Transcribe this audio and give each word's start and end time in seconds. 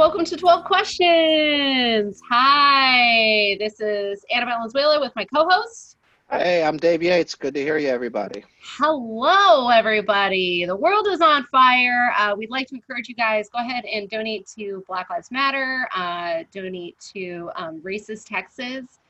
Welcome 0.00 0.24
to 0.24 0.36
12 0.38 0.64
Questions. 0.64 2.22
Hi, 2.30 3.54
this 3.58 3.80
is 3.80 4.24
Anna 4.34 4.46
Valenzuela 4.46 4.98
with 4.98 5.12
my 5.14 5.26
co 5.26 5.46
host. 5.46 5.98
Hey, 6.30 6.64
I'm 6.64 6.78
Dave 6.78 7.02
Yates. 7.02 7.34
Good 7.34 7.52
to 7.52 7.60
hear 7.60 7.76
you, 7.76 7.88
everybody. 7.88 8.42
Hello, 8.62 9.68
everybody. 9.68 10.64
The 10.64 10.74
world 10.74 11.06
is 11.10 11.20
on 11.20 11.44
fire. 11.52 12.14
Uh, 12.16 12.34
we'd 12.34 12.48
like 12.48 12.66
to 12.68 12.76
encourage 12.76 13.10
you 13.10 13.14
guys 13.14 13.50
go 13.50 13.58
ahead 13.58 13.84
and 13.84 14.08
donate 14.08 14.46
to 14.58 14.82
Black 14.88 15.10
Lives 15.10 15.30
Matter, 15.30 15.86
uh, 15.94 16.44
donate 16.50 16.98
to 17.12 17.50
um, 17.56 17.78
Racist 17.82 18.26
Texas. 18.26 19.00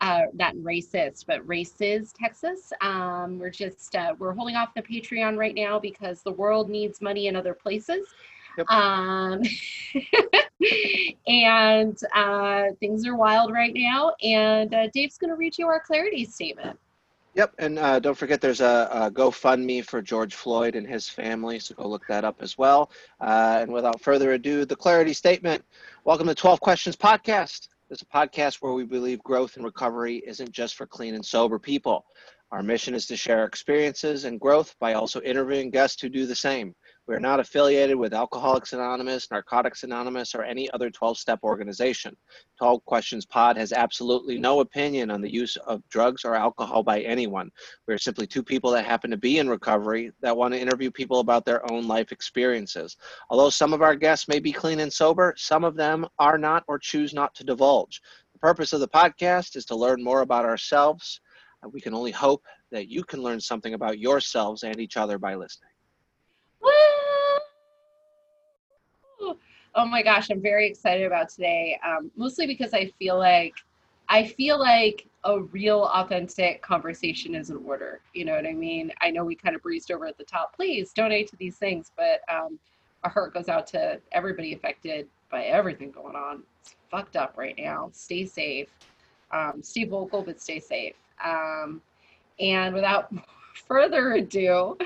Uh, 0.00 0.22
not 0.34 0.56
racist, 0.56 1.26
but 1.28 1.46
races 1.46 2.12
Texas. 2.12 2.72
Um, 2.80 3.38
we're 3.38 3.50
just 3.50 3.94
uh, 3.94 4.16
we're 4.18 4.32
holding 4.32 4.56
off 4.56 4.74
the 4.74 4.82
Patreon 4.82 5.36
right 5.36 5.54
now 5.54 5.78
because 5.78 6.22
the 6.22 6.32
world 6.32 6.68
needs 6.68 7.00
money 7.00 7.28
in 7.28 7.36
other 7.36 7.54
places. 7.54 8.04
Yep. 8.60 8.70
Um, 8.70 9.42
and 11.26 11.98
uh, 12.14 12.64
things 12.78 13.06
are 13.06 13.16
wild 13.16 13.52
right 13.52 13.72
now. 13.74 14.12
And 14.22 14.74
uh, 14.74 14.88
Dave's 14.92 15.16
going 15.16 15.30
to 15.30 15.36
read 15.36 15.56
you 15.56 15.66
our 15.66 15.80
clarity 15.80 16.26
statement. 16.26 16.78
Yep, 17.34 17.54
and 17.58 17.78
uh, 17.78 18.00
don't 18.00 18.18
forget 18.18 18.40
there's 18.40 18.60
a, 18.60 18.88
a, 18.90 19.10
GoFundMe 19.10 19.84
for 19.84 20.02
George 20.02 20.34
Floyd 20.34 20.74
and 20.74 20.84
his 20.84 21.08
family, 21.08 21.60
so 21.60 21.76
go 21.76 21.86
look 21.86 22.04
that 22.08 22.24
up 22.24 22.38
as 22.40 22.58
well. 22.58 22.90
Uh, 23.20 23.58
and 23.62 23.72
without 23.72 24.00
further 24.00 24.32
ado, 24.32 24.64
the 24.64 24.74
clarity 24.74 25.12
statement. 25.12 25.64
Welcome 26.04 26.26
to 26.26 26.34
12 26.34 26.60
Questions 26.60 26.96
Podcast. 26.96 27.68
It's 27.88 28.02
a 28.02 28.06
podcast 28.06 28.56
where 28.56 28.72
we 28.72 28.84
believe 28.84 29.22
growth 29.22 29.56
and 29.56 29.64
recovery 29.64 30.22
isn't 30.26 30.50
just 30.50 30.74
for 30.74 30.86
clean 30.86 31.14
and 31.14 31.24
sober 31.24 31.60
people. 31.60 32.04
Our 32.50 32.64
mission 32.64 32.94
is 32.94 33.06
to 33.06 33.16
share 33.16 33.44
experiences 33.44 34.24
and 34.24 34.40
growth 34.40 34.74
by 34.80 34.94
also 34.94 35.20
interviewing 35.20 35.70
guests 35.70 36.02
who 36.02 36.08
do 36.08 36.26
the 36.26 36.34
same. 36.34 36.74
We 37.10 37.16
are 37.16 37.18
not 37.18 37.40
affiliated 37.40 37.96
with 37.96 38.14
Alcoholics 38.14 38.72
Anonymous, 38.72 39.32
Narcotics 39.32 39.82
Anonymous, 39.82 40.32
or 40.32 40.44
any 40.44 40.70
other 40.70 40.90
12 40.90 41.18
step 41.18 41.40
organization. 41.42 42.16
12 42.56 42.84
Questions 42.84 43.26
Pod 43.26 43.56
has 43.56 43.72
absolutely 43.72 44.38
no 44.38 44.60
opinion 44.60 45.10
on 45.10 45.20
the 45.20 45.28
use 45.28 45.56
of 45.66 45.82
drugs 45.88 46.24
or 46.24 46.36
alcohol 46.36 46.84
by 46.84 47.00
anyone. 47.00 47.50
We 47.88 47.94
are 47.94 47.98
simply 47.98 48.28
two 48.28 48.44
people 48.44 48.70
that 48.70 48.84
happen 48.84 49.10
to 49.10 49.16
be 49.16 49.38
in 49.38 49.48
recovery 49.48 50.12
that 50.20 50.36
want 50.36 50.54
to 50.54 50.60
interview 50.60 50.88
people 50.92 51.18
about 51.18 51.44
their 51.44 51.68
own 51.72 51.88
life 51.88 52.12
experiences. 52.12 52.96
Although 53.28 53.50
some 53.50 53.72
of 53.72 53.82
our 53.82 53.96
guests 53.96 54.28
may 54.28 54.38
be 54.38 54.52
clean 54.52 54.78
and 54.78 54.92
sober, 54.92 55.34
some 55.36 55.64
of 55.64 55.74
them 55.74 56.06
are 56.20 56.38
not 56.38 56.62
or 56.68 56.78
choose 56.78 57.12
not 57.12 57.34
to 57.34 57.42
divulge. 57.42 58.00
The 58.34 58.38
purpose 58.38 58.72
of 58.72 58.78
the 58.78 58.86
podcast 58.86 59.56
is 59.56 59.64
to 59.64 59.74
learn 59.74 60.00
more 60.00 60.20
about 60.20 60.44
ourselves. 60.44 61.20
We 61.72 61.80
can 61.80 61.92
only 61.92 62.12
hope 62.12 62.44
that 62.70 62.86
you 62.86 63.02
can 63.02 63.20
learn 63.20 63.40
something 63.40 63.74
about 63.74 63.98
yourselves 63.98 64.62
and 64.62 64.78
each 64.78 64.96
other 64.96 65.18
by 65.18 65.34
listening. 65.34 65.70
Oh 69.74 69.86
my 69.86 70.02
gosh, 70.02 70.30
I'm 70.30 70.42
very 70.42 70.66
excited 70.66 71.06
about 71.06 71.28
today. 71.28 71.78
Um, 71.86 72.10
mostly 72.16 72.46
because 72.46 72.74
I 72.74 72.86
feel 72.98 73.18
like 73.18 73.54
I 74.08 74.26
feel 74.26 74.58
like 74.58 75.06
a 75.24 75.40
real 75.40 75.84
authentic 75.84 76.62
conversation 76.62 77.34
is 77.36 77.50
in 77.50 77.58
order. 77.58 78.00
You 78.12 78.24
know 78.24 78.34
what 78.34 78.46
I 78.46 78.52
mean? 78.52 78.92
I 79.00 79.10
know 79.10 79.24
we 79.24 79.36
kind 79.36 79.54
of 79.54 79.62
breezed 79.62 79.92
over 79.92 80.06
at 80.06 80.18
the 80.18 80.24
top. 80.24 80.56
Please 80.56 80.92
donate 80.92 81.28
to 81.28 81.36
these 81.36 81.56
things, 81.56 81.92
but 81.96 82.20
um, 82.28 82.58
our 83.04 83.10
heart 83.10 83.32
goes 83.32 83.48
out 83.48 83.66
to 83.68 84.00
everybody 84.10 84.52
affected 84.52 85.06
by 85.30 85.44
everything 85.44 85.92
going 85.92 86.16
on. 86.16 86.42
It's 86.60 86.74
fucked 86.90 87.14
up 87.14 87.34
right 87.36 87.54
now. 87.56 87.90
Stay 87.92 88.26
safe. 88.26 88.68
Um, 89.30 89.62
stay 89.62 89.84
vocal, 89.84 90.22
but 90.22 90.40
stay 90.40 90.58
safe. 90.58 90.96
Um, 91.24 91.80
and 92.40 92.74
without 92.74 93.12
further 93.54 94.12
ado, 94.12 94.76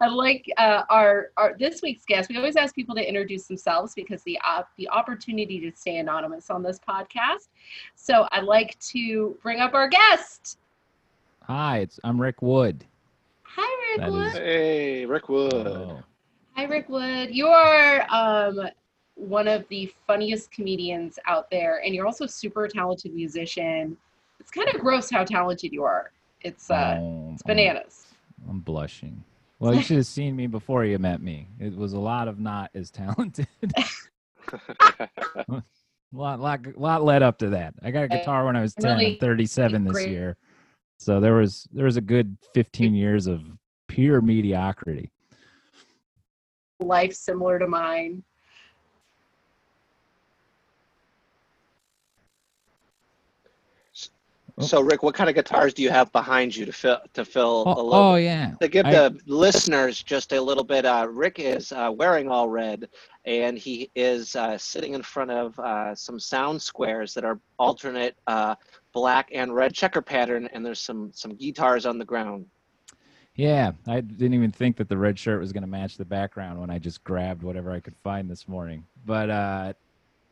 I'd 0.00 0.12
like 0.12 0.46
uh, 0.56 0.82
our, 0.90 1.30
our 1.36 1.56
this 1.58 1.82
week's 1.82 2.04
guest. 2.04 2.28
We 2.28 2.36
always 2.36 2.56
ask 2.56 2.74
people 2.74 2.94
to 2.94 3.06
introduce 3.06 3.46
themselves 3.46 3.94
because 3.94 4.22
the 4.22 4.38
uh, 4.46 4.62
the 4.76 4.88
opportunity 4.90 5.60
to 5.60 5.76
stay 5.76 5.98
anonymous 5.98 6.50
on 6.50 6.62
this 6.62 6.78
podcast. 6.78 7.48
So 7.94 8.28
I'd 8.32 8.44
like 8.44 8.78
to 8.80 9.36
bring 9.42 9.60
up 9.60 9.74
our 9.74 9.88
guest. 9.88 10.58
Hi, 11.42 11.78
it's 11.78 11.98
I'm 12.04 12.20
Rick 12.20 12.42
Wood. 12.42 12.84
Hi, 13.42 13.92
Rick 13.92 14.00
that 14.00 14.12
Wood. 14.12 14.26
Is... 14.26 14.32
Hey, 14.34 15.06
Rick 15.06 15.28
Wood. 15.28 15.66
Oh. 15.66 16.02
Hi, 16.54 16.64
Rick 16.64 16.88
Wood. 16.88 17.34
You 17.34 17.46
are 17.46 18.06
um, 18.10 18.68
one 19.14 19.48
of 19.48 19.66
the 19.68 19.92
funniest 20.06 20.50
comedians 20.50 21.18
out 21.26 21.50
there, 21.50 21.80
and 21.84 21.94
you're 21.94 22.06
also 22.06 22.24
a 22.24 22.28
super 22.28 22.68
talented 22.68 23.14
musician. 23.14 23.96
It's 24.40 24.50
kind 24.50 24.68
of 24.68 24.80
gross 24.80 25.10
how 25.10 25.24
talented 25.24 25.72
you 25.72 25.84
are. 25.84 26.12
It's 26.42 26.70
uh, 26.70 26.98
oh, 27.00 27.30
it's 27.32 27.42
bananas. 27.42 28.07
I'm 28.48 28.60
blushing. 28.60 29.22
Well, 29.58 29.74
you 29.74 29.82
should 29.82 29.96
have 29.96 30.06
seen 30.06 30.36
me 30.36 30.46
before 30.46 30.84
you 30.84 30.98
met 30.98 31.20
me. 31.20 31.48
It 31.58 31.76
was 31.76 31.92
a 31.92 31.98
lot 31.98 32.28
of 32.28 32.38
not 32.38 32.70
as 32.74 32.90
talented. 32.90 33.48
a 33.74 33.84
lot, 36.12 36.40
lot, 36.40 36.60
lot 36.76 37.04
led 37.04 37.22
up 37.22 37.38
to 37.38 37.50
that. 37.50 37.74
I 37.82 37.90
got 37.90 38.04
a 38.04 38.08
guitar 38.08 38.46
when 38.46 38.56
I 38.56 38.62
was 38.62 38.74
10. 38.74 38.98
Really 38.98 39.18
37 39.20 39.84
this 39.84 39.92
great. 39.92 40.10
year. 40.10 40.36
So 40.98 41.20
there 41.20 41.34
was 41.34 41.66
there 41.72 41.84
was 41.84 41.96
a 41.96 42.00
good 42.00 42.36
15 42.54 42.94
years 42.94 43.26
of 43.26 43.42
pure 43.88 44.20
mediocrity. 44.20 45.10
Life 46.80 47.14
similar 47.14 47.58
to 47.58 47.66
mine. 47.66 48.22
So, 54.60 54.80
Rick, 54.80 55.02
what 55.02 55.14
kind 55.14 55.28
of 55.30 55.36
guitars 55.36 55.72
do 55.74 55.82
you 55.82 55.90
have 55.90 56.10
behind 56.12 56.54
you 56.54 56.66
to 56.66 56.72
fill 56.72 56.98
to 57.14 57.24
fill 57.24 57.64
oh, 57.66 57.72
a 57.72 57.82
little? 57.82 57.94
Oh 57.94 58.14
yeah. 58.16 58.54
To 58.60 58.68
give 58.68 58.86
I, 58.86 58.92
the 58.92 59.20
listeners 59.26 60.02
just 60.02 60.32
a 60.32 60.40
little 60.40 60.64
bit, 60.64 60.84
uh, 60.84 61.06
Rick 61.08 61.38
is 61.38 61.72
uh, 61.72 61.92
wearing 61.94 62.28
all 62.28 62.48
red, 62.48 62.88
and 63.24 63.58
he 63.58 63.90
is 63.94 64.34
uh, 64.36 64.58
sitting 64.58 64.94
in 64.94 65.02
front 65.02 65.30
of 65.30 65.58
uh, 65.58 65.94
some 65.94 66.18
sound 66.18 66.60
squares 66.60 67.14
that 67.14 67.24
are 67.24 67.38
alternate 67.58 68.16
uh, 68.26 68.54
black 68.92 69.30
and 69.32 69.54
red 69.54 69.74
checker 69.74 70.02
pattern, 70.02 70.48
and 70.52 70.64
there's 70.64 70.80
some 70.80 71.10
some 71.12 71.34
guitars 71.34 71.86
on 71.86 71.98
the 71.98 72.04
ground. 72.04 72.46
Yeah, 73.36 73.72
I 73.86 74.00
didn't 74.00 74.34
even 74.34 74.50
think 74.50 74.76
that 74.78 74.88
the 74.88 74.96
red 74.96 75.16
shirt 75.16 75.40
was 75.40 75.52
going 75.52 75.62
to 75.62 75.68
match 75.68 75.96
the 75.96 76.04
background 76.04 76.60
when 76.60 76.70
I 76.70 76.78
just 76.78 77.04
grabbed 77.04 77.44
whatever 77.44 77.70
I 77.70 77.78
could 77.78 77.94
find 78.02 78.28
this 78.28 78.48
morning. 78.48 78.84
But 79.06 79.76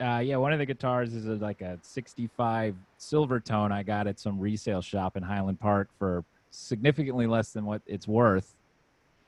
uh, 0.01 0.21
yeah, 0.23 0.37
one 0.37 0.53
of 0.53 0.59
the 0.59 0.67
guitars 0.67 1.15
is 1.15 1.27
a, 1.27 1.35
like 1.35 1.63
a 1.63 1.79
65 1.83 2.75
Silvertone 2.99 3.73
I 3.73 3.83
got 3.83 4.07
at 4.07 4.19
some 4.19 4.39
resale 4.39 4.83
shop 4.83 5.17
in 5.17 5.23
Highland 5.23 5.59
Park 5.59 5.89
for 5.99 6.25
significantly 6.51 7.27
less 7.27 7.53
than 7.53 7.65
what 7.65 7.83
it's 7.87 8.07
worth. 8.07 8.55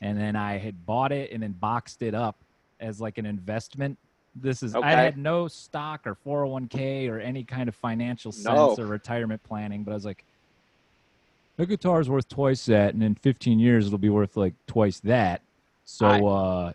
And 0.00 0.18
then 0.18 0.36
I 0.36 0.58
had 0.58 0.86
bought 0.86 1.10
it 1.10 1.32
and 1.32 1.42
then 1.42 1.52
boxed 1.52 2.02
it 2.02 2.14
up 2.14 2.36
as 2.80 3.00
like 3.00 3.18
an 3.18 3.26
investment. 3.26 3.98
This 4.36 4.62
is, 4.62 4.76
okay. 4.76 4.86
I 4.86 4.92
had 4.92 5.16
no 5.16 5.48
stock 5.48 6.06
or 6.06 6.16
401k 6.26 7.10
or 7.10 7.18
any 7.18 7.44
kind 7.44 7.68
of 7.68 7.74
financial 7.74 8.30
sense 8.30 8.46
no. 8.46 8.76
or 8.78 8.86
retirement 8.86 9.42
planning, 9.42 9.82
but 9.82 9.92
I 9.92 9.94
was 9.94 10.04
like, 10.04 10.24
the 11.56 11.66
guitar 11.66 12.00
is 12.00 12.08
worth 12.08 12.28
twice 12.28 12.66
that. 12.66 12.94
And 12.94 13.02
in 13.02 13.14
15 13.16 13.58
years, 13.58 13.86
it'll 13.86 13.98
be 13.98 14.10
worth 14.10 14.36
like 14.36 14.54
twice 14.66 15.00
that. 15.00 15.42
So, 15.84 16.06
I, 16.06 16.20
uh, 16.20 16.72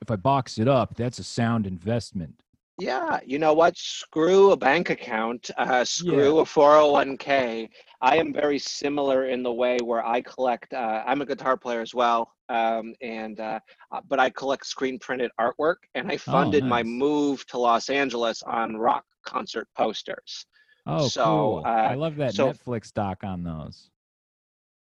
if 0.00 0.10
I 0.10 0.16
box 0.16 0.58
it 0.58 0.66
up, 0.66 0.96
that's 0.96 1.18
a 1.18 1.24
sound 1.24 1.66
investment. 1.66 2.34
Yeah, 2.78 3.20
you 3.24 3.38
know 3.38 3.52
what? 3.52 3.76
Screw 3.76 4.50
a 4.50 4.56
bank 4.56 4.90
account, 4.90 5.48
uh, 5.56 5.84
screw 5.84 6.36
yeah. 6.36 6.42
a 6.42 6.44
401k. 6.44 7.68
I 8.00 8.16
am 8.16 8.32
very 8.32 8.58
similar 8.58 9.26
in 9.26 9.44
the 9.44 9.52
way 9.52 9.78
where 9.82 10.04
I 10.04 10.20
collect, 10.22 10.72
uh, 10.72 11.04
I'm 11.06 11.22
a 11.22 11.26
guitar 11.26 11.56
player 11.56 11.80
as 11.80 11.94
well. 11.94 12.32
Um, 12.48 12.94
and, 13.00 13.38
uh, 13.38 13.60
uh 13.92 14.00
but 14.08 14.18
I 14.18 14.28
collect 14.30 14.66
screen 14.66 14.98
printed 14.98 15.30
artwork 15.40 15.76
and 15.94 16.10
I 16.10 16.14
oh, 16.14 16.18
funded 16.18 16.64
oh, 16.64 16.66
nice. 16.66 16.70
my 16.70 16.82
move 16.82 17.46
to 17.46 17.58
Los 17.58 17.88
Angeles 17.88 18.42
on 18.42 18.76
rock 18.76 19.04
concert 19.24 19.68
posters. 19.76 20.46
Oh, 20.86 21.08
so, 21.08 21.24
cool. 21.24 21.62
I 21.64 21.94
uh, 21.94 21.96
love 21.96 22.16
that 22.16 22.34
so, 22.34 22.52
Netflix 22.52 22.92
doc 22.92 23.22
on 23.24 23.44
those. 23.44 23.90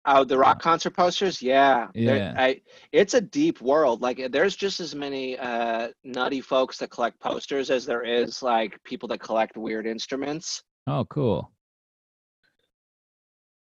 Oh, 0.05 0.25
the 0.25 0.37
rock 0.37 0.61
concert 0.61 0.91
posters, 0.91 1.41
yeah, 1.41 1.87
yeah. 1.93 2.33
I, 2.37 2.61
it's 2.91 3.13
a 3.13 3.21
deep 3.21 3.61
world. 3.61 4.01
Like, 4.01 4.31
there's 4.31 4.53
just 4.55 4.81
as 4.81 4.93
many 4.93 5.37
uh, 5.37 5.89
nutty 6.03 6.41
folks 6.41 6.77
that 6.79 6.89
collect 6.89 7.21
posters 7.21 7.69
as 7.69 7.85
there 7.85 8.03
is 8.03 8.43
like 8.43 8.83
people 8.83 9.07
that 9.09 9.19
collect 9.19 9.55
weird 9.55 9.87
instruments. 9.87 10.61
Oh, 10.87 11.05
cool. 11.05 11.51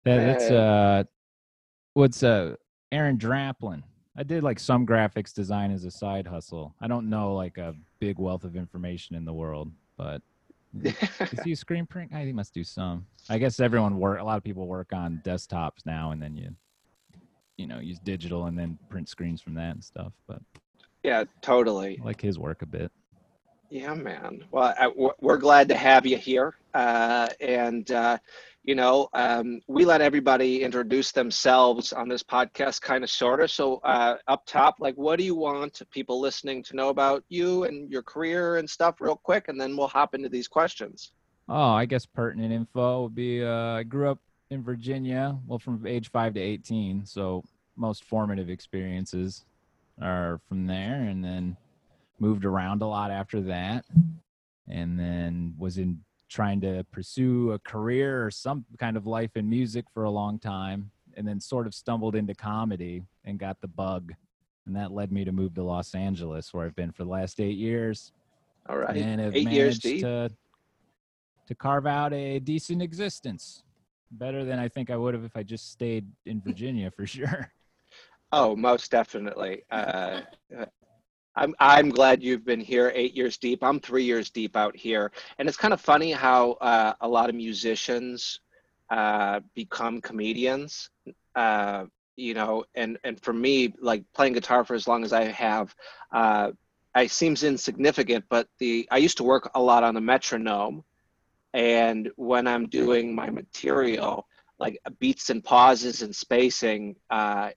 That, 0.05 0.17
that's 0.17 0.49
uh, 0.49 1.03
what's 1.93 2.23
uh, 2.23 2.55
Aaron 2.91 3.17
Draplin. 3.19 3.83
I 4.17 4.23
did 4.23 4.43
like 4.43 4.59
some 4.59 4.85
graphics 4.87 5.33
design 5.33 5.71
as 5.71 5.85
a 5.85 5.91
side 5.91 6.27
hustle. 6.27 6.75
I 6.81 6.87
don't 6.87 7.09
know 7.09 7.35
like 7.35 7.59
a 7.59 7.75
big 7.99 8.17
wealth 8.17 8.43
of 8.43 8.55
information 8.55 9.15
in 9.15 9.25
the 9.25 9.33
world, 9.33 9.71
but 9.97 10.21
does 10.81 11.43
he 11.43 11.55
screen 11.55 11.85
print? 11.85 12.11
I 12.13 12.25
he 12.25 12.33
must 12.33 12.53
do 12.53 12.63
some. 12.63 13.05
I 13.29 13.37
guess 13.37 13.59
everyone 13.59 13.99
work. 13.99 14.19
A 14.19 14.23
lot 14.23 14.37
of 14.37 14.43
people 14.43 14.67
work 14.67 14.93
on 14.93 15.21
desktops 15.23 15.85
now, 15.85 16.11
and 16.11 16.21
then 16.21 16.35
you, 16.35 16.55
you 17.57 17.67
know, 17.67 17.79
use 17.79 17.99
digital 17.99 18.45
and 18.45 18.57
then 18.57 18.77
print 18.89 19.07
screens 19.09 19.41
from 19.41 19.53
that 19.55 19.71
and 19.71 19.83
stuff. 19.83 20.13
But 20.27 20.41
yeah, 21.03 21.25
totally. 21.41 21.99
I 22.01 22.05
like 22.05 22.21
his 22.21 22.39
work 22.39 22.61
a 22.61 22.65
bit. 22.65 22.91
Yeah, 23.69 23.93
man. 23.93 24.43
Well, 24.51 24.73
I, 24.79 25.11
we're 25.19 25.37
glad 25.37 25.67
to 25.69 25.75
have 25.75 26.05
you 26.05 26.17
here, 26.17 26.55
uh, 26.73 27.27
and 27.39 27.89
uh, 27.89 28.17
you 28.63 28.75
know, 28.75 29.09
um, 29.13 29.59
we 29.67 29.83
let 29.83 29.99
everybody 29.99 30.63
introduce 30.63 31.11
themselves 31.11 31.91
on 31.91 32.07
this 32.07 32.23
podcast, 32.23 32.81
kind 32.81 33.03
of, 33.03 33.09
sort 33.09 33.41
of. 33.41 33.51
So, 33.51 33.77
uh, 33.83 34.15
up 34.27 34.45
top, 34.45 34.75
like, 34.79 34.95
what 34.95 35.19
do 35.19 35.25
you 35.25 35.35
want 35.35 35.81
people 35.91 36.19
listening 36.21 36.63
to 36.63 36.75
know 36.75 36.87
about 36.87 37.23
you 37.27 37.65
and 37.65 37.91
your 37.91 38.01
career 38.01 38.57
and 38.57 38.69
stuff, 38.69 39.01
real 39.01 39.17
quick, 39.17 39.49
and 39.49 39.59
then 39.59 39.75
we'll 39.75 39.89
hop 39.89 40.15
into 40.15 40.29
these 40.29 40.47
questions. 40.47 41.11
Oh, 41.49 41.71
I 41.71 41.85
guess 41.85 42.05
pertinent 42.05 42.53
info 42.53 43.03
would 43.03 43.15
be 43.15 43.43
uh, 43.43 43.75
I 43.75 43.83
grew 43.83 44.09
up 44.09 44.19
in 44.49 44.63
Virginia, 44.63 45.37
well, 45.45 45.59
from 45.59 45.85
age 45.85 46.09
five 46.09 46.33
to 46.35 46.39
18. 46.39 47.05
So, 47.05 47.43
most 47.75 48.05
formative 48.05 48.49
experiences 48.49 49.43
are 50.01 50.39
from 50.47 50.67
there, 50.67 51.01
and 51.01 51.21
then 51.23 51.57
moved 52.19 52.45
around 52.45 52.81
a 52.81 52.87
lot 52.87 53.11
after 53.11 53.41
that, 53.41 53.83
and 54.69 54.97
then 54.97 55.53
was 55.57 55.77
in 55.77 55.99
trying 56.33 56.59
to 56.59 56.83
pursue 56.91 57.51
a 57.51 57.59
career 57.59 58.25
or 58.25 58.31
some 58.31 58.65
kind 58.79 58.97
of 58.97 59.05
life 59.05 59.37
in 59.37 59.47
music 59.47 59.85
for 59.93 60.03
a 60.03 60.09
long 60.09 60.39
time 60.39 60.89
and 61.15 61.27
then 61.27 61.39
sort 61.39 61.67
of 61.67 61.75
stumbled 61.75 62.15
into 62.15 62.33
comedy 62.33 63.03
and 63.23 63.37
got 63.37 63.61
the 63.61 63.67
bug. 63.67 64.13
And 64.65 64.75
that 64.75 64.91
led 64.91 65.11
me 65.11 65.23
to 65.25 65.31
move 65.31 65.53
to 65.53 65.63
los 65.63 65.93
angeles 65.93 66.53
where 66.53 66.65
i've 66.65 66.75
been 66.75 66.91
for 66.91 67.03
the 67.03 67.09
last 67.09 67.39
eight 67.39 67.57
years. 67.57 68.11
All 68.67 68.77
right. 68.77 68.97
And 68.97 69.21
have 69.21 69.35
eight 69.35 69.45
managed 69.45 69.85
years 69.85 70.01
to 70.01 70.29
to 71.45 71.55
carve 71.55 71.85
out 71.85 72.13
a 72.13 72.39
decent 72.39 72.81
existence. 72.81 73.63
Better 74.11 74.43
than 74.43 74.57
i 74.57 74.67
think 74.67 74.89
i 74.89 74.97
would 74.97 75.13
have 75.13 75.23
if 75.23 75.35
i 75.35 75.43
just 75.43 75.71
stayed 75.71 76.07
in 76.25 76.41
virginia 76.41 76.89
for 76.89 77.05
sure. 77.15 77.51
Oh 78.31 78.55
most 78.55 78.89
definitely. 78.89 79.63
Uh, 79.69 80.21
I'm 81.35 81.55
I'm 81.59 81.89
glad 81.89 82.21
you've 82.21 82.45
been 82.45 82.59
here 82.59 82.91
eight 82.93 83.15
years 83.15 83.37
deep. 83.37 83.63
I'm 83.63 83.79
three 83.79 84.03
years 84.03 84.29
deep 84.29 84.55
out 84.55 84.75
here, 84.75 85.11
and 85.37 85.47
it's 85.47 85.57
kind 85.57 85.73
of 85.73 85.81
funny 85.81 86.11
how 86.11 86.51
uh, 86.53 86.93
a 87.01 87.07
lot 87.07 87.29
of 87.29 87.35
musicians 87.35 88.39
uh, 88.89 89.39
become 89.55 90.01
comedians. 90.01 90.89
Uh, 91.35 91.85
you 92.15 92.33
know, 92.35 92.63
and 92.75 92.97
and 93.03 93.19
for 93.21 93.33
me, 93.33 93.73
like 93.79 94.03
playing 94.13 94.33
guitar 94.33 94.63
for 94.63 94.75
as 94.75 94.87
long 94.87 95.03
as 95.03 95.13
I 95.13 95.23
have, 95.25 95.75
uh, 96.11 96.51
seems 97.07 97.43
insignificant. 97.43 98.25
But 98.29 98.47
the 98.59 98.87
I 98.91 98.97
used 98.97 99.17
to 99.17 99.23
work 99.23 99.49
a 99.55 99.61
lot 99.61 99.83
on 99.83 99.95
the 99.95 100.01
metronome, 100.01 100.83
and 101.53 102.11
when 102.15 102.45
I'm 102.45 102.67
doing 102.67 103.15
my 103.15 103.31
material, 103.31 104.27
like 104.59 104.77
beats 104.99 105.31
and 105.31 105.43
pauses 105.43 106.03
and 106.03 106.15
spacing, 106.15 106.95
uh, 107.09 107.49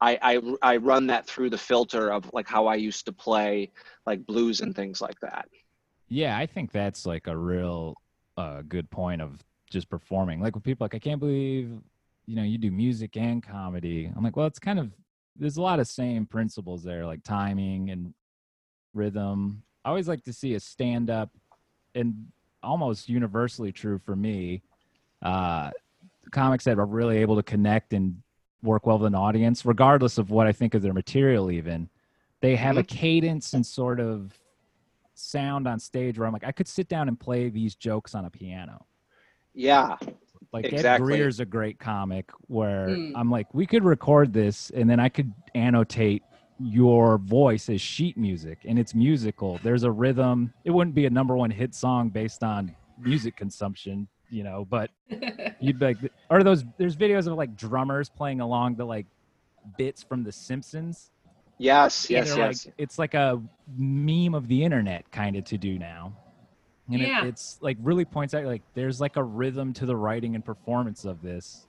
I, 0.00 0.18
I 0.20 0.56
I 0.62 0.76
run 0.76 1.06
that 1.08 1.26
through 1.26 1.50
the 1.50 1.58
filter 1.58 2.12
of 2.12 2.30
like 2.32 2.48
how 2.48 2.66
I 2.66 2.74
used 2.74 3.06
to 3.06 3.12
play 3.12 3.70
like 4.06 4.26
blues 4.26 4.60
and 4.60 4.74
things 4.74 5.00
like 5.00 5.18
that. 5.20 5.48
Yeah, 6.08 6.36
I 6.36 6.46
think 6.46 6.72
that's 6.72 7.06
like 7.06 7.26
a 7.26 7.36
real 7.36 7.94
uh, 8.36 8.62
good 8.68 8.90
point 8.90 9.22
of 9.22 9.38
just 9.70 9.88
performing. 9.88 10.40
Like 10.40 10.54
when 10.54 10.62
people 10.62 10.84
like, 10.84 10.94
I 10.94 10.98
can't 10.98 11.20
believe 11.20 11.70
you 12.26 12.36
know 12.36 12.42
you 12.42 12.58
do 12.58 12.70
music 12.70 13.16
and 13.16 13.42
comedy. 13.42 14.10
I'm 14.14 14.22
like, 14.22 14.36
well, 14.36 14.46
it's 14.46 14.58
kind 14.58 14.78
of 14.78 14.90
there's 15.36 15.56
a 15.56 15.62
lot 15.62 15.80
of 15.80 15.88
same 15.88 16.26
principles 16.26 16.82
there, 16.82 17.06
like 17.06 17.22
timing 17.24 17.90
and 17.90 18.14
rhythm. 18.92 19.62
I 19.84 19.90
always 19.90 20.08
like 20.08 20.24
to 20.24 20.32
see 20.32 20.54
a 20.54 20.60
stand 20.60 21.10
up, 21.10 21.30
and 21.94 22.26
almost 22.62 23.08
universally 23.08 23.72
true 23.72 23.98
for 23.98 24.16
me. 24.16 24.62
Uh, 25.22 25.70
comics 26.30 26.64
that 26.64 26.78
are 26.78 26.86
really 26.86 27.18
able 27.18 27.36
to 27.36 27.42
connect 27.42 27.92
and 27.92 28.16
work 28.64 28.86
well 28.86 28.98
with 28.98 29.06
an 29.06 29.14
audience, 29.14 29.64
regardless 29.64 30.18
of 30.18 30.30
what 30.30 30.46
I 30.46 30.52
think 30.52 30.74
of 30.74 30.82
their 30.82 30.92
material, 30.92 31.50
even. 31.50 31.88
They 32.40 32.56
have 32.56 32.72
mm-hmm. 32.72 32.80
a 32.80 32.84
cadence 32.84 33.52
and 33.52 33.64
sort 33.64 34.00
of 34.00 34.32
sound 35.14 35.68
on 35.68 35.78
stage 35.78 36.18
where 36.18 36.26
I'm 36.26 36.32
like, 36.32 36.44
I 36.44 36.52
could 36.52 36.68
sit 36.68 36.88
down 36.88 37.08
and 37.08 37.18
play 37.18 37.48
these 37.48 37.74
jokes 37.74 38.14
on 38.14 38.24
a 38.24 38.30
piano. 38.30 38.84
Yeah. 39.54 39.96
Like 40.52 40.66
exactly. 40.66 41.14
Ed 41.14 41.16
Greer's 41.16 41.40
a 41.40 41.44
great 41.44 41.78
comic 41.78 42.30
where 42.48 42.88
mm. 42.88 43.12
I'm 43.14 43.30
like, 43.30 43.52
we 43.54 43.66
could 43.66 43.84
record 43.84 44.32
this 44.32 44.70
and 44.70 44.88
then 44.88 45.00
I 45.00 45.08
could 45.08 45.32
annotate 45.54 46.22
your 46.60 47.18
voice 47.18 47.68
as 47.68 47.80
sheet 47.80 48.16
music 48.16 48.60
and 48.64 48.78
it's 48.78 48.94
musical. 48.94 49.58
There's 49.62 49.82
a 49.82 49.90
rhythm. 49.90 50.52
It 50.64 50.70
wouldn't 50.70 50.94
be 50.94 51.06
a 51.06 51.10
number 51.10 51.36
one 51.36 51.50
hit 51.50 51.74
song 51.74 52.08
based 52.08 52.42
on 52.42 52.74
music 52.98 53.36
consumption, 53.36 54.06
you 54.34 54.42
know, 54.42 54.66
but 54.68 54.90
you'd 55.60 55.78
be 55.78 55.86
like, 55.86 55.98
or 56.28 56.42
those, 56.42 56.64
there's 56.76 56.96
videos 56.96 57.26
of 57.26 57.34
like 57.34 57.56
drummers 57.56 58.08
playing 58.08 58.40
along 58.40 58.74
the 58.74 58.84
like 58.84 59.06
bits 59.78 60.02
from 60.02 60.24
The 60.24 60.32
Simpsons. 60.32 61.10
Yes, 61.58 62.10
yes, 62.10 62.34
yes. 62.36 62.66
Like, 62.66 62.74
it's 62.78 62.98
like 62.98 63.14
a 63.14 63.40
meme 63.76 64.34
of 64.34 64.48
the 64.48 64.64
internet 64.64 65.10
kind 65.12 65.36
of 65.36 65.44
to 65.44 65.56
do 65.56 65.78
now. 65.78 66.12
And 66.90 67.00
yeah. 67.00 67.24
it, 67.24 67.28
it's 67.28 67.58
like 67.60 67.78
really 67.80 68.04
points 68.04 68.34
out 68.34 68.44
like 68.44 68.62
there's 68.74 69.00
like 69.00 69.16
a 69.16 69.22
rhythm 69.22 69.72
to 69.74 69.86
the 69.86 69.96
writing 69.96 70.34
and 70.34 70.44
performance 70.44 71.04
of 71.04 71.22
this 71.22 71.66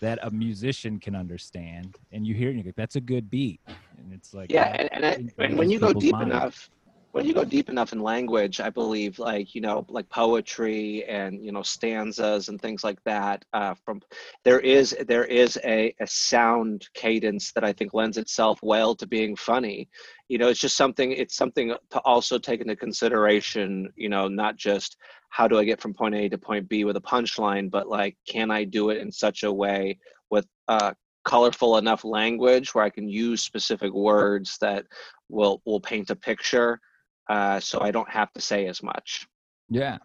that 0.00 0.18
a 0.22 0.30
musician 0.30 0.98
can 0.98 1.14
understand. 1.14 1.96
And 2.10 2.26
you 2.26 2.34
hear 2.34 2.48
it 2.48 2.52
and 2.52 2.60
you're 2.60 2.68
like, 2.68 2.76
that's 2.76 2.96
a 2.96 3.00
good 3.00 3.28
beat. 3.28 3.60
And 3.98 4.12
it's 4.12 4.32
like, 4.32 4.50
yeah. 4.50 4.86
And, 4.92 5.04
and, 5.04 5.32
and 5.38 5.58
when 5.58 5.70
you 5.70 5.78
go 5.78 5.92
deep 5.92 6.12
mind. 6.12 6.30
enough, 6.30 6.70
when 7.12 7.24
you 7.24 7.32
go 7.32 7.44
deep 7.44 7.70
enough 7.70 7.92
in 7.92 8.00
language, 8.00 8.60
I 8.60 8.68
believe, 8.68 9.18
like 9.18 9.54
you 9.54 9.60
know, 9.60 9.86
like 9.88 10.08
poetry 10.10 11.04
and 11.04 11.44
you 11.44 11.52
know 11.52 11.62
stanzas 11.62 12.48
and 12.48 12.60
things 12.60 12.84
like 12.84 13.02
that. 13.04 13.44
Uh, 13.52 13.74
from 13.84 14.00
there 14.44 14.60
is 14.60 14.96
there 15.08 15.24
is 15.24 15.58
a, 15.64 15.94
a 16.00 16.06
sound 16.06 16.88
cadence 16.94 17.52
that 17.52 17.64
I 17.64 17.72
think 17.72 17.94
lends 17.94 18.18
itself 18.18 18.58
well 18.62 18.94
to 18.96 19.06
being 19.06 19.36
funny. 19.36 19.88
You 20.28 20.38
know, 20.38 20.48
it's 20.48 20.60
just 20.60 20.76
something. 20.76 21.12
It's 21.12 21.36
something 21.36 21.74
to 21.90 21.98
also 22.00 22.38
take 22.38 22.60
into 22.60 22.76
consideration. 22.76 23.90
You 23.96 24.10
know, 24.10 24.28
not 24.28 24.56
just 24.56 24.96
how 25.30 25.48
do 25.48 25.58
I 25.58 25.64
get 25.64 25.80
from 25.80 25.94
point 25.94 26.14
A 26.14 26.28
to 26.28 26.38
point 26.38 26.68
B 26.68 26.84
with 26.84 26.96
a 26.96 27.00
punchline, 27.00 27.70
but 27.70 27.88
like, 27.88 28.16
can 28.28 28.50
I 28.50 28.64
do 28.64 28.90
it 28.90 28.98
in 28.98 29.10
such 29.10 29.44
a 29.44 29.52
way 29.52 29.98
with 30.30 30.46
uh, 30.68 30.92
colorful 31.24 31.78
enough 31.78 32.04
language 32.04 32.74
where 32.74 32.84
I 32.84 32.90
can 32.90 33.08
use 33.08 33.42
specific 33.42 33.92
words 33.94 34.58
that 34.60 34.84
will 35.30 35.62
will 35.64 35.80
paint 35.80 36.10
a 36.10 36.16
picture 36.16 36.80
uh, 37.28 37.60
so 37.60 37.80
I 37.80 37.90
don't 37.90 38.08
have 38.10 38.32
to 38.32 38.40
say 38.40 38.66
as 38.66 38.82
much. 38.82 39.26
Yeah. 39.68 39.98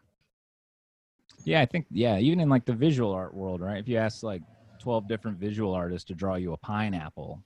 Yeah, 1.46 1.62
I 1.62 1.66
think 1.66 1.88
yeah, 1.90 2.18
even 2.20 2.40
in 2.40 2.50
like 2.50 2.66
the 2.66 2.74
visual 2.74 3.12
art 3.12 3.34
world, 3.34 3.62
right? 3.62 3.78
If 3.78 3.88
you 3.88 3.98
ask 3.98 4.24
like 4.24 4.42
12 4.80 5.08
different 5.08 5.38
visual 5.38 5.74
artists 5.74 6.08
to 6.08 6.16
draw 6.16 6.36
you 6.36 6.54
a 6.54 6.58
pineapple, 6.58 7.44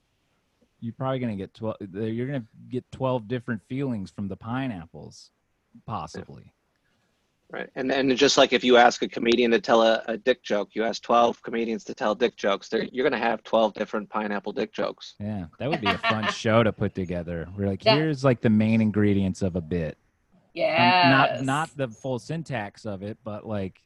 you're 0.79 0.93
probably 0.93 1.19
going 1.19 1.35
to 1.35 1.43
get 1.43 1.53
12 1.53 1.75
you're 1.93 2.27
going 2.27 2.41
to 2.41 2.47
get 2.69 2.85
12 2.91 3.27
different 3.27 3.61
feelings 3.67 4.11
from 4.11 4.27
the 4.27 4.35
pineapples 4.35 5.31
possibly. 5.85 6.53
Right. 7.49 7.69
And 7.75 7.91
and 7.93 8.15
just 8.17 8.37
like 8.37 8.51
if 8.51 8.61
you 8.61 8.75
ask 8.75 9.01
a 9.03 9.07
comedian 9.07 9.51
to 9.51 9.61
tell 9.61 9.81
a, 9.81 10.03
a 10.07 10.17
dick 10.17 10.43
joke, 10.43 10.69
you 10.73 10.83
ask 10.83 11.01
12 11.01 11.41
comedians 11.41 11.85
to 11.85 11.93
tell 11.93 12.13
dick 12.13 12.35
jokes, 12.35 12.69
you're 12.73 13.09
going 13.09 13.19
to 13.19 13.25
have 13.25 13.41
12 13.43 13.73
different 13.73 14.09
pineapple 14.09 14.51
dick 14.51 14.73
jokes. 14.73 15.15
Yeah. 15.17 15.45
That 15.57 15.69
would 15.69 15.79
be 15.79 15.87
a 15.87 15.97
fun 15.97 16.29
show 16.33 16.61
to 16.61 16.73
put 16.73 16.93
together. 16.93 17.47
We're 17.57 17.67
like, 17.67 17.85
yeah. 17.85 17.95
here's 17.95 18.25
like 18.25 18.41
the 18.41 18.49
main 18.49 18.81
ingredients 18.81 19.41
of 19.41 19.55
a 19.55 19.61
bit. 19.61 19.97
Yeah. 20.53 21.09
Not 21.09 21.45
not 21.45 21.77
the 21.77 21.87
full 21.87 22.19
syntax 22.19 22.85
of 22.85 23.01
it, 23.01 23.17
but 23.23 23.47
like 23.47 23.81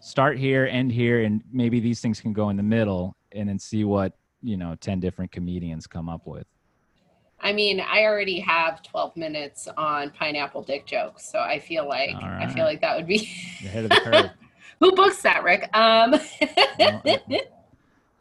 start 0.00 0.36
here, 0.38 0.66
end 0.66 0.92
here, 0.92 1.22
and 1.22 1.42
maybe 1.50 1.80
these 1.80 2.00
things 2.00 2.20
can 2.20 2.34
go 2.34 2.50
in 2.50 2.56
the 2.58 2.62
middle 2.62 3.16
and 3.32 3.48
then 3.48 3.58
see 3.58 3.84
what, 3.84 4.12
you 4.42 4.58
know, 4.58 4.74
10 4.74 5.00
different 5.00 5.32
comedians 5.32 5.86
come 5.86 6.08
up 6.08 6.26
with. 6.26 6.46
I 7.42 7.52
mean, 7.52 7.80
I 7.80 8.04
already 8.04 8.38
have 8.40 8.82
12 8.82 9.16
minutes 9.16 9.68
on 9.76 10.10
pineapple 10.10 10.62
dick 10.62 10.86
jokes, 10.86 11.30
so 11.30 11.38
I 11.38 11.58
feel 11.58 11.88
like 11.88 12.14
right. 12.14 12.46
I 12.46 12.52
feel 12.52 12.64
like 12.64 12.80
that 12.82 12.96
would 12.96 13.06
be 13.06 13.28
ahead 13.64 13.84
of 13.84 13.90
the 13.90 14.00
curve. 14.00 14.30
Who 14.80 14.92
books 14.92 15.20
that, 15.22 15.42
Rick? 15.42 15.68
Um, 15.74 16.14
well, 16.78 17.02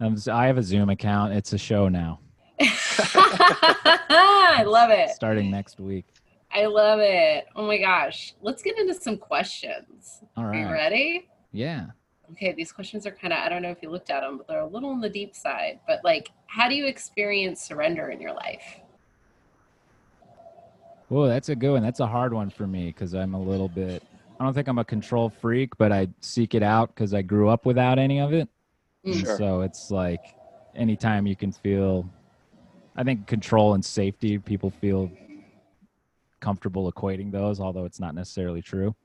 I 0.32 0.48
have 0.48 0.58
a 0.58 0.64
Zoom 0.64 0.90
account. 0.90 1.34
It's 1.34 1.54
a 1.54 1.58
show 1.58 1.88
now. 1.88 2.20
I 2.60 4.64
love 4.66 4.90
it. 4.90 5.12
Starting 5.12 5.50
next 5.50 5.80
week. 5.80 6.06
I 6.52 6.66
love 6.66 7.00
it. 7.00 7.46
Oh 7.56 7.66
my 7.66 7.78
gosh. 7.78 8.34
Let's 8.42 8.62
get 8.62 8.78
into 8.78 8.94
some 8.94 9.18
questions. 9.18 10.24
All 10.36 10.46
right. 10.46 10.58
Are 10.58 10.68
you 10.68 10.72
ready? 10.72 11.30
Yeah. 11.54 11.88
Okay, 12.32 12.54
these 12.54 12.72
questions 12.72 13.08
are 13.08 13.12
kind 13.12 13.34
of, 13.34 13.40
I 13.40 13.50
don't 13.50 13.62
know 13.62 13.72
if 13.72 13.82
you 13.82 13.90
looked 13.90 14.10
at 14.10 14.22
them, 14.22 14.38
but 14.38 14.48
they're 14.48 14.60
a 14.60 14.68
little 14.68 14.90
on 14.90 15.00
the 15.00 15.10
deep 15.10 15.36
side. 15.36 15.80
But 15.88 16.02
like, 16.04 16.30
how 16.48 16.68
do 16.68 16.76
you 16.76 16.88
experience 16.88 17.62
surrender 17.62 18.10
in 18.10 18.20
your 18.20 18.34
life? 18.34 18.82
Oh, 21.12 21.28
that's 21.28 21.50
a 21.50 21.56
good 21.56 21.72
one. 21.72 21.84
That's 21.84 22.00
a 22.00 22.08
hard 22.08 22.34
one 22.34 22.50
for 22.50 22.68
me 22.68 22.88
because 22.88 23.14
I'm 23.14 23.34
a 23.34 23.42
little 23.42 23.70
bit. 23.70 24.04
I 24.40 24.44
don't 24.44 24.54
think 24.54 24.68
I'm 24.68 24.78
a 24.78 24.86
control 24.86 25.30
freak, 25.30 25.78
but 25.78 25.92
I 25.92 26.08
seek 26.22 26.56
it 26.56 26.64
out 26.64 26.94
because 26.94 27.14
I 27.14 27.22
grew 27.22 27.50
up 27.50 27.66
without 27.66 28.00
any 28.00 28.20
of 28.20 28.34
it. 28.34 28.48
Mm. 29.06 29.22
Sure. 29.22 29.38
So 29.38 29.62
it's 29.62 29.92
like 29.92 30.36
anytime 30.76 31.26
you 31.26 31.36
can 31.36 31.52
feel, 31.52 32.10
I 32.96 33.04
think 33.04 33.28
control 33.28 33.74
and 33.74 33.84
safety, 33.84 34.38
people 34.38 34.70
feel 34.70 35.12
comfortable 36.40 36.92
equating 36.92 37.32
those, 37.32 37.60
although 37.60 37.86
it's 37.86 38.00
not 38.00 38.16
necessarily 38.16 38.62
true. 38.62 38.96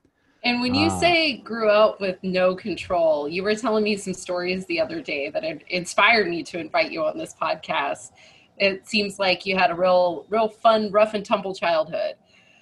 And 0.45 0.61
when 0.61 0.75
you 0.75 0.89
uh, 0.89 1.01
say 1.01 1.39
grew 1.39 1.71
up 1.71 2.01
with 2.01 2.19
no 2.23 2.55
control, 2.55 3.29
you 3.29 3.43
were 3.43 3.55
telling 3.55 3.83
me 3.83 3.97
some 3.97 4.13
stories 4.13 4.67
the 4.67 4.79
other 4.79 5.01
day 5.01 5.31
that 5.31 5.43
inspired 5.69 6.29
me 6.29 6.43
to 6.45 6.59
invite 6.59 6.93
you 6.93 7.03
on 7.05 7.17
this 7.17 7.35
podcast 7.35 8.11
it 8.59 8.87
seems 8.87 9.19
like 9.19 9.45
you 9.47 9.57
had 9.57 9.71
a 9.71 9.75
real 9.75 10.27
real 10.29 10.49
fun 10.49 10.91
rough 10.91 11.15
and 11.15 11.25
tumble 11.25 11.55
childhood 11.55 12.15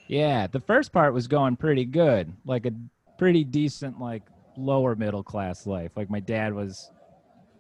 yeah 0.09 0.47
the 0.47 0.61
first 0.61 0.93
part 0.93 1.13
was 1.15 1.29
going 1.29 1.57
pretty 1.57 1.85
good 1.85 2.33
like 2.45 2.67
a 2.67 2.73
pretty 3.19 3.45
decent 3.45 4.01
like 4.01 4.23
lower 4.57 4.95
middle 4.95 5.23
class 5.23 5.67
life. 5.67 5.93
Like 5.97 6.11
my 6.11 6.21
dad 6.21 6.53
was 6.53 6.91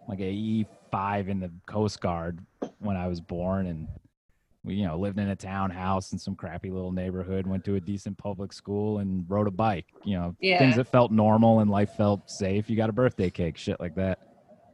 like 0.08 0.20
a 0.20 0.28
E 0.30 0.66
five 0.90 1.28
in 1.28 1.40
the 1.40 1.50
Coast 1.66 2.00
Guard 2.00 2.40
when 2.80 2.96
I 2.96 3.06
was 3.06 3.20
born, 3.20 3.66
and 3.66 3.88
we 4.64 4.74
you 4.74 4.86
know 4.86 4.98
lived 4.98 5.18
in 5.18 5.28
a 5.28 5.36
townhouse 5.36 6.12
in 6.12 6.18
some 6.18 6.34
crappy 6.34 6.70
little 6.70 6.92
neighborhood. 6.92 7.46
Went 7.46 7.64
to 7.64 7.76
a 7.76 7.80
decent 7.80 8.18
public 8.18 8.52
school 8.52 8.98
and 8.98 9.24
rode 9.28 9.46
a 9.46 9.52
bike. 9.52 9.86
You 10.04 10.18
know, 10.18 10.36
Yeah. 10.40 10.58
things 10.58 10.76
that 10.76 10.88
felt 10.88 11.12
normal 11.12 11.60
and 11.60 11.70
life 11.70 11.90
felt 11.90 12.28
safe. 12.28 12.68
You 12.68 12.76
got 12.76 12.90
a 12.90 12.92
birthday 12.92 13.30
cake, 13.30 13.56
shit 13.56 13.80
like 13.80 13.94
that. 13.94 14.18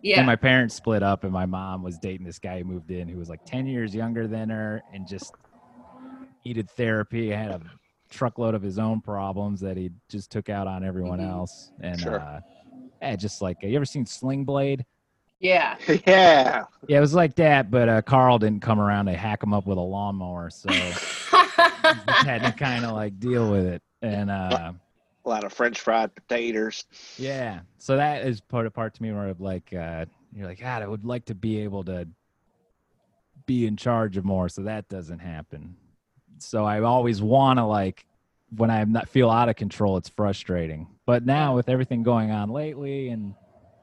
Yeah. 0.03 0.19
And 0.19 0.27
my 0.27 0.37
parents 0.37 0.75
split 0.75 1.03
up, 1.03 1.25
and 1.25 1.33
my 1.33 1.47
mom 1.47 1.83
was 1.83 1.99
dating 1.99 2.25
this 2.27 2.39
guy 2.39 2.59
who 2.59 2.65
moved 2.65 2.91
in 2.91 3.09
who 3.09 3.19
was 3.19 3.29
like 3.29 3.41
10 3.47 3.67
years 3.67 3.95
younger 3.95 4.27
than 4.29 4.49
her 4.51 4.83
and 4.93 5.07
just 5.07 5.35
needed 6.45 6.71
therapy, 6.71 7.31
had 7.31 7.51
a 7.51 7.61
truckload 8.11 8.55
of 8.55 8.63
his 8.63 8.79
own 8.79 9.01
problems 9.01 9.61
that 9.61 9.77
he 9.77 9.91
just 10.09 10.31
took 10.31 10.49
out 10.49 10.67
on 10.67 10.85
everyone 10.85 11.19
Mhm. 11.19 11.29
else. 11.31 11.73
And, 11.81 11.99
Sure. 12.01 12.21
uh, 12.21 12.41
yeah, 13.03 13.17
just 13.17 13.43
like, 13.43 13.63
you 13.63 13.75
ever 13.77 13.85
seen 13.85 14.07
Sling 14.07 14.45
Blade? 14.45 14.85
yeah. 15.41 15.77
yeah. 16.07 16.65
Yeah, 16.89 16.99
it 16.99 17.01
was 17.01 17.15
like 17.15 17.35
that, 17.37 17.71
but 17.71 17.89
uh, 17.89 18.03
Karl 18.03 18.39
didn't 18.39 18.63
come 18.63 18.81
around 18.81 19.07
to 19.07 19.13
hack 19.17 19.43
him 19.43 19.53
up 19.53 19.67
with 19.67 19.79
a 19.79 19.83
lawnmower. 19.83 20.49
So 20.51 20.69
had 20.73 22.43
to 22.43 22.53
kind 22.57 22.85
of 22.85 22.93
like 22.95 23.19
deal 23.21 23.51
with 23.51 23.67
it. 23.67 23.83
And, 24.03 24.31
uh, 24.31 24.73
A 25.25 25.29
lot 25.29 25.45
of 25.45 25.53
French 25.53 25.81
fried 25.81 26.15
potatoes. 26.15 26.85
Yeah. 27.17 27.61
So 27.79 27.97
that 27.97 28.27
is 28.27 28.41
part 28.41 28.67
of 28.67 28.73
part 28.73 28.95
to 28.95 29.03
me 29.03 29.13
where 29.13 29.35
like 29.39 29.73
uh 29.75 30.07
you're 30.33 30.47
like, 30.47 30.61
God, 30.61 30.83
I 30.83 30.87
would 30.87 31.05
like 31.05 31.25
to 31.27 31.35
be 31.35 31.61
able 31.61 31.85
to 31.85 32.07
be 33.47 33.67
in 33.67 33.77
charge 33.77 34.17
of 34.17 34.25
more, 34.25 34.49
so 34.49 34.63
that 34.63 34.89
doesn't 34.89 35.19
happen. 35.19 35.77
So 36.39 36.65
I 36.65 36.81
always 36.81 37.21
wanna 37.21 37.67
like 37.67 38.07
when 38.57 38.71
I 38.71 38.83
not 38.85 39.09
feel 39.09 39.31
out 39.31 39.49
of 39.49 39.57
control, 39.57 39.97
it's 39.97 40.09
frustrating. 40.09 40.87
But 41.07 41.27
now 41.27 41.55
with 41.55 41.69
everything 41.69 42.03
going 42.03 42.31
on 42.31 42.51
lately 42.51 43.09
and 43.09 43.35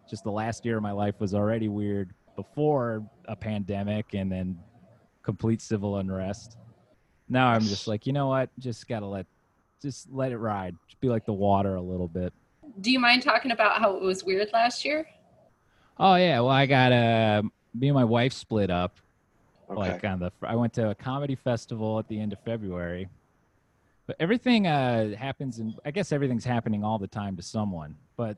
just 0.09 0.23
the 0.23 0.31
last 0.31 0.65
year 0.65 0.77
of 0.77 0.83
my 0.83 0.91
life 0.91 1.19
was 1.19 1.33
already 1.33 1.67
weird 1.67 2.13
before 2.35 3.03
a 3.25 3.35
pandemic 3.35 4.13
and 4.13 4.31
then 4.31 4.57
complete 5.23 5.61
civil 5.61 5.97
unrest. 5.97 6.57
Now 7.29 7.47
I'm 7.47 7.61
just 7.61 7.87
like, 7.87 8.05
you 8.05 8.13
know 8.13 8.27
what? 8.27 8.49
Just 8.59 8.87
gotta 8.87 9.05
let 9.05 9.25
just 9.85 10.11
let 10.11 10.31
it 10.31 10.37
ride. 10.37 10.75
Just 10.87 10.99
be 10.99 11.07
like 11.09 11.25
the 11.25 11.33
water 11.33 11.75
a 11.75 11.81
little 11.81 12.07
bit. 12.07 12.33
Do 12.81 12.91
you 12.91 12.99
mind 12.99 13.21
talking 13.21 13.51
about 13.51 13.77
how 13.79 13.95
it 13.95 14.01
was 14.01 14.23
weird 14.23 14.49
last 14.51 14.83
year? 14.83 15.07
Oh 15.99 16.15
yeah, 16.15 16.39
well 16.39 16.49
I 16.49 16.65
got 16.65 16.91
uh 16.91 17.43
me 17.73 17.87
and 17.87 17.95
my 17.95 18.03
wife 18.03 18.33
split 18.33 18.69
up 18.71 18.97
Okay. 19.69 19.79
like 19.79 20.03
on 20.03 20.19
the 20.19 20.31
I 20.43 20.55
went 20.55 20.73
to 20.73 20.89
a 20.89 20.95
comedy 20.95 21.35
festival 21.35 21.99
at 21.99 22.07
the 22.07 22.19
end 22.19 22.33
of 22.33 22.39
February. 22.43 23.07
But 24.07 24.15
everything 24.19 24.65
uh 24.67 25.15
happens 25.15 25.59
and 25.59 25.75
I 25.85 25.91
guess 25.91 26.11
everything's 26.11 26.45
happening 26.45 26.83
all 26.83 26.97
the 26.97 27.07
time 27.07 27.35
to 27.37 27.43
someone. 27.43 27.95
But 28.17 28.37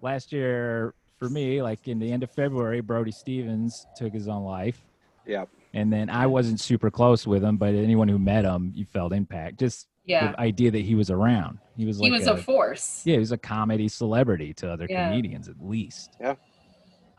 last 0.00 0.32
year 0.32 0.94
for 1.18 1.28
me, 1.28 1.62
like 1.62 1.86
in 1.86 1.98
the 1.98 2.10
end 2.10 2.22
of 2.22 2.30
February, 2.30 2.80
Brody 2.80 3.12
Stevens 3.12 3.86
took 3.96 4.12
his 4.14 4.26
own 4.28 4.44
life. 4.44 4.82
Yep. 5.26 5.48
And 5.74 5.92
then 5.92 6.08
I 6.08 6.26
wasn't 6.26 6.60
super 6.60 6.90
close 6.90 7.26
with 7.26 7.42
him, 7.42 7.56
but 7.56 7.74
anyone 7.74 8.08
who 8.08 8.18
met 8.18 8.44
him, 8.44 8.72
you 8.74 8.84
felt 8.84 9.12
impact. 9.12 9.58
Just 9.58 9.88
Yeah. 10.06 10.32
the 10.32 10.40
idea 10.40 10.70
that 10.70 10.82
he 10.82 10.94
was 10.94 11.10
around. 11.10 11.58
He 11.76 11.86
was 11.86 11.98
like 12.00 12.06
He 12.06 12.10
was 12.12 12.26
a 12.26 12.36
force. 12.36 13.02
yeah, 13.06 13.14
he 13.14 13.18
was 13.18 13.32
a 13.32 13.38
comedy 13.38 13.88
celebrity 13.88 14.52
to 14.54 14.70
other 14.70 14.86
Yeah. 14.88 15.08
comedians 15.08 15.48
at 15.48 15.56
least. 15.64 16.16
Yeah. 16.20 16.34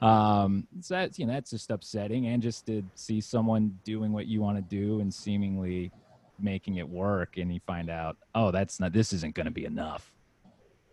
Um, 0.01 0.67
so 0.81 0.93
that's 0.95 1.17
you 1.17 1.25
know 1.25 1.33
that's 1.33 1.51
just 1.51 1.71
upsetting, 1.71 2.27
and 2.27 2.43
just 2.43 2.65
to 2.67 2.83
see 2.95 3.21
someone 3.21 3.79
doing 3.83 4.11
what 4.11 4.27
you 4.27 4.41
want 4.41 4.57
to 4.57 4.61
do 4.61 4.99
and 4.99 5.11
seemingly 5.13 5.91
making 6.37 6.75
it 6.75 6.87
work, 6.87 7.37
and 7.37 7.51
you 7.53 7.61
find 7.65 7.89
out, 7.89 8.17
oh, 8.35 8.51
that's 8.51 8.79
not. 8.79 8.91
This 8.91 9.13
isn't 9.13 9.35
going 9.35 9.45
to 9.45 9.51
be 9.51 9.63
enough. 9.65 10.13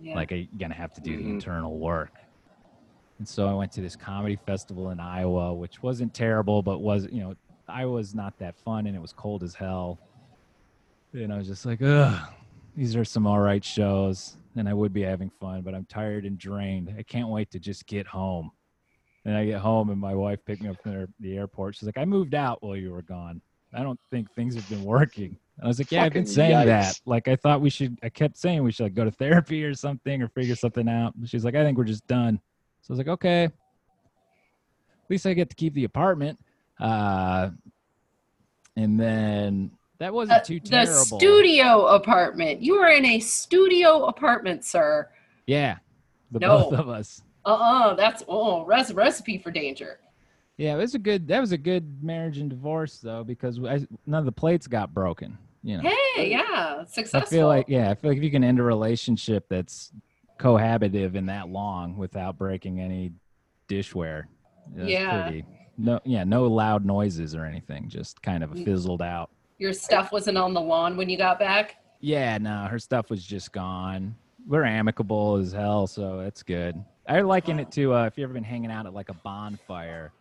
Yeah. 0.01 0.15
Like 0.15 0.31
you're 0.31 0.47
going 0.57 0.71
to 0.71 0.77
have 0.77 0.93
to 0.95 1.01
do 1.01 1.17
the 1.17 1.25
Mhm. 1.25 1.31
internal 1.35 1.79
work. 1.79 2.15
And 3.19 3.29
so 3.29 3.49
I 3.49 3.55
went 3.55 3.71
to 3.73 3.81
this 3.81 3.97
comedy 3.97 4.37
festival 4.37 4.91
in 4.91 4.99
Iowa, 5.01 5.53
which 5.53 5.83
wasn't 5.83 6.15
terrible, 6.15 6.63
but 6.63 6.79
was 6.79 7.07
you 7.11 7.21
know 7.23 7.35
Iowa's 7.69 8.15
not 8.15 8.39
that 8.39 8.57
fun, 8.57 8.87
and 8.87 8.97
it 8.97 9.01
was 9.01 9.13
cold 9.13 9.43
as 9.43 9.55
hell. 9.55 9.99
And 11.15 11.33
I 11.33 11.37
was 11.37 11.47
just 11.47 11.67
like, 11.67 11.83
ugh, 11.83 12.21
these 12.75 12.97
are 12.97 13.05
some 13.05 13.27
all 13.27 13.39
right 13.39 13.63
shows, 13.63 14.37
and 14.57 14.69
I 14.69 14.73
would 14.73 14.93
be 14.93 15.03
having 15.03 15.31
fun, 15.41 15.61
but 15.61 15.75
I'm 15.75 15.85
tired 15.85 16.25
and 16.25 16.39
drained. 16.39 16.95
I 16.99 17.03
can't 17.03 17.29
wait 17.29 17.51
to 17.51 17.59
just 17.59 17.87
get 17.87 18.07
home. 18.07 18.51
And 19.25 19.37
I 19.37 19.45
get 19.45 19.61
home, 19.61 19.91
and 19.91 20.01
my 20.01 20.15
wife 20.15 20.45
picked 20.45 20.63
me 20.63 20.71
up 20.71 20.83
from 20.83 21.07
the, 21.21 21.37
airport. 21.37 21.77
She's 21.77 21.87
like, 21.87 21.99
I 21.99 22.05
moved 22.05 22.35
out 22.35 22.63
while 22.63 22.77
you 22.77 22.91
were 22.91 23.03
gone. 23.03 23.41
I 23.75 23.83
don't 23.83 24.01
think 24.11 24.33
things 24.35 24.55
have 24.55 24.69
been 24.69 24.85
working. 24.85 25.37
And 25.59 25.65
I 25.65 25.69
was 25.69 25.79
like, 25.79 25.93
Yeah, 25.93 26.03
I've 26.03 26.13
been 26.13 26.25
Fucking 26.25 26.35
saying 26.35 26.67
that. 26.67 27.01
Like, 27.07 27.29
I 27.29 27.37
thought 27.37 27.61
we 27.61 27.71
should, 27.71 27.99
I 28.03 28.09
kept 28.09 28.37
saying 28.37 28.63
we 28.63 28.73
should 28.73 28.85
like 28.85 28.95
go 28.95 29.05
to 29.05 29.11
therapy 29.11 29.65
or 29.65 29.75
something 29.75 30.23
or 30.23 30.29
figure 30.29 30.57
something 30.57 30.89
out. 30.89 31.15
And 31.15 31.29
she's 31.29 31.45
like, 31.45 31.55
I 31.55 31.63
think 31.63 31.79
we're 31.79 31.85
just 31.85 32.07
done. 32.07 32.41
So 32.81 32.93
I 32.93 32.93
was 32.93 32.99
like, 32.99 33.09
Okay. 33.09 33.45
At 33.45 33.51
least 35.11 35.27
I 35.27 35.35
get 35.35 35.51
to 35.51 35.57
keep 35.57 35.75
the 35.75 35.85
apartment. 35.85 36.39
Uh, 36.81 37.51
and 38.77 38.99
then 38.99 39.71
that 39.99 40.13
wasn't 40.13 40.39
Uh, 40.41 40.45
too 40.45 40.61
terrible. 40.61 40.93
the 40.93 41.05
studio 41.05 41.87
apartment. 41.87 42.61
You 42.63 42.79
were 42.79 42.89
in 42.89 43.05
a 43.05 43.21
studio 43.21 44.05
apartment, 44.07 44.65
sir. 44.65 45.09
Yeah, 45.47 45.79
the 46.31 46.41
No. 46.41 46.71
both 46.71 46.79
of 46.81 46.89
us. 46.89 47.23
Uh-uh. 47.45 47.95
That's 47.95 48.23
oh 48.29 48.65
res- 48.65 48.93
recipe 48.93 49.39
for 49.39 49.51
danger. 49.51 49.99
Yeah, 50.57 50.75
it 50.75 50.79
was 50.79 50.95
a 50.95 50.99
good. 50.99 51.27
That 51.29 51.41
was 51.41 51.53
a 51.53 51.59
good 51.59 52.03
marriage 52.05 52.39
and 52.39 52.49
divorce 52.51 52.99
though, 52.99 53.25
because 53.25 53.59
I, 53.65 53.87
none 54.07 54.19
of 54.21 54.27
the 54.27 54.33
plates 54.33 54.67
got 54.67 54.93
broken. 54.95 55.37
You 55.65 55.79
know, 55.81 55.91
Hey, 56.17 56.31
yeah, 56.31 56.85
successful. 56.85 57.21
I 57.21 57.25
feel 57.25 57.47
like 57.47 57.69
yeah, 57.69 57.91
I 57.91 57.95
feel 57.95 58.11
like 58.11 58.19
if 58.19 58.25
you 58.25 58.31
can 58.31 58.45
end 58.45 58.59
a 58.59 58.63
relationship 58.65 59.47
that's 59.49 59.93
cohabitive 60.39 61.15
in 61.17 61.27
that 61.27 61.49
long 61.49 61.97
without 61.97 62.37
breaking 62.39 62.81
any 62.81 63.13
dishware, 63.69 64.25
that's 64.75 64.89
Yeah. 64.91 65.23
pretty. 65.23 65.45
No, 65.79 66.01
yeah, 66.05 66.25
no 66.25 66.47
loud 66.47 66.85
noises 66.85 67.35
or 67.35 67.45
anything. 67.45 67.89
Just 67.89 68.21
kind 68.23 68.43
of 68.45 68.51
Mm. 68.51 68.65
fizzled 68.65 69.03
out. 69.03 69.31
Your 69.63 69.73
stuff 69.73 70.11
wasn't 70.11 70.37
on 70.37 70.53
the 70.53 70.61
lawn 70.61 70.97
when 70.97 71.09
you 71.09 71.17
got 71.17 71.39
back. 71.39 71.77
Yeah, 72.01 72.37
no, 72.39 72.67
her 72.69 72.81
stuff 72.81 73.11
was 73.11 73.25
just 73.25 73.53
gone. 73.53 74.17
We're 74.45 74.65
amicable 74.65 75.37
as 75.37 75.53
hell, 75.53 75.87
so 75.87 76.19
that's 76.19 76.43
good. 76.43 76.85
I 77.09 77.21
liken 77.21 77.61
it 77.61 77.71
to 77.73 77.95
uh, 77.95 78.07
if 78.07 78.19
you've 78.19 78.25
ever 78.25 78.35
been 78.35 78.43
hanging 78.43 78.73
out 78.73 78.87
at 78.87 78.93
like 78.93 79.09
a 79.09 79.15
bonfire, 79.15 80.13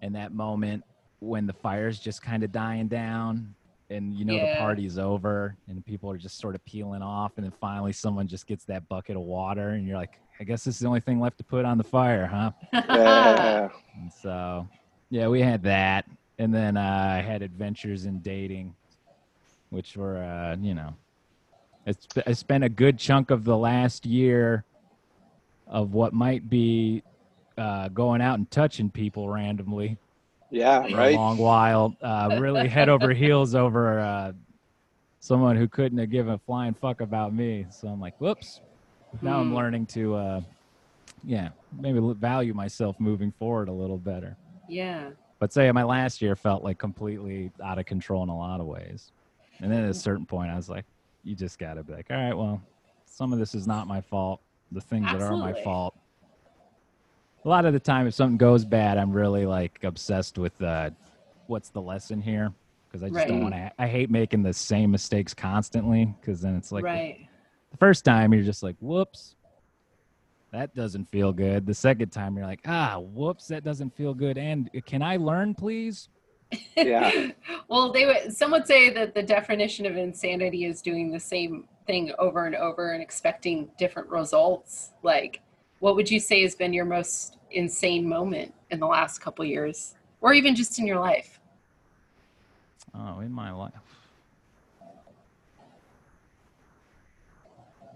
and 0.00 0.14
that 0.14 0.32
moment 0.32 0.84
when 1.20 1.46
the 1.46 1.52
fire's 1.52 1.98
just 1.98 2.22
kind 2.22 2.42
of 2.42 2.50
dying 2.50 2.88
down, 2.88 3.54
and 3.90 4.14
you 4.14 4.24
know 4.24 4.38
the 4.38 4.54
party's 4.56 4.96
over, 4.96 5.54
and 5.68 5.84
people 5.84 6.10
are 6.10 6.16
just 6.16 6.38
sort 6.38 6.54
of 6.54 6.64
peeling 6.64 7.02
off, 7.02 7.32
and 7.36 7.44
then 7.44 7.52
finally 7.60 7.92
someone 7.92 8.26
just 8.26 8.46
gets 8.46 8.64
that 8.64 8.88
bucket 8.88 9.16
of 9.16 9.22
water, 9.22 9.70
and 9.70 9.86
you're 9.86 9.98
like, 9.98 10.18
I 10.40 10.44
guess 10.44 10.64
this 10.64 10.76
is 10.76 10.80
the 10.80 10.88
only 10.88 11.00
thing 11.00 11.20
left 11.20 11.36
to 11.38 11.44
put 11.44 11.66
on 11.66 11.76
the 11.76 11.84
fire, 11.84 12.26
huh? 12.26 12.52
Yeah. 12.72 13.68
And 14.00 14.10
so, 14.10 14.66
yeah, 15.10 15.28
we 15.28 15.42
had 15.42 15.62
that, 15.64 16.06
and 16.38 16.54
then 16.54 16.76
uh, 16.76 17.14
I 17.18 17.22
had 17.22 17.42
adventures 17.42 18.06
in 18.06 18.20
dating, 18.20 18.74
which 19.70 19.96
were, 19.96 20.18
uh, 20.22 20.56
you 20.60 20.74
know, 20.74 20.94
it's, 21.86 22.06
I 22.26 22.32
spent 22.32 22.64
a 22.64 22.68
good 22.68 22.98
chunk 22.98 23.30
of 23.30 23.44
the 23.44 23.56
last 23.56 24.06
year 24.06 24.64
of 25.66 25.92
what 25.94 26.12
might 26.12 26.48
be 26.48 27.02
uh, 27.56 27.88
going 27.88 28.20
out 28.20 28.38
and 28.38 28.50
touching 28.50 28.90
people 28.90 29.28
randomly 29.28 29.98
Yeah, 30.50 30.82
for 30.82 30.86
a 30.86 30.96
right. 30.96 31.14
long 31.14 31.38
while, 31.38 31.94
uh, 32.02 32.30
really 32.38 32.68
head 32.68 32.88
over 32.88 33.12
heels 33.12 33.54
over 33.54 33.98
uh, 33.98 34.32
someone 35.20 35.56
who 35.56 35.66
couldn't 35.68 35.98
have 35.98 36.10
given 36.10 36.34
a 36.34 36.38
flying 36.38 36.74
fuck 36.74 37.00
about 37.00 37.34
me. 37.34 37.66
So 37.70 37.88
I'm 37.88 38.00
like, 38.00 38.14
whoops. 38.18 38.60
Now 39.22 39.40
I'm 39.40 39.48
Hmm. 39.48 39.56
learning 39.56 39.86
to, 39.86 40.14
uh, 40.14 40.40
yeah, 41.24 41.48
maybe 41.76 41.98
value 42.18 42.54
myself 42.54 42.96
moving 43.00 43.32
forward 43.32 43.68
a 43.68 43.72
little 43.72 43.98
better. 43.98 44.36
Yeah. 44.68 45.10
But 45.38 45.52
say 45.52 45.70
my 45.72 45.84
last 45.84 46.20
year 46.20 46.34
felt 46.36 46.64
like 46.64 46.78
completely 46.78 47.52
out 47.62 47.78
of 47.78 47.86
control 47.86 48.22
in 48.22 48.28
a 48.28 48.36
lot 48.36 48.60
of 48.60 48.66
ways. 48.66 49.12
And 49.60 49.70
then 49.70 49.84
at 49.84 49.90
a 49.90 49.94
certain 49.94 50.26
point, 50.26 50.50
I 50.50 50.56
was 50.56 50.68
like, 50.68 50.84
you 51.24 51.34
just 51.34 51.58
got 51.58 51.74
to 51.74 51.82
be 51.82 51.92
like, 51.92 52.06
all 52.10 52.16
right, 52.16 52.34
well, 52.36 52.60
some 53.06 53.32
of 53.32 53.38
this 53.38 53.54
is 53.54 53.66
not 53.66 53.86
my 53.86 54.00
fault. 54.00 54.40
The 54.72 54.80
things 54.80 55.06
that 55.12 55.20
are 55.22 55.36
my 55.36 55.52
fault. 55.64 55.94
A 57.44 57.48
lot 57.48 57.64
of 57.64 57.72
the 57.72 57.80
time, 57.80 58.06
if 58.06 58.14
something 58.14 58.36
goes 58.36 58.64
bad, 58.64 58.98
I'm 58.98 59.12
really 59.12 59.46
like 59.46 59.82
obsessed 59.84 60.38
with 60.38 60.60
uh, 60.60 60.90
what's 61.46 61.70
the 61.70 61.80
lesson 61.80 62.20
here 62.20 62.52
because 62.88 63.02
I 63.02 63.08
just 63.08 63.26
don't 63.28 63.40
want 63.42 63.54
to. 63.54 63.72
I 63.78 63.86
hate 63.86 64.10
making 64.10 64.42
the 64.42 64.52
same 64.52 64.90
mistakes 64.90 65.34
constantly 65.34 66.14
because 66.20 66.40
then 66.40 66.56
it's 66.56 66.72
like 66.72 66.84
the- 66.84 67.26
the 67.70 67.76
first 67.76 68.04
time 68.04 68.32
you're 68.32 68.42
just 68.44 68.62
like, 68.62 68.76
whoops, 68.80 69.34
that 70.52 70.74
doesn't 70.74 71.08
feel 71.10 71.32
good. 71.32 71.66
The 71.66 71.74
second 71.74 72.10
time 72.10 72.36
you're 72.36 72.46
like, 72.46 72.62
ah, 72.66 72.98
whoops, 72.98 73.48
that 73.48 73.64
doesn't 73.64 73.94
feel 73.94 74.14
good. 74.14 74.38
And 74.38 74.70
can 74.86 75.02
I 75.02 75.16
learn, 75.16 75.54
please? 75.54 76.08
Yeah. 76.76 77.30
well, 77.68 77.92
they 77.92 78.06
would. 78.06 78.34
Some 78.34 78.52
would 78.52 78.66
say 78.66 78.90
that 78.90 79.14
the 79.14 79.22
definition 79.22 79.84
of 79.84 79.96
insanity 79.96 80.64
is 80.64 80.80
doing 80.80 81.10
the 81.10 81.20
same 81.20 81.64
thing 81.86 82.12
over 82.18 82.46
and 82.46 82.54
over 82.56 82.92
and 82.92 83.02
expecting 83.02 83.70
different 83.78 84.08
results. 84.08 84.92
Like, 85.02 85.40
what 85.80 85.96
would 85.96 86.10
you 86.10 86.20
say 86.20 86.42
has 86.42 86.54
been 86.54 86.72
your 86.72 86.86
most 86.86 87.36
insane 87.50 88.08
moment 88.08 88.54
in 88.70 88.80
the 88.80 88.86
last 88.86 89.18
couple 89.18 89.44
years, 89.44 89.94
or 90.20 90.32
even 90.32 90.54
just 90.54 90.78
in 90.78 90.86
your 90.86 90.98
life? 90.98 91.40
Oh, 92.94 93.20
in 93.20 93.32
my 93.32 93.52
life. 93.52 93.72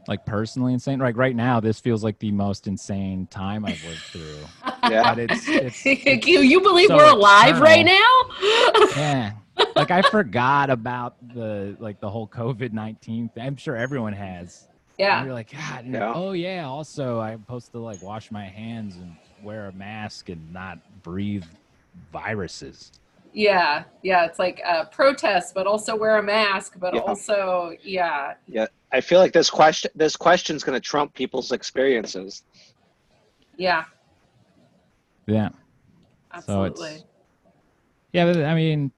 Like 0.09 0.25
personally 0.27 0.73
insane. 0.73 0.99
Like 0.99 1.17
right 1.17 1.35
now, 1.35 1.61
this 1.61 1.81
feels 1.81 2.03
like 2.05 2.19
the 2.19 2.31
most 2.31 2.67
insane 2.67 3.27
time 3.29 3.65
I've 3.65 3.83
lived 3.85 4.03
through. 4.03 4.37
Yeah. 4.91 5.15
But 5.15 5.31
it's, 5.31 5.49
it's, 5.49 6.27
you, 6.27 6.41
you 6.41 6.61
believe 6.61 6.89
so 6.89 6.97
we're 6.97 7.13
alive 7.13 7.61
right 7.61 7.85
now? 7.85 8.21
yeah. 8.97 9.33
Like 9.77 9.93
I 9.93 10.03
forgot 10.03 10.71
about 10.71 11.15
the 11.35 11.77
like 11.79 12.01
the 12.01 12.11
whole 12.11 12.27
COVID 12.27 12.73
nineteen. 12.73 13.31
I'm 13.41 13.57
sure 13.57 13.77
everyone 13.77 14.13
has. 14.13 14.67
And 14.99 15.07
yeah. 15.07 15.25
you're 15.25 15.35
like, 15.35 15.53
God, 15.53 15.87
Yeah. 15.87 16.13
oh 16.13 16.33
yeah. 16.33 16.67
Also, 16.67 17.21
I'm 17.21 17.41
supposed 17.43 17.71
to 17.73 17.79
like 17.79 18.03
wash 18.03 18.33
my 18.33 18.45
hands 18.45 18.97
and 18.97 19.15
wear 19.41 19.69
a 19.69 19.73
mask 19.73 20.29
and 20.29 20.53
not 20.53 20.79
breathe 21.05 21.45
viruses. 22.13 22.91
Yeah. 23.33 23.85
Yeah. 24.03 24.27
It's 24.27 24.39
like 24.39 24.61
uh, 24.65 24.85
protest, 24.87 25.55
but 25.55 25.67
also 25.67 25.97
wear 25.97 26.19
a 26.19 26.23
mask, 26.23 26.75
but 26.79 26.95
Yeah. 26.95 27.01
also, 27.01 27.75
yeah. 27.83 28.35
Yeah, 28.47 28.67
I 28.93 29.01
feel 29.01 29.19
like 29.19 29.33
this 29.33 29.51
question 29.51 29.91
this 29.95 30.17
question's 30.17 30.63
going 30.63 30.81
to 30.81 30.87
trump 30.87 31.15
people's 31.15 31.53
experiences. 31.53 32.43
Yeah. 33.57 33.85
Yeah. 35.27 35.49
So 35.49 36.65
Absolutely. 36.65 36.91
it's 36.91 37.05
yeah, 38.13 38.31
but 38.31 38.45
I 38.45 38.55
mean 38.55 38.93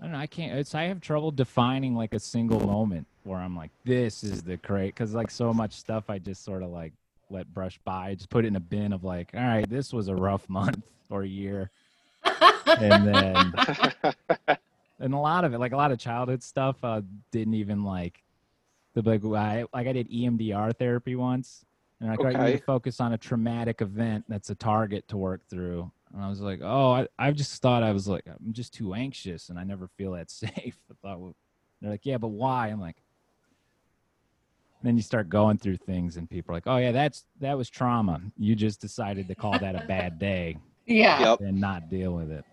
I 0.00 0.04
don't 0.04 0.12
know. 0.12 0.18
I 0.18 0.26
can't. 0.26 0.58
It's 0.58 0.74
I 0.74 0.84
have 0.84 1.00
trouble 1.00 1.30
defining 1.30 1.94
like 1.94 2.14
a 2.14 2.18
single 2.20 2.60
moment 2.60 3.06
where 3.24 3.38
I'm 3.38 3.54
like, 3.54 3.70
this 3.84 4.24
is 4.24 4.42
the 4.42 4.56
great 4.56 4.94
because 4.94 5.14
like 5.14 5.30
so 5.30 5.52
much 5.52 5.72
stuff 5.72 6.08
I 6.08 6.18
just 6.18 6.42
sort 6.42 6.62
of 6.62 6.70
like 6.70 6.94
let 7.30 7.52
brush 7.52 7.78
by. 7.84 8.14
Just 8.14 8.30
put 8.30 8.44
it 8.44 8.48
in 8.48 8.56
a 8.56 8.60
bin 8.60 8.92
of 8.92 9.04
like, 9.04 9.30
all 9.34 9.40
right, 9.40 9.68
this 9.68 9.92
was 9.92 10.08
a 10.08 10.14
rough 10.14 10.48
month 10.48 10.84
or 11.08 11.24
year, 11.24 11.70
and 12.76 13.06
then 13.06 13.52
and 15.00 15.14
a 15.14 15.18
lot 15.18 15.44
of 15.44 15.54
it, 15.54 15.58
like 15.58 15.72
a 15.72 15.76
lot 15.76 15.92
of 15.92 15.98
childhood 15.98 16.42
stuff, 16.42 16.76
uh, 16.82 17.00
didn't 17.32 17.54
even 17.54 17.84
like 17.84 18.22
the 18.94 19.02
like 19.02 19.24
I 19.24 19.64
like 19.72 19.86
I 19.86 19.92
did 19.92 20.10
EMDR 20.10 20.76
therapy 20.76 21.16
once, 21.16 21.64
and 22.00 22.10
I 22.10 22.16
Okay. 22.18 22.38
need 22.38 22.58
to 22.58 22.64
focus 22.64 23.00
on 23.00 23.12
a 23.12 23.18
traumatic 23.18 23.80
event 23.80 24.24
that's 24.28 24.50
a 24.50 24.54
target 24.54 25.06
to 25.08 25.16
work 25.16 25.42
through. 25.48 25.90
And 26.12 26.22
I 26.22 26.28
was 26.28 26.40
like, 26.40 26.60
oh, 26.62 26.92
I, 26.92 27.06
I 27.18 27.30
just 27.30 27.62
thought 27.62 27.84
I 27.84 27.92
was 27.92 28.08
like, 28.08 28.24
I'm 28.26 28.52
just 28.52 28.74
too 28.74 28.94
anxious, 28.94 29.48
and 29.48 29.58
I 29.58 29.64
never 29.64 29.88
feel 29.96 30.12
that 30.12 30.30
safe. 30.30 30.76
I 30.90 30.94
thought 31.02 31.20
well, 31.20 31.36
they're 31.80 31.90
like, 31.90 32.04
yeah, 32.06 32.18
but 32.18 32.28
why? 32.28 32.68
I'm 32.68 32.80
like. 32.80 32.96
Then 34.82 34.96
you 34.96 35.02
start 35.02 35.28
going 35.28 35.58
through 35.58 35.76
things, 35.76 36.16
and 36.16 36.28
people 36.28 36.52
are 36.52 36.56
like, 36.56 36.66
"Oh 36.66 36.78
yeah, 36.78 36.92
that's 36.92 37.24
that 37.40 37.56
was 37.56 37.68
trauma. 37.68 38.20
You 38.38 38.54
just 38.54 38.80
decided 38.80 39.28
to 39.28 39.34
call 39.34 39.58
that 39.58 39.74
a 39.74 39.84
bad 39.86 40.18
day 40.18 40.56
yeah. 40.86 41.20
Yep. 41.20 41.40
and 41.40 41.60
not 41.60 41.88
deal 41.90 42.14
with 42.14 42.30
it." 42.30 42.44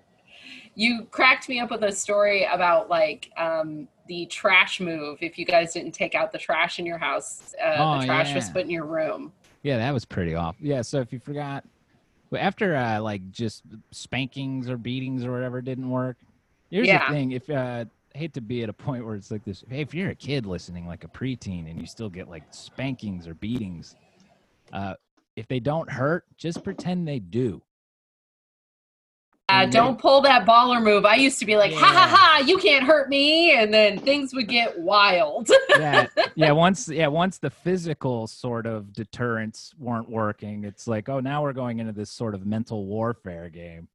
You 0.75 1.07
cracked 1.09 1.49
me 1.49 1.59
up 1.59 1.71
with 1.71 1.83
a 1.83 1.91
story 1.91 2.43
about 2.45 2.89
like 2.89 3.31
um, 3.37 3.87
the 4.07 4.25
trash 4.27 4.79
move. 4.79 5.17
If 5.21 5.39
you 5.39 5.45
guys 5.45 5.73
didn't 5.73 5.93
take 5.93 6.15
out 6.15 6.31
the 6.31 6.37
trash 6.37 6.79
in 6.79 6.85
your 6.85 6.97
house, 6.97 7.55
uh, 7.63 7.75
Oh, 7.77 7.99
the 7.99 8.05
trash 8.05 8.35
was 8.35 8.49
put 8.49 8.63
in 8.63 8.69
your 8.69 8.85
room. 8.85 9.31
Yeah, 9.63 9.77
that 9.77 9.93
was 9.93 10.05
pretty 10.05 10.35
off. 10.35 10.55
Yeah, 10.61 10.81
so 10.81 10.99
if 10.99 11.11
you 11.11 11.19
forgot, 11.19 11.63
after 12.35 12.75
uh, 12.75 13.01
like 13.01 13.31
just 13.31 13.63
spankings 13.91 14.69
or 14.69 14.77
beatings 14.77 15.25
or 15.25 15.31
whatever 15.31 15.61
didn't 15.61 15.89
work, 15.89 16.17
here's 16.69 16.87
Yeah. 16.87 17.07
the 17.07 17.13
thing: 17.13 17.31
if 17.31 17.49
uh, 17.49 17.85
I 17.85 17.85
hate 18.17 18.33
to 18.33 18.41
be 18.41 18.63
at 18.63 18.69
a 18.69 18.73
point 18.73 19.05
where 19.05 19.15
it's 19.15 19.31
like 19.31 19.45
this, 19.45 19.63
hey, 19.69 19.81
if 19.81 19.93
you're 19.93 20.09
a 20.09 20.15
kid 20.15 20.45
listening, 20.45 20.87
like 20.87 21.03
a 21.03 21.07
preteen, 21.07 21.69
and 21.69 21.79
you 21.79 21.85
still 21.85 22.09
get 22.09 22.29
like 22.29 22.43
spankings 22.51 23.27
or 23.27 23.35
beatings, 23.35 23.95
uh, 24.73 24.95
if 25.35 25.47
they 25.47 25.59
don't 25.59 25.89
hurt, 25.89 26.25
just 26.35 26.63
pretend 26.63 27.07
they 27.07 27.19
do. 27.19 27.61
Uh, 29.49 29.65
don't 29.65 29.97
pull 29.97 30.19
that 30.19 30.45
baller 30.45 30.83
move. 30.83 31.05
I 31.05 31.15
used 31.15 31.39
to 31.39 31.45
be 31.45 31.55
like, 31.55 31.71
ha 31.71 31.85
ha 31.85 32.07
ha, 32.13 32.43
you 32.45 32.57
can't 32.57 32.83
hurt 32.85 33.07
me. 33.07 33.55
And 33.55 33.73
then 33.73 33.97
things 33.97 34.33
would 34.33 34.49
get 34.49 34.77
wild. 34.77 35.49
yeah, 35.69 36.07
yeah. 36.35 36.51
Once, 36.51 36.89
yeah, 36.89 37.07
once 37.07 37.37
the 37.37 37.49
physical 37.49 38.27
sort 38.27 38.65
of 38.65 38.91
deterrents 38.91 39.73
weren't 39.79 40.09
working, 40.09 40.65
it's 40.65 40.85
like, 40.85 41.07
oh, 41.07 41.21
now 41.21 41.43
we're 41.43 41.53
going 41.53 41.79
into 41.79 41.93
this 41.93 42.09
sort 42.09 42.35
of 42.35 42.45
mental 42.45 42.85
warfare 42.85 43.49
game. 43.49 43.87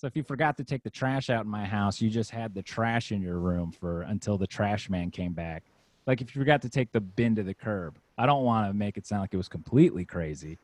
So 0.00 0.06
if 0.06 0.16
you 0.16 0.22
forgot 0.22 0.56
to 0.56 0.64
take 0.64 0.82
the 0.82 0.88
trash 0.88 1.28
out 1.28 1.44
in 1.44 1.50
my 1.50 1.66
house, 1.66 2.00
you 2.00 2.08
just 2.08 2.30
had 2.30 2.54
the 2.54 2.62
trash 2.62 3.12
in 3.12 3.20
your 3.20 3.38
room 3.38 3.70
for 3.70 4.00
until 4.00 4.38
the 4.38 4.46
trash 4.46 4.88
man 4.88 5.10
came 5.10 5.34
back. 5.34 5.62
Like 6.06 6.22
if 6.22 6.34
you 6.34 6.40
forgot 6.40 6.62
to 6.62 6.70
take 6.70 6.90
the 6.90 7.02
bin 7.02 7.36
to 7.36 7.42
the 7.42 7.52
curb, 7.52 7.98
I 8.16 8.24
don't 8.24 8.42
want 8.42 8.66
to 8.66 8.72
make 8.72 8.96
it 8.96 9.06
sound 9.06 9.20
like 9.20 9.34
it 9.34 9.36
was 9.36 9.50
completely 9.50 10.06
crazy. 10.06 10.56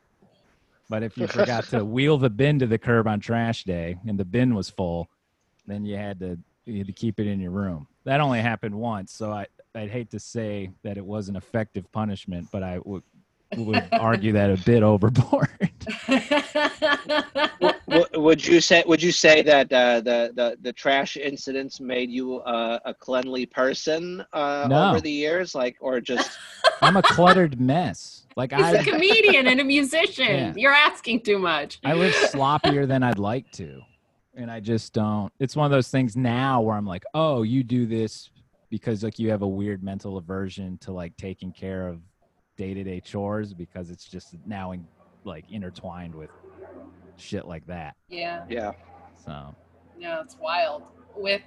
But 0.88 1.02
if 1.02 1.18
you 1.18 1.26
forgot 1.26 1.64
to 1.64 1.84
wheel 1.84 2.16
the 2.16 2.30
bin 2.30 2.60
to 2.60 2.66
the 2.66 2.78
curb 2.78 3.06
on 3.06 3.20
trash 3.20 3.64
day 3.64 3.98
and 4.08 4.18
the 4.18 4.24
bin 4.24 4.54
was 4.54 4.70
full, 4.70 5.10
then 5.66 5.84
you 5.84 5.98
had 5.98 6.18
to 6.20 6.38
you 6.64 6.78
had 6.78 6.86
to 6.86 6.94
keep 6.94 7.20
it 7.20 7.26
in 7.26 7.38
your 7.38 7.50
room. 7.50 7.88
That 8.04 8.22
only 8.22 8.40
happened 8.40 8.74
once, 8.74 9.12
so 9.12 9.32
I 9.32 9.48
I'd 9.74 9.90
hate 9.90 10.10
to 10.12 10.18
say 10.18 10.70
that 10.82 10.96
it 10.96 11.04
was 11.04 11.28
an 11.28 11.36
effective 11.36 11.92
punishment, 11.92 12.48
but 12.50 12.62
I 12.62 12.78
would 12.86 13.02
would 13.56 13.86
argue 13.92 14.32
that 14.32 14.50
a 14.50 14.56
bit 14.64 14.82
overboard. 14.82 15.48
W- 17.88 18.04
would 18.14 18.44
you 18.44 18.60
say 18.60 18.82
would 18.86 19.02
you 19.02 19.12
say 19.12 19.42
that 19.42 19.72
uh, 19.72 20.00
the, 20.00 20.32
the 20.34 20.58
the 20.60 20.72
trash 20.72 21.16
incidents 21.16 21.80
made 21.80 22.10
you 22.10 22.38
uh, 22.40 22.78
a 22.84 22.92
cleanly 22.92 23.46
person 23.46 24.24
uh, 24.32 24.66
No. 24.68 24.90
over 24.90 25.00
the 25.00 25.10
years 25.10 25.54
like 25.54 25.76
or 25.80 26.00
just 26.00 26.36
I'm 26.82 26.96
a 26.96 27.02
cluttered 27.02 27.60
mess. 27.60 28.26
Like 28.36 28.52
I, 28.52 28.56
He's 28.56 28.74
a 28.74 28.80
I 28.80 28.84
comedian 28.84 29.46
and 29.46 29.60
a 29.60 29.64
musician. 29.64 30.26
Yeah. 30.26 30.52
You're 30.56 30.72
asking 30.72 31.20
too 31.22 31.38
much. 31.38 31.78
I 31.84 31.94
live 31.94 32.14
sloppier 32.14 32.86
than 32.86 33.02
I'd 33.02 33.18
like 33.18 33.50
to. 33.52 33.80
And 34.34 34.50
I 34.50 34.60
just 34.60 34.92
don't. 34.92 35.32
It's 35.38 35.56
one 35.56 35.64
of 35.64 35.70
those 35.70 35.88
things 35.88 36.14
now 36.16 36.60
where 36.60 36.76
I'm 36.76 36.84
like, 36.86 37.04
"Oh, 37.14 37.42
you 37.42 37.62
do 37.62 37.86
this 37.86 38.28
because 38.68 39.02
like 39.02 39.18
you 39.18 39.30
have 39.30 39.40
a 39.42 39.48
weird 39.48 39.82
mental 39.82 40.18
aversion 40.18 40.76
to 40.78 40.92
like 40.92 41.16
taking 41.16 41.52
care 41.52 41.88
of 41.88 42.00
day-to-day 42.56 43.00
chores 43.00 43.54
because 43.54 43.90
it's 43.90 44.04
just 44.04 44.34
now 44.46 44.72
in, 44.72 44.86
like 45.24 45.44
intertwined 45.50 46.14
with 46.14 46.30
shit 47.16 47.46
like 47.46 47.66
that." 47.66 47.96
Yeah. 48.08 48.44
yeah 48.48 48.72
So, 49.24 49.54
No, 49.98 50.20
it's 50.20 50.36
wild. 50.36 50.82
With 51.14 51.42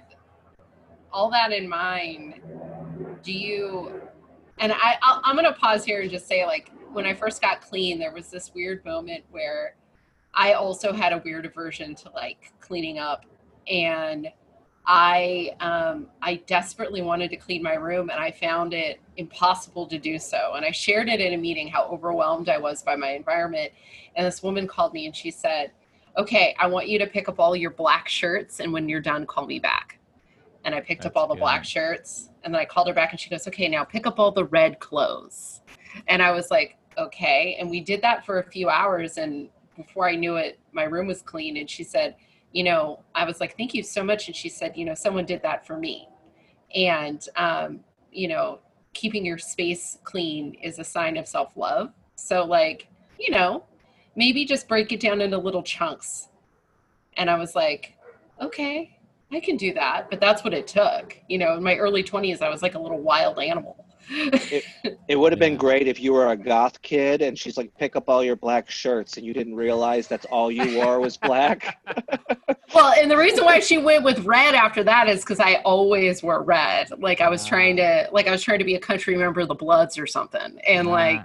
all 1.12 1.30
that 1.30 1.52
in 1.52 1.68
mind, 1.68 2.40
do 3.22 3.32
you? 3.32 4.00
And 4.58 4.72
I, 4.72 4.98
I'll, 5.02 5.20
I'm 5.24 5.36
gonna 5.36 5.52
pause 5.52 5.84
here 5.84 6.02
and 6.02 6.10
just 6.10 6.28
say, 6.28 6.44
like, 6.44 6.70
when 6.92 7.06
I 7.06 7.14
first 7.14 7.40
got 7.40 7.60
clean, 7.60 7.98
there 7.98 8.12
was 8.12 8.30
this 8.30 8.52
weird 8.54 8.84
moment 8.84 9.24
where 9.30 9.76
I 10.34 10.52
also 10.52 10.92
had 10.92 11.12
a 11.12 11.18
weird 11.18 11.46
aversion 11.46 11.94
to 11.96 12.10
like 12.10 12.52
cleaning 12.60 12.98
up, 12.98 13.24
and 13.68 14.28
I, 14.86 15.54
um, 15.60 16.06
I 16.22 16.36
desperately 16.46 17.02
wanted 17.02 17.30
to 17.30 17.36
clean 17.36 17.62
my 17.62 17.74
room, 17.74 18.10
and 18.10 18.18
I 18.18 18.30
found 18.30 18.74
it 18.74 19.00
impossible 19.16 19.86
to 19.86 19.98
do 19.98 20.18
so. 20.18 20.54
And 20.56 20.64
I 20.64 20.70
shared 20.70 21.08
it 21.08 21.20
in 21.20 21.34
a 21.34 21.36
meeting 21.36 21.68
how 21.68 21.84
overwhelmed 21.84 22.48
I 22.48 22.58
was 22.58 22.82
by 22.82 22.96
my 22.96 23.10
environment. 23.10 23.72
And 24.16 24.26
this 24.26 24.42
woman 24.42 24.66
called 24.66 24.92
me 24.92 25.06
and 25.06 25.14
she 25.14 25.30
said, 25.30 25.72
okay, 26.16 26.56
I 26.58 26.66
want 26.66 26.88
you 26.88 26.98
to 26.98 27.06
pick 27.06 27.28
up 27.28 27.38
all 27.38 27.54
your 27.54 27.70
black 27.70 28.08
shirts, 28.08 28.60
and 28.60 28.72
when 28.72 28.88
you're 28.88 29.00
done, 29.00 29.26
call 29.26 29.46
me 29.46 29.60
back. 29.60 29.98
And 30.64 30.74
I 30.74 30.80
picked 30.80 31.06
up 31.06 31.16
all 31.16 31.28
the 31.28 31.36
black 31.36 31.64
shirts, 31.64 32.30
and 32.42 32.52
then 32.52 32.60
I 32.60 32.64
called 32.64 32.88
her 32.88 32.94
back, 32.94 33.12
and 33.12 33.20
she 33.20 33.30
goes, 33.30 33.46
okay, 33.46 33.68
now 33.68 33.84
pick 33.84 34.06
up 34.06 34.18
all 34.18 34.32
the 34.32 34.44
red 34.46 34.80
clothes. 34.80 35.60
And 36.08 36.20
I 36.20 36.32
was 36.32 36.50
like, 36.50 36.76
okay. 36.98 37.56
And 37.60 37.70
we 37.70 37.80
did 37.80 38.02
that 38.02 38.26
for 38.26 38.40
a 38.40 38.44
few 38.50 38.68
hours, 38.68 39.18
and 39.18 39.48
before 39.76 40.08
I 40.08 40.16
knew 40.16 40.36
it, 40.36 40.58
my 40.72 40.84
room 40.84 41.06
was 41.06 41.22
clean. 41.22 41.56
And 41.56 41.70
she 41.70 41.84
said, 41.84 42.16
you 42.52 42.64
know, 42.64 43.00
I 43.14 43.24
was 43.24 43.40
like, 43.40 43.56
thank 43.56 43.74
you 43.74 43.82
so 43.82 44.02
much. 44.02 44.26
And 44.26 44.36
she 44.36 44.48
said, 44.48 44.76
you 44.76 44.84
know, 44.84 44.94
someone 44.94 45.24
did 45.24 45.42
that 45.42 45.66
for 45.66 45.76
me. 45.76 46.08
And, 46.74 47.24
um, 47.36 47.80
you 48.12 48.28
know, 48.28 48.60
keeping 48.92 49.24
your 49.24 49.38
space 49.38 49.98
clean 50.04 50.54
is 50.62 50.78
a 50.78 50.84
sign 50.84 51.16
of 51.16 51.28
self 51.28 51.56
love. 51.56 51.92
So, 52.16 52.44
like, 52.44 52.88
you 53.18 53.30
know, 53.30 53.64
maybe 54.16 54.44
just 54.44 54.68
break 54.68 54.92
it 54.92 55.00
down 55.00 55.20
into 55.20 55.38
little 55.38 55.62
chunks. 55.62 56.28
And 57.16 57.30
I 57.30 57.38
was 57.38 57.54
like, 57.54 57.94
okay, 58.40 58.98
I 59.32 59.40
can 59.40 59.56
do 59.56 59.72
that. 59.74 60.10
But 60.10 60.20
that's 60.20 60.42
what 60.42 60.54
it 60.54 60.66
took. 60.66 61.16
You 61.28 61.38
know, 61.38 61.56
in 61.56 61.62
my 61.62 61.76
early 61.76 62.02
20s, 62.02 62.42
I 62.42 62.48
was 62.48 62.62
like 62.62 62.74
a 62.74 62.78
little 62.78 63.00
wild 63.00 63.38
animal. 63.38 63.79
It 64.08 65.18
would 65.18 65.32
have 65.32 65.38
been 65.38 65.56
great 65.56 65.86
if 65.86 66.00
you 66.00 66.12
were 66.12 66.28
a 66.28 66.36
goth 66.36 66.80
kid 66.82 67.22
and 67.22 67.38
she's 67.38 67.56
like 67.56 67.72
pick 67.78 67.96
up 67.96 68.08
all 68.08 68.24
your 68.24 68.36
black 68.36 68.70
shirts 68.70 69.16
and 69.16 69.26
you 69.26 69.32
didn't 69.32 69.54
realize 69.54 70.08
that's 70.08 70.26
all 70.26 70.50
you 70.50 70.76
wore 70.76 71.00
was 71.00 71.16
black. 71.16 71.78
Well, 72.74 72.92
and 72.96 73.10
the 73.10 73.16
reason 73.16 73.44
why 73.44 73.58
she 73.60 73.78
went 73.78 74.04
with 74.04 74.20
red 74.20 74.54
after 74.54 74.84
that 74.84 75.08
is 75.08 75.20
because 75.20 75.40
I 75.40 75.54
always 75.64 76.22
wore 76.22 76.42
red. 76.42 76.88
Like 77.00 77.20
I 77.20 77.28
was 77.28 77.44
trying 77.44 77.76
to, 77.76 78.06
ah. 78.06 78.10
like 78.12 78.28
I 78.28 78.30
was 78.30 78.42
trying 78.42 78.60
to 78.60 78.64
be 78.64 78.76
a 78.76 78.80
country 78.80 79.16
member 79.16 79.40
of 79.40 79.48
the 79.48 79.54
Bloods 79.54 79.98
or 79.98 80.06
something, 80.06 80.58
and 80.66 80.86
like 80.86 81.20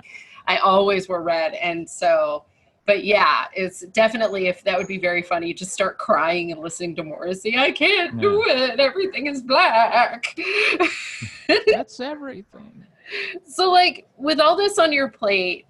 I 0.47 0.57
always 0.57 1.07
wore 1.07 1.21
red, 1.21 1.53
and 1.53 1.89
so. 1.89 2.45
But 2.85 3.03
yeah, 3.03 3.45
it's 3.53 3.81
definitely 3.87 4.47
if 4.47 4.63
that 4.63 4.77
would 4.77 4.87
be 4.87 4.99
very 4.99 5.23
funny. 5.23 5.53
Just 5.53 5.71
start 5.71 5.97
crying 5.97 6.51
and 6.51 6.61
listening 6.61 6.95
to 6.97 7.03
Morrissey. 7.03 7.57
I 7.57 7.71
can't 7.71 8.19
do 8.19 8.43
it. 8.45 8.79
Everything 8.79 9.25
is 9.25 9.41
black. 9.41 10.37
that's 11.67 11.99
everything. 11.99 12.85
so, 13.47 13.71
like, 13.71 14.07
with 14.17 14.39
all 14.39 14.55
this 14.55 14.77
on 14.77 14.93
your 14.93 15.09
plate, 15.09 15.65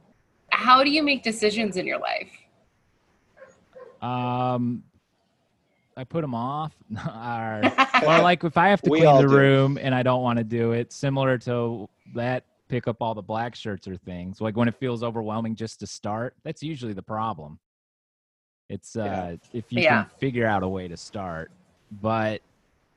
how 0.50 0.84
do 0.84 0.90
you 0.90 1.04
make 1.04 1.24
decisions 1.24 1.78
in 1.78 1.88
your 1.88 2.00
life? 2.00 2.32
Um, 4.02 4.84
I 5.98 6.04
put 6.04 6.22
them 6.22 6.36
off. 6.36 6.76
or, 7.08 7.62
or 8.04 8.22
like 8.22 8.44
if 8.44 8.58
I 8.58 8.70
have 8.70 8.82
to 8.84 8.90
We 8.90 9.02
clean 9.02 9.16
the 9.22 9.28
do. 9.28 9.36
room 9.36 9.80
and 9.82 9.96
I 9.96 10.04
don't 10.04 10.22
want 10.22 10.38
to 10.38 10.44
do 10.44 10.74
it, 10.74 10.92
similar 10.92 11.38
to 11.40 11.90
that, 12.14 12.44
pick 12.76 12.88
up 12.90 12.98
all 13.00 13.14
the 13.16 13.22
black 13.22 13.56
shirts 13.56 13.88
or 13.88 13.96
things. 13.96 14.42
Like 14.42 14.58
when 14.58 14.68
it 14.68 14.76
feels 14.76 15.02
overwhelming 15.02 15.56
just 15.56 15.80
to 15.80 15.88
start, 15.88 16.36
that's 16.44 16.62
usually 16.62 16.92
the 16.92 17.02
problem. 17.02 17.58
It's 18.70 18.98
uh 18.98 19.02
Yeah. 19.06 19.36
if 19.54 19.72
you 19.72 19.82
Yeah. 19.82 20.04
can 20.04 20.12
figure 20.20 20.46
out 20.46 20.62
a 20.64 20.68
way 20.68 20.90
to 20.90 20.98
start, 20.98 21.52
but 22.02 22.42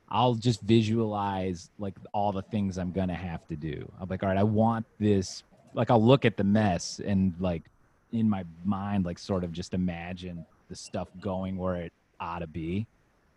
I'll 0.09 0.35
just 0.35 0.61
visualize 0.61 1.69
like 1.77 1.95
all 2.13 2.31
the 2.33 2.41
things 2.41 2.77
I'm 2.77 2.91
gonna 2.91 3.15
have 3.29 3.47
to 3.47 3.55
do. 3.55 3.89
I'm 3.99 4.09
like, 4.09 4.21
all 4.23 4.29
right, 4.29 4.37
I 4.37 4.43
want 4.43 4.85
this. 4.99 5.43
Like 5.73 5.89
I'll 5.91 6.03
look 6.03 6.25
at 6.25 6.35
the 6.35 6.43
mess 6.43 6.99
and 7.05 7.33
like 7.39 7.63
in 8.11 8.29
my 8.29 8.43
mind, 8.65 9.05
like 9.05 9.19
sort 9.19 9.43
of 9.45 9.51
just 9.53 9.73
imagine 9.73 10.45
the 10.67 10.75
stuff 10.75 11.07
going 11.21 11.55
where 11.57 11.75
it 11.77 11.93
ought 12.19 12.39
to 12.39 12.47
be. 12.47 12.85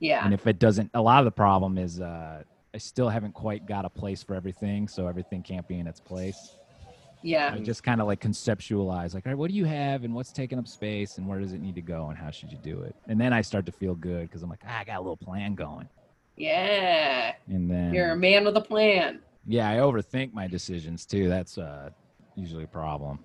Yeah. 0.00 0.24
And 0.24 0.34
if 0.34 0.46
it 0.48 0.58
doesn't, 0.58 0.90
a 0.94 1.00
lot 1.00 1.20
of 1.20 1.26
the 1.26 1.30
problem 1.46 1.78
is 1.78 2.00
uh, 2.00 2.42
I 2.74 2.78
still 2.78 3.08
haven't 3.08 3.34
quite 3.34 3.66
got 3.66 3.84
a 3.84 3.90
place 3.90 4.22
for 4.22 4.34
everything, 4.34 4.88
so 4.88 5.06
everything 5.06 5.42
can't 5.42 5.66
be 5.68 5.78
in 5.78 5.86
its 5.86 6.00
place. 6.00 6.56
Yeah. 7.22 7.52
I 7.54 7.58
just 7.58 7.82
kind 7.84 8.00
of 8.00 8.06
like 8.06 8.20
conceptualize, 8.20 9.14
like, 9.14 9.26
all 9.26 9.32
right, 9.32 9.38
what 9.38 9.50
do 9.50 9.56
you 9.56 9.64
have, 9.64 10.04
and 10.04 10.14
what's 10.14 10.32
taking 10.32 10.58
up 10.58 10.66
space, 10.66 11.18
and 11.18 11.26
where 11.28 11.38
does 11.38 11.52
it 11.52 11.60
need 11.60 11.74
to 11.76 11.82
go, 11.82 12.08
and 12.08 12.18
how 12.18 12.30
should 12.30 12.50
you 12.50 12.58
do 12.62 12.80
it? 12.82 12.96
And 13.06 13.20
then 13.20 13.32
I 13.32 13.42
start 13.42 13.66
to 13.66 13.72
feel 13.72 13.94
good 13.94 14.22
because 14.28 14.42
I'm 14.42 14.50
like, 14.50 14.62
ah, 14.66 14.80
I 14.80 14.84
got 14.84 14.96
a 14.96 15.00
little 15.00 15.16
plan 15.16 15.54
going. 15.54 15.88
Yeah. 16.36 17.34
And 17.46 17.70
then, 17.70 17.92
You're 17.94 18.12
a 18.12 18.16
man 18.16 18.44
with 18.44 18.56
a 18.56 18.60
plan. 18.60 19.20
yeah, 19.46 19.68
I 19.70 19.76
overthink 19.76 20.32
my 20.32 20.46
decisions 20.48 21.04
too. 21.04 21.28
That's 21.28 21.58
uh, 21.58 21.90
usually 22.34 22.64
a 22.64 22.68
problem. 22.68 23.18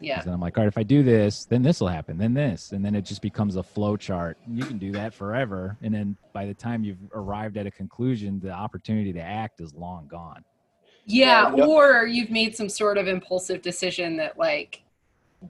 Yeah. 0.00 0.16
'Cause 0.16 0.24
then 0.26 0.34
I'm 0.34 0.40
like, 0.40 0.56
all 0.56 0.64
right, 0.64 0.68
if 0.68 0.78
I 0.78 0.82
do 0.82 1.02
this, 1.02 1.44
then 1.44 1.62
this 1.62 1.80
will 1.80 1.88
happen, 1.88 2.18
then 2.18 2.34
this, 2.34 2.72
and 2.72 2.84
then 2.84 2.94
it 2.94 3.02
just 3.02 3.22
becomes 3.22 3.56
a 3.56 3.62
flow 3.62 3.96
chart. 3.96 4.38
You 4.46 4.64
can 4.64 4.78
do 4.78 4.92
that 4.92 5.12
forever, 5.12 5.76
and 5.82 5.92
then 5.94 6.16
by 6.32 6.46
the 6.46 6.54
time 6.54 6.84
you've 6.84 6.98
arrived 7.12 7.56
at 7.56 7.66
a 7.66 7.70
conclusion, 7.70 8.40
the 8.40 8.50
opportunity 8.52 9.12
to 9.12 9.20
act 9.20 9.60
is 9.60 9.74
long 9.74 10.06
gone. 10.08 10.44
Yeah, 11.04 11.54
Yeah, 11.54 11.64
or 11.64 12.06
you've 12.06 12.30
made 12.30 12.54
some 12.54 12.68
sort 12.68 12.98
of 12.98 13.08
impulsive 13.08 13.62
decision 13.62 14.16
that 14.18 14.38
like 14.38 14.82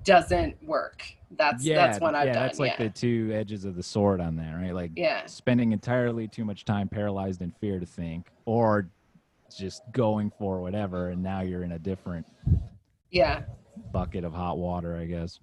doesn't 0.04 0.62
work. 0.62 1.02
That's 1.36 1.64
yeah, 1.64 1.74
that's 1.86 2.00
one 2.00 2.14
I've 2.14 2.28
yeah, 2.28 2.32
done. 2.34 2.42
that's 2.44 2.58
like 2.58 2.78
yeah. 2.78 2.84
the 2.84 2.90
two 2.90 3.30
edges 3.34 3.64
of 3.64 3.76
the 3.76 3.82
sword 3.82 4.20
on 4.20 4.36
that, 4.36 4.54
right? 4.54 4.74
Like 4.74 4.92
yeah. 4.96 5.26
spending 5.26 5.72
entirely 5.72 6.26
too 6.28 6.44
much 6.44 6.64
time 6.64 6.88
paralyzed 6.88 7.42
in 7.42 7.52
fear 7.60 7.78
to 7.80 7.86
think, 7.86 8.30
or 8.46 8.88
just 9.56 9.82
going 9.92 10.30
for 10.38 10.60
whatever, 10.60 11.10
and 11.10 11.22
now 11.22 11.40
you're 11.40 11.64
in 11.64 11.72
a 11.72 11.78
different 11.78 12.26
Yeah. 13.10 13.42
bucket 13.92 14.24
of 14.24 14.32
hot 14.32 14.58
water, 14.58 14.96
I 14.96 15.06
guess. 15.06 15.40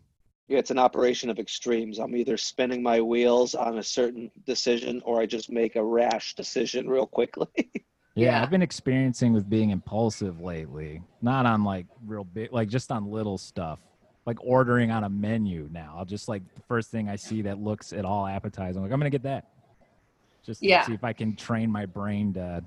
Yeah, 0.47 0.59
it's 0.59 0.69
an 0.71 0.77
operation 0.77 1.29
of 1.29 1.39
extremes. 1.39 1.97
I'm 1.99 2.15
either 2.15 2.37
spinning 2.37 2.83
my 2.83 3.01
wheels 3.01 3.55
on 3.55 3.79
a 3.79 3.83
certain 3.83 4.29
decision 4.45 5.01
or 5.03 5.19
I 5.19 5.25
just 5.25 5.49
make 5.51 5.75
a 5.75 5.83
rash 5.83 6.35
decision 6.35 6.87
real 6.89 7.07
quickly. 7.07 7.47
Yeah, 8.17 8.27
Yeah. 8.37 8.43
I've 8.43 8.49
been 8.49 8.61
experiencing 8.61 9.33
with 9.33 9.49
being 9.49 9.71
impulsive 9.71 10.39
lately. 10.39 11.01
Not 11.21 11.45
on 11.45 11.65
like 11.65 11.85
real 12.05 12.23
big, 12.23 12.53
like 12.53 12.69
just 12.69 12.89
on 12.89 13.11
little 13.11 13.37
stuff. 13.37 13.79
Like 14.25 14.37
ordering 14.41 14.89
on 14.89 15.03
a 15.03 15.09
menu 15.09 15.67
now. 15.69 15.95
I'll 15.97 16.05
just 16.05 16.29
like 16.29 16.41
the 16.55 16.61
first 16.61 16.91
thing 16.91 17.09
I 17.09 17.17
see 17.17 17.41
that 17.41 17.59
looks 17.59 17.91
at 17.91 18.05
all 18.05 18.25
appetizing. 18.25 18.77
I'm 18.77 18.83
like, 18.83 18.93
I'm 18.93 18.99
gonna 19.01 19.09
get 19.09 19.23
that. 19.23 19.49
Just 20.45 20.61
to 20.61 20.67
Yeah. 20.67 20.85
see 20.85 20.93
if 20.93 21.03
I 21.03 21.11
can 21.11 21.35
train 21.35 21.69
my 21.69 21.85
brain 21.85 22.33
to 22.35 22.63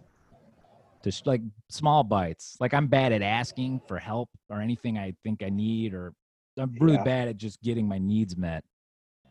to 1.03 1.11
sh- 1.11 1.23
like 1.25 1.43
small 1.69 2.05
bites. 2.05 2.57
Like 2.61 2.75
I'm 2.75 2.87
bad 2.87 3.13
at 3.13 3.23
asking 3.23 3.83
for 3.87 3.99
help 3.99 4.31
or 4.49 4.61
anything 4.61 4.99
I 4.99 5.15
think 5.23 5.43
I 5.43 5.49
need, 5.49 5.95
or 5.95 6.13
I'm 6.59 6.75
really 6.81 6.97
Yeah. 6.97 7.05
bad 7.05 7.29
at 7.29 7.37
just 7.37 7.63
getting 7.63 7.87
my 7.87 7.99
needs 7.99 8.37
met. 8.37 8.65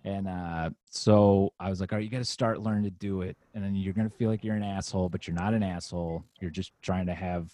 And 0.04 0.28
uh, 0.28 0.70
so 0.90 1.52
I 1.60 1.70
was 1.70 1.82
like, 1.82 1.92
all 1.92 1.98
right, 1.98 2.04
you 2.06 2.10
got 2.10 2.20
to 2.20 2.26
start 2.26 2.62
learning 2.62 2.84
to 2.86 2.90
do 2.92 3.22
it. 3.22 3.36
And 3.54 3.64
then 3.64 3.76
you're 3.76 3.94
going 3.94 4.10
to 4.10 4.16
feel 4.16 4.30
like 4.30 4.44
you're 4.44 4.56
an 4.56 4.64
asshole, 4.64 5.10
but 5.10 5.28
you're 5.28 5.36
not 5.36 5.54
an 5.54 5.64
asshole. 5.64 6.24
You're 6.40 6.52
just 6.52 6.72
trying 6.82 7.08
to 7.08 7.14
have 7.14 7.52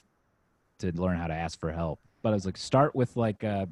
to 0.80 0.91
learn 0.91 1.17
how 1.17 1.28
to 1.28 1.34
ask 1.34 1.60
for 1.60 1.71
help. 1.71 1.99
But 2.21 2.30
I 2.30 2.34
was 2.34 2.45
like, 2.45 2.58
start 2.58 2.93
with 2.95 3.15
like, 3.17 3.43
uh, 3.43 3.65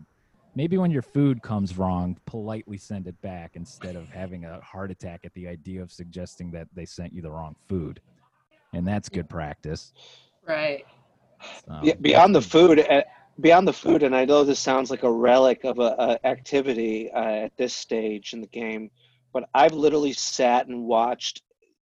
maybe 0.56 0.78
when 0.78 0.90
your 0.90 1.04
food 1.04 1.44
comes 1.44 1.78
wrong, 1.78 2.18
politely 2.26 2.78
send 2.78 3.08
it 3.08 3.22
back 3.22 3.52
instead 3.54 3.96
of 3.96 4.10
having 4.10 4.46
a 4.46 4.60
heart 4.62 4.90
attack 4.90 5.22
at 5.26 5.34
the 5.36 5.48
idea 5.48 5.82
of 5.82 5.92
suggesting 5.92 6.52
that 6.52 6.68
they 6.74 6.86
sent 6.86 7.14
you 7.14 7.22
the 7.22 7.30
wrong 7.30 7.56
food. 7.70 8.02
And 8.74 8.88
that's 8.88 9.10
good 9.10 9.30
practice. 9.30 9.94
Right. 10.48 10.86
So, 11.68 11.80
Yeah, 11.84 11.94
beyond 12.02 12.36
the 12.36 12.42
food, 12.42 12.80
uh, 12.80 13.04
beyond 13.40 13.68
the 13.68 13.74
food, 13.74 14.04
and 14.04 14.16
I 14.16 14.26
know 14.26 14.44
this 14.44 14.60
sounds 14.60 14.92
like 14.92 15.04
a 15.04 15.12
relic 15.12 15.64
of 15.64 15.80
a, 15.80 15.96
a 15.98 16.28
activity 16.28 17.12
uh, 17.12 17.46
at 17.46 17.58
this 17.58 17.74
stage 17.74 18.34
in 18.34 18.42
the 18.42 18.48
game, 18.48 18.90
but 19.34 19.50
I've 19.54 19.74
literally 19.74 20.14
sat 20.14 20.68
and 20.68 20.86
watched, 20.86 21.42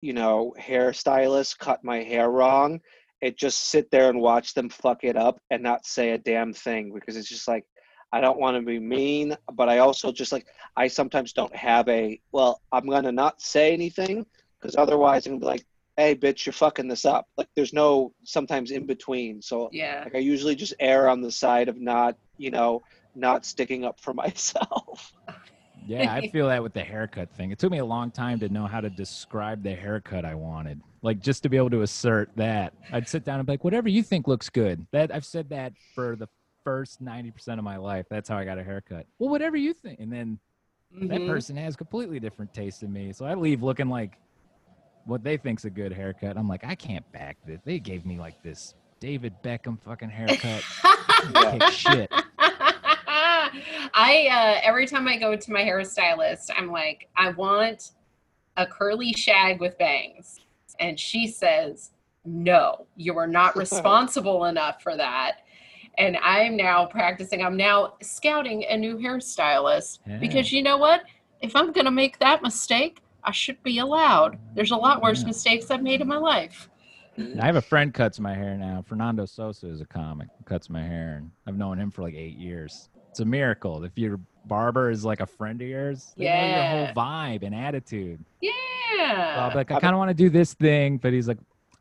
you 0.02 0.14
know, 0.14 0.54
hairstylists 0.60 1.58
cut 1.58 1.84
my 1.84 2.04
hair 2.04 2.30
wrong, 2.30 2.80
and 3.22 3.38
just 3.38 3.70
sit 3.70 3.92
there 3.92 4.10
and 4.10 4.20
watch 4.20 4.54
them 4.54 4.70
fuck 4.70 5.04
it 5.04 5.16
up 5.16 5.40
and 5.50 5.62
not 5.62 5.86
say 5.86 6.12
a 6.12 6.18
damn 6.18 6.54
thing 6.54 6.94
because 6.94 7.16
it's 7.16 7.30
just 7.30 7.48
like 7.48 7.66
I 8.14 8.20
don't 8.20 8.40
want 8.40 8.58
to 8.58 8.62
be 8.62 8.80
mean, 8.80 9.38
but 9.54 9.70
I 9.70 9.78
also 9.78 10.12
just 10.12 10.32
like 10.32 10.48
I 10.76 10.88
sometimes 10.88 11.34
don't 11.34 11.56
have 11.56 11.88
a 11.88 12.20
well, 12.32 12.62
I'm 12.72 12.88
gonna 12.88 13.12
not 13.12 13.42
say 13.42 13.74
anything 13.74 14.26
because 14.60 14.76
otherwise 14.76 15.28
I'm 15.28 15.40
be 15.40 15.46
like, 15.46 15.66
hey, 15.98 16.16
bitch, 16.16 16.46
you're 16.46 16.54
fucking 16.54 16.88
this 16.88 17.06
up. 17.06 17.28
Like 17.38 17.48
there's 17.56 17.74
no 17.74 18.14
sometimes 18.24 18.72
in 18.72 18.86
between, 18.86 19.42
so. 19.42 19.70
Yeah. 19.72 20.02
Like 20.04 20.16
I 20.16 20.20
usually 20.20 20.56
just 20.56 20.74
err 20.80 21.10
on 21.10 21.22
the 21.22 21.32
side 21.32 21.70
of 21.70 21.80
not, 21.80 22.16
you 22.38 22.52
know, 22.52 22.82
not 23.16 23.46
sticking 23.46 23.84
up 23.86 24.00
for 24.00 24.14
myself. 24.26 25.12
Yeah, 25.88 26.14
I 26.14 26.30
feel 26.30 26.48
that 26.48 26.62
with 26.62 26.74
the 26.74 26.84
haircut 26.84 27.32
thing. 27.36 27.52
It 27.52 27.58
took 27.60 27.72
me 27.72 27.80
a 27.80 27.86
long 27.86 28.12
time 28.12 28.40
to 28.40 28.50
know 28.50 28.68
how 28.68 28.82
to 28.82 28.90
describe 28.90 29.64
the 29.64 29.74
haircut 29.76 30.26
I 30.26 30.36
wanted. 30.36 30.80
Like 31.02 31.20
just 31.20 31.44
to 31.44 31.50
be 31.50 31.58
able 31.58 31.72
to 31.72 31.82
assert 31.82 32.30
that. 32.36 32.74
I'd 32.92 33.08
sit 33.10 33.26
down 33.26 33.40
and 33.40 33.46
be 33.48 33.54
like, 33.54 33.64
whatever 33.64 33.90
you 33.90 34.04
think 34.04 34.28
looks 34.28 34.50
good. 34.50 34.86
That 34.92 35.14
I've 35.14 35.26
said 35.26 35.50
that 35.50 35.74
for 35.96 36.16
the 36.16 36.28
first 36.64 37.04
90% 37.04 37.58
of 37.58 37.64
my 37.64 37.78
life. 37.78 38.06
That's 38.10 38.30
how 38.30 38.38
I 38.38 38.46
got 38.46 38.60
a 38.60 38.64
haircut. 38.64 39.08
Well, 39.18 39.30
whatever 39.32 39.58
you 39.58 39.74
think. 39.74 40.00
And 40.00 40.14
then 40.14 40.40
that 40.92 41.22
Mhm. 41.22 41.28
person 41.28 41.58
has 41.58 41.76
completely 41.76 42.20
different 42.20 42.54
taste 42.54 42.82
than 42.82 42.94
me. 42.94 43.12
So 43.14 43.26
I 43.26 43.34
leave 43.34 43.64
looking 43.64 43.90
like 43.90 44.18
what 45.06 45.24
they 45.24 45.38
think's 45.38 45.66
a 45.66 45.70
good 45.70 45.92
haircut. 45.92 46.38
I'm 46.38 46.48
like, 46.48 46.64
I 46.64 46.76
can't 46.76 47.10
back 47.12 47.38
this. 47.46 47.60
They 47.66 47.80
gave 47.80 48.06
me 48.06 48.18
like 48.18 48.42
this 48.44 48.76
David 49.00 49.34
Beckham 49.44 49.80
fucking 49.82 50.10
haircut. 50.10 50.62
Shit. 51.74 52.10
I 53.94 54.28
uh, 54.32 54.62
every 54.64 54.88
time 54.88 55.08
I 55.08 55.18
go 55.18 55.36
to 55.36 55.52
my 55.52 55.62
hairstylist, 55.62 56.50
I'm 56.56 56.72
like, 56.72 57.10
I 57.18 57.32
want 57.32 57.92
a 58.58 58.66
curly 58.66 59.14
shag 59.14 59.60
with 59.60 59.78
bangs, 59.78 60.40
and 60.80 61.00
she 61.00 61.28
says, 61.28 61.92
No, 62.26 62.86
you 62.96 63.18
are 63.18 63.28
not 63.28 63.56
responsible 63.58 64.46
enough 64.46 64.82
for 64.82 64.96
that. 64.96 65.40
And 65.98 66.18
I'm 66.24 66.56
now 66.56 66.86
practicing. 66.86 67.44
I'm 67.44 67.58
now 67.58 67.96
scouting 68.02 68.64
a 68.70 68.78
new 68.78 68.98
hairstylist 68.98 70.00
because 70.20 70.52
you 70.52 70.64
know 70.64 70.78
what? 70.78 71.02
If 71.42 71.56
I'm 71.56 71.72
gonna 71.74 71.92
make 71.92 72.18
that 72.20 72.42
mistake, 72.42 73.02
I 73.24 73.32
should 73.32 73.62
be 73.64 73.80
allowed. 73.80 74.38
There's 74.56 74.72
a 74.72 74.76
lot 74.76 75.02
worse 75.02 75.22
Yeah. 75.22 75.28
mistakes 75.28 75.70
I've 75.72 75.84
made 75.84 76.02
in 76.02 76.08
my 76.08 76.18
life. 76.18 76.70
I 77.18 77.46
have 77.46 77.58
a 77.58 77.62
friend 77.62 77.94
cuts 77.94 78.20
my 78.20 78.34
hair 78.34 78.58
now. 78.58 78.84
Fernando 78.88 79.26
Sosa 79.26 79.68
is 79.68 79.82
a 79.82 79.86
comic, 79.86 80.30
cuts 80.46 80.70
my 80.70 80.82
hair, 80.82 81.18
and 81.18 81.30
I've 81.46 81.58
known 81.58 81.78
him 81.78 81.92
for 81.92 82.02
like 82.02 82.16
eight 82.16 82.38
years. 82.38 82.90
It's 83.10 83.20
a 83.20 83.26
miracle. 83.26 83.84
If 83.84 83.98
your 83.98 84.20
barber 84.46 84.90
is 84.90 85.04
like 85.06 85.20
a 85.20 85.26
friend 85.26 85.62
of 85.62 85.68
yours, 85.68 86.14
they 86.18 86.26
know 86.26 86.32
your 86.78 86.86
whole 86.86 86.96
vibe 86.96 87.44
and 87.44 87.54
attitude. 87.54 88.24
Yeah. 88.42 88.52
I'll 89.38 89.50
be 89.52 89.56
like, 89.58 89.72
I 89.72 89.80
kind 89.80 89.94
of 89.94 90.00
want 90.00 90.10
to 90.10 90.14
do 90.16 90.30
this 90.30 90.54
thing, 90.54 90.98
but 90.98 91.12
he's 91.14 91.28
like, 91.28 91.38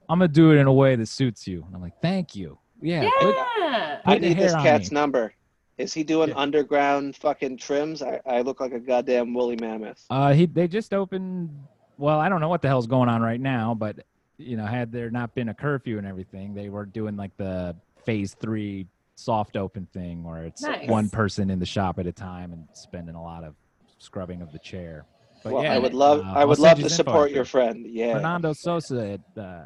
I'm 0.09 0.19
gonna 0.19 0.29
do 0.29 0.51
it 0.51 0.57
in 0.57 0.67
a 0.67 0.73
way 0.73 0.97
that 0.97 1.07
suits 1.07 1.47
you. 1.47 1.63
And 1.65 1.75
I'm 1.75 1.81
like, 1.81 2.01
thank 2.03 2.35
you. 2.35 2.59
Yeah. 2.83 3.03
yeah. 3.03 4.01
I 4.05 4.15
Put 4.15 4.21
the 4.23 4.29
need 4.29 4.39
this 4.39 4.51
hair 4.53 4.59
on 4.59 4.65
cat's 4.65 4.91
me. 4.91 4.95
number. 4.97 5.33
Is 5.81 5.95
he 5.95 6.05
doing 6.05 6.29
Yeah. 6.29 6.37
underground 6.37 7.17
fucking 7.17 7.57
trims? 7.57 8.03
I, 8.03 8.21
I 8.27 8.43
look 8.43 8.61
like 8.61 8.73
a 8.73 8.79
goddamn 8.79 9.33
woolly 9.33 9.57
mammoth. 9.57 10.05
Uh, 10.11 10.33
he 10.35 10.47
they 10.47 10.69
just 10.69 10.93
opened. 10.93 11.51
Well, 11.97 12.21
I 12.21 12.29
don't 12.29 12.41
know 12.41 12.49
what 12.49 12.63
the 12.63 12.69
hell's 12.69 12.87
going 12.87 13.09
on 13.09 13.23
right 13.23 13.41
now, 13.41 13.75
but 13.75 14.05
you 14.37 14.57
know, 14.57 14.67
had 14.67 14.93
there 14.93 15.11
not 15.11 15.35
been 15.35 15.49
a 15.49 15.55
curfew 15.55 15.99
and 15.99 16.07
everything, 16.07 16.55
they 16.55 16.69
were 16.69 16.87
doing 16.87 17.17
like 17.17 17.37
the 17.37 17.75
phase 18.05 18.35
three 18.35 18.87
soft 19.15 19.57
open 19.57 19.87
thing 19.93 20.23
where 20.23 20.45
it's 20.45 20.63
Nice. 20.63 20.89
one 20.89 21.11
person 21.11 21.51
in 21.51 21.59
the 21.59 21.67
shop 21.67 21.99
at 21.99 22.07
a 22.07 22.13
time 22.13 22.53
and 22.53 22.67
spending 22.73 23.15
a 23.15 23.23
lot 23.23 23.45
of 23.45 23.55
scrubbing 23.99 24.41
of 24.41 24.51
the 24.53 24.59
chair. 24.59 25.05
But 25.43 25.53
well, 25.53 25.63
yeah, 25.63 25.75
I 25.75 25.79
would 25.79 25.95
love, 25.95 26.21
uh, 26.21 26.33
I 26.35 26.45
would 26.45 26.59
love 26.59 26.79
to 26.81 26.89
support 26.89 27.31
your 27.31 27.45
friend. 27.45 27.87
Yeah. 27.87 28.15
Fernando 28.15 28.53
Sosa 28.55 29.19
at 29.37 29.43
uh, 29.43 29.63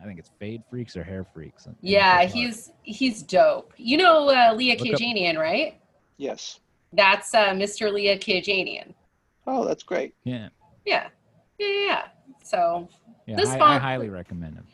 I 0.00 0.04
think 0.06 0.18
it's 0.18 0.30
Fade 0.38 0.62
Freaks 0.68 0.96
or 0.96 1.04
Hair 1.04 1.24
Freaks. 1.32 1.66
in 1.66 1.76
Yeah, 1.80 2.18
Echo 2.20 2.32
Park. 2.32 2.34
he's 2.34 2.72
he's 2.82 3.22
dope. 3.22 3.72
You 3.76 3.96
know 3.96 4.28
uh, 4.28 4.52
Leah 4.54 4.76
Look 4.78 4.94
up- 4.94 5.00
Kajanian, 5.00 5.38
right? 5.38 5.80
Yes. 6.16 6.60
That's 6.92 7.32
uh, 7.34 7.48
Mr. 7.50 7.92
Leah 7.92 8.18
Kajanian. 8.18 8.94
Oh, 9.46 9.64
that's 9.66 9.82
great. 9.82 10.14
yeah. 10.24 10.48
Yeah. 10.84 11.08
yeah, 11.58 11.66
yeah, 11.68 11.86
yeah. 11.86 12.02
So 12.42 12.88
Yeah, 13.26 13.36
This 13.36 13.48
I, 13.50 13.58
I 13.58 13.78
highly 13.78 14.08
recommend 14.10 14.54
him. 14.56 14.66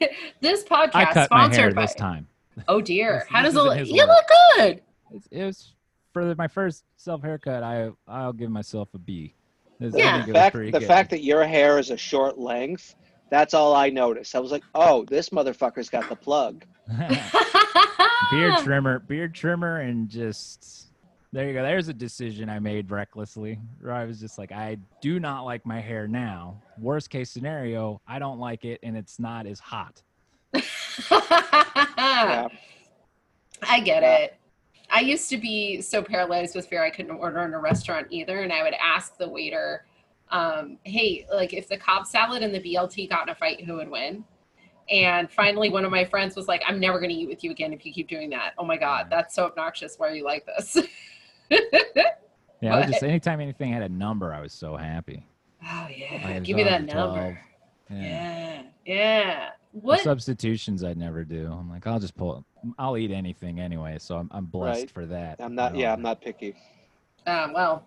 this 0.40 0.62
podcast 0.64 0.90
I 0.94 1.04
podcast 1.06 1.14
cut 1.14 1.30
my 1.30 1.38
hair 1.40 1.52
sponsored 1.52 1.74
by. 1.74 1.82
this 1.82 1.94
time. 1.94 2.28
Oh 2.68 2.80
dear, 2.80 3.20
This- 3.20 3.28
how 3.28 3.42
this 3.42 3.54
does 3.54 3.66
it 3.76 3.80
isn't 3.82 3.96
look? 3.96 4.02
You 4.02 4.06
look 4.06 4.24
good. 4.56 4.82
It's, 5.12 5.28
it 5.30 5.44
was 5.44 5.72
for 6.12 6.34
my 6.36 6.48
first 6.48 6.84
self 6.96 7.22
haircut. 7.22 7.62
I 7.62 7.90
I'll 8.08 8.32
give 8.32 8.50
myself 8.50 8.88
a 8.94 8.98
B. 8.98 9.34
It 9.80 9.84
was- 9.86 9.94
I 9.94 9.98
Yeah. 9.98 10.26
The 10.26 10.32
fact, 10.32 10.56
the 10.72 10.80
fact 10.80 11.10
that 11.10 11.22
your 11.22 11.44
hair 11.44 11.78
is 11.78 11.90
a 11.90 11.96
short 11.96 12.38
length, 12.38 12.94
that's 13.30 13.54
all 13.54 13.74
I 13.74 13.90
noticed. 13.90 14.34
I 14.34 14.38
was 14.38 14.52
like, 14.52 14.62
oh, 14.74 15.04
this 15.04 15.30
motherfucker's 15.30 15.88
got 15.88 16.08
the 16.08 16.16
plug. 16.16 16.64
beard 18.30 18.54
trimmer, 18.62 19.00
beard 19.00 19.34
trimmer, 19.34 19.80
and 19.80 20.08
just 20.08 20.88
there 21.32 21.46
you 21.48 21.52
go. 21.54 21.62
There's 21.62 21.88
a 21.88 21.94
decision 21.94 22.48
I 22.48 22.58
made 22.60 22.90
recklessly. 22.90 23.58
Where 23.80 23.92
I 23.92 24.04
was 24.04 24.20
just 24.20 24.38
like, 24.38 24.52
I 24.52 24.78
do 25.00 25.20
not 25.20 25.42
like 25.44 25.66
my 25.66 25.80
hair 25.80 26.06
now. 26.08 26.62
Worst 26.78 27.10
case 27.10 27.30
scenario, 27.30 28.00
I 28.06 28.18
don't 28.18 28.38
like 28.38 28.64
it, 28.64 28.80
and 28.82 28.96
it's 28.96 29.18
not 29.18 29.46
as 29.46 29.58
hot. 29.60 30.02
Yeah. 31.98 32.48
I 33.68 33.80
get 33.80 34.02
Yeah. 34.02 34.16
it. 34.16 34.36
I 34.90 35.00
used 35.00 35.28
to 35.30 35.36
be 35.36 35.80
so 35.82 36.02
paralyzed 36.02 36.54
with 36.54 36.66
fear 36.68 36.82
I 36.82 36.90
couldn't 36.90 37.16
order 37.16 37.40
in 37.40 37.52
a 37.54 37.58
restaurant 37.58 38.06
either, 38.10 38.40
and 38.42 38.52
I 38.52 38.62
would 38.62 38.74
ask 38.74 39.16
the 39.18 39.28
waiter, 39.28 39.84
um, 40.30 40.78
"Hey, 40.84 41.26
like 41.32 41.52
if 41.54 41.68
the 41.68 41.76
Cobb 41.76 42.06
salad 42.06 42.42
and 42.42 42.54
the 42.54 42.60
BLT 42.60 43.08
got 43.08 43.22
in 43.24 43.28
a 43.30 43.34
fight, 43.34 43.64
who 43.64 43.74
would 43.74 43.88
win?" 43.90 44.24
And 44.88 45.30
finally, 45.30 45.68
one 45.68 45.84
of 45.84 45.90
my 45.90 46.04
friends 46.04 46.36
was 46.36 46.46
like, 46.48 46.62
"I'm 46.66 46.78
never 46.78 46.98
going 47.00 47.10
to 47.10 47.16
eat 47.16 47.28
with 47.28 47.42
you 47.42 47.50
again 47.50 47.72
if 47.72 47.84
you 47.84 47.92
keep 47.92 48.08
doing 48.08 48.30
that. 48.30 48.54
Oh 48.58 48.64
my 48.64 48.76
god, 48.76 49.08
that's 49.10 49.34
so 49.34 49.44
obnoxious. 49.46 49.96
Why 49.98 50.08
are 50.08 50.14
you 50.14 50.24
like 50.24 50.46
this?" 50.46 50.76
Yeah, 52.62 52.74
I 52.76 52.86
just 52.86 53.02
anytime 53.02 53.40
anything 53.40 53.70
had 53.70 53.82
a 53.82 53.88
number, 53.88 54.32
I 54.32 54.40
was 54.40 54.52
so 54.52 54.76
happy. 54.76 55.26
oh 55.62 55.88
yeah, 55.94 56.38
give 56.40 56.56
me 56.56 56.64
that 56.64 56.88
12. 56.88 57.14
number. 57.14 57.38
Yeah. 57.90 58.00
Yeah, 58.00 58.62
yeah. 58.86 59.48
The 59.74 59.80
What? 59.80 60.00
substitutions 60.00 60.82
I'd 60.82 60.96
never 60.96 61.22
do. 61.22 61.52
I'm 61.52 61.68
like, 61.68 61.86
I'll 61.86 62.00
just 62.00 62.16
pull. 62.16 62.44
I'll 62.78 62.96
eat 62.96 63.10
anything 63.10 63.60
anyway, 63.60 63.98
so 64.00 64.16
I'm 64.16 64.28
I'm 64.32 64.46
blessed 64.46 64.80
Right. 64.80 64.90
for 64.90 65.06
that. 65.06 65.36
I'm 65.38 65.54
not, 65.54 65.74
you 65.74 65.82
yeah. 65.82 65.92
I'm 65.92 66.00
not 66.02 66.20
picky. 66.22 66.56
Um, 67.26 67.52
well, 67.52 67.86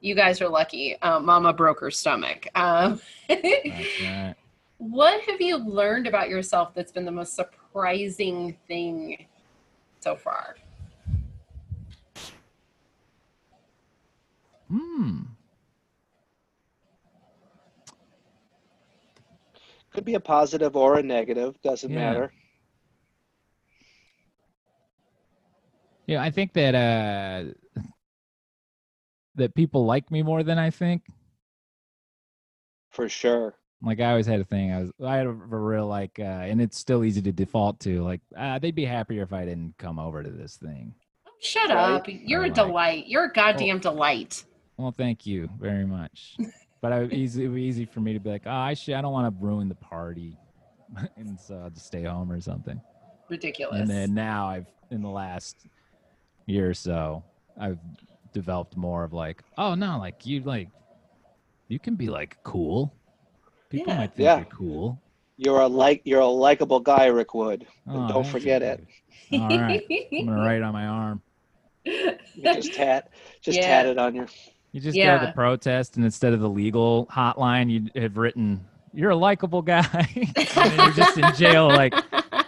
you 0.00 0.14
guys 0.14 0.40
are 0.40 0.48
lucky. 0.48 1.00
Um, 1.02 1.24
Mama 1.24 1.52
broke 1.52 1.80
her 1.80 1.90
stomach. 1.90 2.46
Um, 2.54 3.00
right. 3.28 4.34
What 4.78 5.22
have 5.22 5.40
you 5.40 5.56
learned 5.56 6.06
about 6.06 6.28
yourself 6.28 6.74
that's 6.74 6.92
been 6.92 7.06
the 7.06 7.10
most 7.10 7.34
surprising 7.34 8.56
thing 8.68 9.26
so 10.00 10.14
far? 10.16 10.56
Hmm. 14.68 15.22
Could 19.92 20.04
be 20.04 20.14
a 20.14 20.20
positive 20.20 20.76
or 20.76 20.98
a 20.98 21.02
negative, 21.02 21.60
doesn't 21.62 21.90
Yeah. 21.90 21.96
matter. 21.96 22.32
Yeah, 26.06 26.22
I 26.22 26.30
think 26.30 26.52
that 26.52 26.74
uh 26.74 27.80
that 29.36 29.54
people 29.54 29.84
like 29.86 30.10
me 30.10 30.22
more 30.22 30.42
than 30.42 30.58
I 30.58 30.70
think. 30.70 31.02
For 32.90 33.08
sure. 33.08 33.54
Like 33.82 34.00
I 34.00 34.10
always 34.10 34.26
had 34.26 34.40
a 34.40 34.44
thing. 34.44 34.72
I 34.72 34.80
was 34.80 34.90
I 35.04 35.16
had 35.16 35.26
a, 35.26 35.30
a 35.30 35.32
real 35.32 35.86
like, 35.86 36.18
uh, 36.18 36.22
and 36.22 36.60
it's 36.62 36.78
still 36.78 37.04
easy 37.04 37.20
to 37.22 37.32
default 37.32 37.78
to. 37.80 38.02
Like 38.02 38.22
uh, 38.36 38.58
they'd 38.58 38.74
be 38.74 38.86
happier 38.86 39.22
if 39.22 39.32
I 39.32 39.44
didn't 39.44 39.74
come 39.78 39.98
over 39.98 40.22
to 40.22 40.30
this 40.30 40.56
thing. 40.56 40.94
Shut 41.40 41.68
Right. 41.68 41.76
up. 41.76 42.04
You're 42.08 42.44
a 42.44 42.46
like- 42.46 42.54
delight. 42.54 43.06
You're 43.06 43.24
a 43.24 43.32
goddamn 43.32 43.78
delight. 43.80 44.44
Well, 44.78 44.92
thank 44.92 45.26
you 45.26 45.48
very 45.60 45.84
much. 45.86 46.36
but 46.80 46.92
I 46.92 47.04
easy 47.12 47.44
it 47.44 47.48
would 47.48 47.56
be 47.56 47.62
easy 47.62 47.84
for 47.84 48.00
me 48.00 48.14
to 48.14 48.18
be 48.20 48.30
like, 48.30 48.42
oh, 48.46 48.50
I 48.50 48.72
should. 48.74 48.94
I 48.94 49.02
don't 49.02 49.12
want 49.12 49.34
to 49.38 49.44
ruin 49.44 49.68
the 49.68 49.74
party, 49.74 50.38
and 51.16 51.38
so 51.38 51.56
I'll 51.64 51.70
just 51.70 51.86
stay 51.86 52.02
home 52.04 52.32
or 52.32 52.40
something. 52.40 52.80
Ridiculous. 53.28 53.80
And 53.80 53.90
then 53.90 54.14
now 54.14 54.46
I've 54.48 54.66
in 54.90 55.02
the 55.02 55.08
last 55.10 55.66
year 56.46 56.70
or 56.70 56.74
so, 56.74 57.22
I've 57.60 57.78
developed 58.36 58.76
more 58.76 59.02
of 59.02 59.14
like, 59.14 59.42
oh 59.56 59.74
no, 59.74 59.98
like 59.98 60.26
you 60.26 60.40
like 60.42 60.68
you 61.68 61.78
can 61.78 61.94
be 61.94 62.08
like 62.08 62.36
cool. 62.44 62.94
People 63.70 63.94
Yeah. 63.94 63.98
might 63.98 64.14
think 64.14 64.26
Yeah. 64.26 64.36
you're 64.36 64.44
cool. 64.46 65.02
You're 65.38 65.60
a 65.60 65.66
like 65.66 66.02
you're 66.04 66.20
a 66.20 66.26
likable 66.26 66.80
guy, 66.80 67.06
Rick 67.06 67.32
Wood. 67.32 67.66
And 67.86 68.04
Oh, 68.04 68.08
don't 68.08 68.26
forget 68.26 68.60
it. 68.62 68.86
dude. 69.30 69.40
All 69.40 69.48
right. 69.48 69.82
I'm 70.12 70.26
gonna 70.26 70.38
write 70.38 70.58
it 70.58 70.62
on 70.62 70.74
my 70.74 70.86
arm. 70.86 71.22
You 71.84 72.18
just 72.52 72.74
tat 72.74 73.08
just 73.42 73.58
Yeah. 73.58 73.66
tat 73.66 73.86
it 73.86 73.96
on 73.98 74.14
your 74.14 74.26
You 74.72 74.80
just 74.82 74.98
go 74.98 75.18
to 75.18 75.26
the 75.26 75.32
protest 75.32 75.96
and 75.96 76.04
instead 76.04 76.34
of 76.34 76.40
the 76.40 76.48
legal 76.50 77.06
hotline, 77.10 77.70
you 77.70 77.88
have 78.00 78.18
written, 78.18 78.66
You're 78.92 79.10
a 79.12 79.16
likable 79.16 79.62
guy. 79.62 80.06
and 80.56 80.72
you're 80.82 80.92
just 80.92 81.16
in 81.16 81.32
jail, 81.32 81.68
like, 81.68 81.94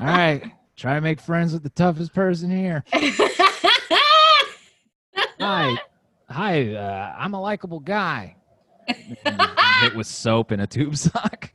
all 0.00 0.06
right, 0.06 0.42
try 0.76 0.94
to 0.94 1.00
make 1.00 1.18
friends 1.20 1.54
with 1.54 1.62
the 1.62 1.70
toughest 1.70 2.12
person 2.12 2.50
here. 2.50 2.84
Hi. 5.40 5.76
Hi, 6.30 6.74
uh, 6.74 7.14
I'm 7.18 7.32
a 7.32 7.40
likable 7.40 7.80
guy. 7.80 8.36
it 8.86 9.94
was 9.94 10.08
soap 10.08 10.52
in 10.52 10.60
a 10.60 10.66
tube 10.66 10.96
sock. 10.96 11.50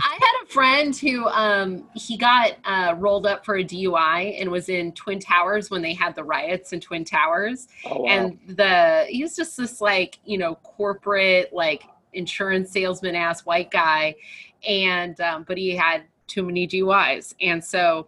I 0.00 0.18
had 0.20 0.44
a 0.44 0.46
friend 0.46 0.96
who 0.96 1.26
um 1.26 1.88
he 1.94 2.16
got 2.16 2.52
uh 2.64 2.94
rolled 2.96 3.26
up 3.26 3.44
for 3.44 3.56
a 3.56 3.64
DUI 3.64 4.40
and 4.40 4.50
was 4.50 4.68
in 4.68 4.92
Twin 4.92 5.18
Towers 5.18 5.70
when 5.70 5.82
they 5.82 5.92
had 5.92 6.14
the 6.14 6.24
riots 6.24 6.72
in 6.72 6.80
Twin 6.80 7.04
Towers. 7.04 7.68
Oh 7.84 8.02
wow. 8.02 8.08
and 8.08 8.38
the 8.56 9.06
he 9.08 9.22
was 9.22 9.36
just 9.36 9.56
this 9.56 9.80
like 9.80 10.18
you 10.24 10.38
know 10.38 10.54
corporate 10.56 11.52
like 11.52 11.84
insurance 12.14 12.70
salesman 12.70 13.14
ass 13.14 13.44
white 13.44 13.70
guy 13.70 14.14
and 14.66 15.20
um, 15.20 15.44
but 15.46 15.58
he 15.58 15.76
had 15.76 16.04
too 16.26 16.42
many 16.42 16.66
DUIs 16.66 17.34
and 17.40 17.62
so 17.62 18.06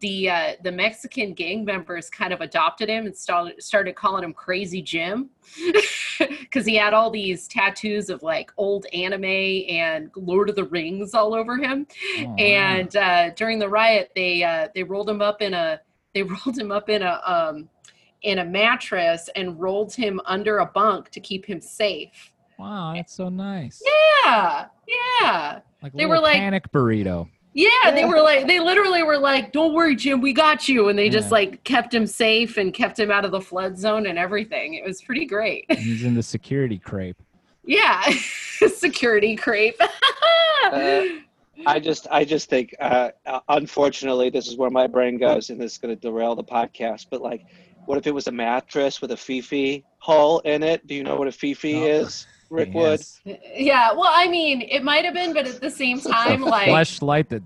the 0.00 0.30
uh, 0.30 0.52
the 0.64 0.72
Mexican 0.72 1.34
gang 1.34 1.64
members 1.64 2.08
kind 2.08 2.32
of 2.32 2.40
adopted 2.40 2.88
him 2.88 3.04
and 3.06 3.14
started 3.16 3.62
started 3.62 3.94
calling 3.94 4.24
him 4.24 4.32
Crazy 4.32 4.80
Jim 4.80 5.28
because 6.18 6.64
he 6.64 6.76
had 6.76 6.94
all 6.94 7.10
these 7.10 7.46
tattoos 7.48 8.08
of 8.08 8.22
like 8.22 8.50
old 8.56 8.86
anime 8.94 9.24
and 9.24 10.10
Lord 10.16 10.48
of 10.48 10.56
the 10.56 10.64
Rings 10.64 11.14
all 11.14 11.34
over 11.34 11.56
him 11.58 11.86
Oh, 12.20 12.34
and 12.36 12.94
uh, 12.96 13.30
during 13.30 13.58
the 13.58 13.68
riot 13.68 14.10
they 14.14 14.42
uh, 14.42 14.68
they 14.74 14.82
rolled 14.82 15.08
him 15.08 15.20
up 15.20 15.42
in 15.42 15.52
a 15.54 15.80
they 16.14 16.22
rolled 16.22 16.58
him 16.58 16.72
up 16.72 16.88
in 16.88 17.02
a 17.02 17.20
um, 17.26 17.68
in 18.22 18.38
a 18.38 18.44
mattress 18.44 19.28
and 19.36 19.60
rolled 19.60 19.92
him 19.94 20.20
under 20.26 20.58
a 20.58 20.66
bunk 20.66 21.10
to 21.10 21.20
keep 21.20 21.44
him 21.44 21.60
safe. 21.60 22.32
wow, 22.58 22.92
that's 22.94 23.12
so 23.14 23.28
nice. 23.28 23.82
Yeah, 24.24 24.66
yeah, 24.86 25.58
Like 25.82 25.92
a 25.92 25.96
They 25.96 26.04
little 26.04 26.10
were 26.10 26.20
like- 26.22 26.36
panic 26.38 26.70
burrito. 26.72 27.28
Yeah. 27.54 27.90
They 27.92 28.04
were 28.04 28.20
like 28.20 28.46
they 28.46 28.60
literally 28.60 29.02
were 29.02 29.18
like, 29.18 29.52
"Don't 29.52 29.74
worry, 29.74 29.94
Jim, 29.96 30.20
we 30.20 30.32
got 30.32 30.68
you," 30.68 30.88
and 30.88 30.98
they 30.98 31.08
just 31.08 31.30
like 31.30 31.62
kept 31.64 31.92
him 31.92 32.06
safe 32.06 32.56
and 32.56 32.72
kept 32.72 32.98
him 32.98 33.10
out 33.10 33.24
of 33.24 33.30
the 33.30 33.40
flood 33.40 33.78
zone 33.78 34.06
and 34.06 34.18
everything. 34.18 34.74
It 34.74 34.84
was 34.84 35.02
pretty 35.02 35.24
great. 35.26 35.64
He's 35.72 36.04
in 36.04 36.14
the 36.14 36.22
security 36.22 36.78
crepe. 36.78 37.20
yeah, 37.64 38.02
security 38.68 39.36
creep. 39.36 39.76
Uh, 40.64 41.02
I 41.66 41.78
just 41.80 42.06
I 42.10 42.24
just 42.24 42.48
think 42.48 42.74
uh, 42.80 43.10
uh, 43.26 43.40
unfortunately 43.48 44.30
this 44.30 44.48
is 44.48 44.56
where 44.56 44.70
my 44.70 44.86
brain 44.86 45.18
goes 45.18 45.50
and 45.50 45.60
this 45.60 45.72
is 45.72 45.78
going 45.78 45.94
to 45.94 46.00
derail 46.00 46.34
the 46.34 46.42
podcast 46.44 47.06
but 47.10 47.20
like 47.20 47.44
what 47.84 47.98
if 47.98 48.06
it 48.06 48.14
was 48.14 48.26
a 48.26 48.32
mattress 48.32 49.00
with 49.00 49.12
a 49.12 49.16
fifi 49.16 49.84
hole 49.98 50.40
in 50.40 50.62
it 50.62 50.84
do 50.86 50.94
you 50.94 51.02
know 51.04 51.16
what 51.16 51.28
a 51.28 51.32
fifi 51.32 51.76
Oh. 51.82 51.86
is 51.86 52.26
Rick 52.52 52.74
Wood 52.74 53.00
yeah, 53.24 53.92
well, 53.92 54.10
I 54.12 54.28
mean, 54.28 54.62
it 54.62 54.82
might 54.82 55.04
have 55.04 55.14
been, 55.14 55.32
but 55.32 55.46
at 55.46 55.60
the 55.60 55.70
same 55.70 56.00
time, 56.00 56.42
a 56.42 56.46
like 56.46 56.68
fleshlight 56.68 57.28
that 57.28 57.42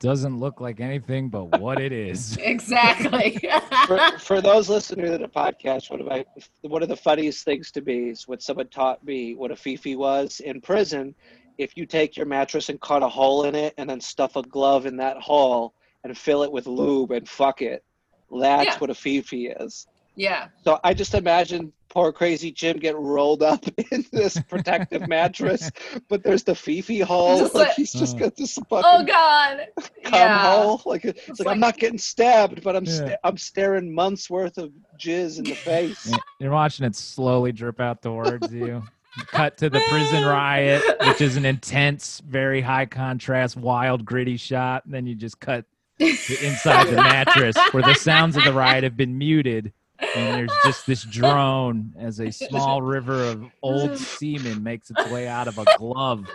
doesn't 0.00 0.38
look 0.38 0.60
like 0.60 0.80
anything 0.80 1.28
but 1.28 1.60
what 1.60 1.80
it 1.80 1.92
is. 1.92 2.36
exactly. 2.40 3.38
for, 3.86 3.98
for 4.18 4.40
those 4.40 4.68
listening 4.68 5.06
to 5.06 5.18
the 5.18 5.28
podcast 5.28 5.90
one 5.90 6.00
of 6.00 6.06
my 6.06 6.24
one 6.62 6.82
of 6.82 6.88
the 6.88 6.96
funniest 6.96 7.44
things 7.44 7.70
to 7.70 7.80
me 7.82 8.10
is 8.10 8.26
what 8.26 8.42
someone 8.42 8.66
taught 8.68 9.04
me 9.04 9.34
what 9.34 9.50
a 9.50 9.56
fifi 9.56 9.94
was 9.96 10.40
in 10.40 10.60
prison 10.60 11.14
if 11.58 11.76
you 11.76 11.86
take 11.86 12.16
your 12.16 12.26
mattress 12.26 12.68
and 12.68 12.80
cut 12.80 13.02
a 13.02 13.08
hole 13.08 13.44
in 13.44 13.54
it 13.54 13.74
and 13.78 13.88
then 13.88 14.00
stuff 14.00 14.36
a 14.36 14.42
glove 14.42 14.86
in 14.86 14.96
that 14.96 15.16
hole 15.18 15.74
and 16.04 16.16
fill 16.16 16.42
it 16.42 16.50
with 16.50 16.66
lube 16.66 17.12
and 17.12 17.28
fuck 17.28 17.62
it 17.62 17.84
that's 18.30 18.66
Yeah. 18.66 18.78
what 18.78 18.90
a 18.90 18.94
fifi 18.94 19.48
is 19.48 19.86
yeah. 20.18 20.48
So 20.64 20.80
I 20.82 20.94
just 20.94 21.14
imagine 21.14 21.72
poor 21.88 22.12
crazy 22.12 22.50
Jim 22.52 22.78
get 22.78 22.96
rolled 22.96 23.42
up 23.42 23.64
in 23.92 24.04
this 24.12 24.38
protective 24.48 25.08
mattress, 25.08 25.70
but 26.08 26.22
there's 26.22 26.42
the 26.44 26.54
Fifi 26.54 27.00
hole. 27.00 27.38
Just 27.38 27.54
like 27.54 27.68
like- 27.68 27.76
he's 27.76 27.92
just 27.92 28.16
Oh. 28.16 28.18
got 28.20 28.36
this 28.36 28.54
fucking 28.54 28.82
Oh 28.84 29.04
God. 29.04 29.66
cum 30.04 30.12
yeah. 30.12 30.38
hole. 30.54 30.82
Like 30.84 31.04
it's, 31.04 31.28
It's 31.28 31.40
like, 31.40 31.46
like- 31.46 31.54
I'm 31.54 31.60
not 31.60 31.78
getting 31.78 31.98
stabbed, 31.98 32.62
but 32.62 32.76
I'm 32.76 32.84
Yeah. 32.84 32.92
sta- 32.92 33.16
I'm 33.24 33.36
staring 33.38 33.94
months 33.94 34.28
worth 34.30 34.58
of 34.58 34.70
jizz 34.98 35.38
in 35.38 35.44
the 35.44 35.54
face. 35.54 36.12
You're 36.38 36.52
watching 36.52 36.84
it 36.86 36.94
slowly 36.96 37.52
drip 37.52 37.80
out 37.80 38.02
towards 38.02 38.52
you. 38.52 38.82
Cut 39.28 39.56
to 39.58 39.68
the 39.70 39.80
prison 39.88 40.24
riot, 40.24 40.82
which 41.06 41.20
is 41.20 41.36
an 41.36 41.44
intense, 41.44 42.20
very 42.24 42.60
high 42.60 42.86
contrast, 42.86 43.56
wild, 43.56 44.04
gritty 44.04 44.36
shot. 44.36 44.84
And 44.84 44.94
then 44.94 45.06
you 45.06 45.16
just 45.16 45.40
cut 45.40 45.64
to 45.98 46.06
inside 46.06 46.86
the 46.86 46.92
mattress 46.96 47.56
where 47.72 47.82
the 47.82 47.94
sounds 47.94 48.36
of 48.36 48.44
the 48.44 48.52
riot 48.52 48.84
have 48.84 48.96
been 48.96 49.18
muted. 49.18 49.72
And 50.00 50.34
there's 50.34 50.52
just 50.64 50.86
this 50.86 51.02
drone 51.02 51.92
as 51.98 52.20
a 52.20 52.30
small 52.30 52.82
river 52.82 53.24
of 53.24 53.44
old 53.62 53.98
semen 53.98 54.62
makes 54.62 54.90
its 54.90 55.10
way 55.10 55.26
out 55.26 55.48
of 55.48 55.58
a 55.58 55.64
glove 55.76 56.26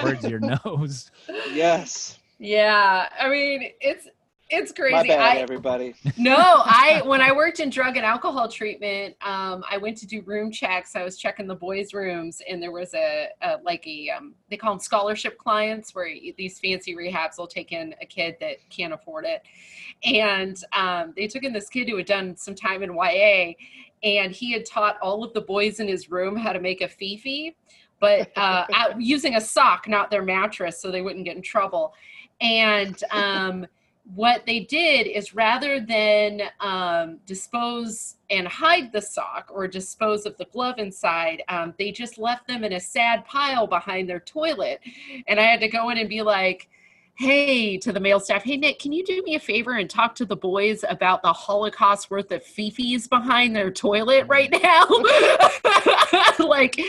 towards 0.00 0.24
your 0.24 0.40
nose. 0.64 1.10
yes. 1.52 2.18
yeah. 2.38 3.08
I 3.20 3.28
mean, 3.28 3.70
it's 3.80 4.08
It's 4.48 4.70
crazy. 4.70 4.94
My 4.94 5.02
bad, 5.02 5.38
I, 5.38 5.40
everybody. 5.40 5.94
no, 6.16 6.36
I 6.36 7.02
when 7.06 7.20
I 7.20 7.32
worked 7.32 7.58
in 7.58 7.68
drug 7.68 7.96
and 7.96 8.06
alcohol 8.06 8.48
treatment, 8.48 9.16
um, 9.20 9.64
I 9.68 9.76
went 9.76 9.96
to 9.98 10.06
do 10.06 10.22
room 10.22 10.52
checks. 10.52 10.94
I 10.94 11.02
was 11.02 11.18
checking 11.18 11.48
the 11.48 11.54
boys' 11.54 11.92
rooms, 11.92 12.40
and 12.48 12.62
there 12.62 12.70
was 12.70 12.94
a, 12.94 13.28
a 13.42 13.56
like 13.64 13.84
a 13.88 14.10
um, 14.10 14.34
they 14.48 14.56
call 14.56 14.70
them 14.70 14.78
scholarship 14.78 15.36
clients, 15.36 15.96
where 15.96 16.08
these 16.38 16.60
fancy 16.60 16.94
rehabs 16.94 17.38
will 17.38 17.48
take 17.48 17.72
in 17.72 17.94
a 18.00 18.06
kid 18.06 18.36
that 18.40 18.58
can't 18.70 18.94
afford 18.94 19.24
it, 19.24 19.42
and 20.04 20.62
um, 20.72 21.12
they 21.16 21.26
took 21.26 21.42
in 21.42 21.52
this 21.52 21.68
kid 21.68 21.88
who 21.88 21.96
had 21.96 22.06
done 22.06 22.36
some 22.36 22.54
time 22.54 22.84
in 22.84 22.94
YA, 22.94 23.52
and 24.04 24.30
he 24.30 24.52
had 24.52 24.64
taught 24.64 24.96
all 25.02 25.24
of 25.24 25.32
the 25.32 25.40
boys 25.40 25.80
in 25.80 25.88
his 25.88 26.08
room 26.08 26.36
how 26.36 26.52
to 26.52 26.60
make 26.60 26.82
a 26.82 26.88
fifi, 26.88 27.56
but 27.98 28.30
uh, 28.36 28.64
using 28.98 29.34
a 29.34 29.40
sock, 29.40 29.88
not 29.88 30.08
their 30.08 30.22
mattress, 30.22 30.80
so 30.80 30.92
they 30.92 31.02
wouldn't 31.02 31.24
get 31.24 31.34
in 31.34 31.42
trouble, 31.42 31.94
and. 32.40 33.02
Um, 33.10 33.66
what 34.14 34.46
they 34.46 34.60
did 34.60 35.06
is 35.06 35.34
rather 35.34 35.80
than 35.80 36.42
um, 36.60 37.18
dispose 37.26 38.16
and 38.30 38.46
hide 38.46 38.92
the 38.92 39.02
sock 39.02 39.50
or 39.52 39.66
dispose 39.66 40.26
of 40.26 40.36
the 40.36 40.44
glove 40.46 40.78
inside, 40.78 41.42
um, 41.48 41.74
they 41.78 41.90
just 41.90 42.16
left 42.16 42.46
them 42.46 42.62
in 42.62 42.74
a 42.74 42.80
sad 42.80 43.24
pile 43.24 43.66
behind 43.66 44.08
their 44.08 44.20
toilet. 44.20 44.80
And 45.26 45.40
I 45.40 45.42
had 45.42 45.60
to 45.60 45.68
go 45.68 45.90
in 45.90 45.98
and 45.98 46.08
be 46.08 46.22
like, 46.22 46.68
hey, 47.18 47.78
to 47.78 47.92
the 47.92 48.00
male 48.00 48.20
staff, 48.20 48.44
hey, 48.44 48.56
Nick, 48.56 48.78
can 48.78 48.92
you 48.92 49.04
do 49.04 49.22
me 49.22 49.34
a 49.34 49.40
favor 49.40 49.72
and 49.72 49.88
talk 49.88 50.14
to 50.16 50.24
the 50.24 50.36
boys 50.36 50.84
about 50.88 51.22
the 51.22 51.32
Holocaust 51.32 52.10
worth 52.10 52.30
of 52.30 52.44
fifis 52.44 53.08
behind 53.08 53.56
their 53.56 53.70
toilet 53.70 54.26
right 54.28 54.50
now? 54.50 54.86
like, 56.38 56.80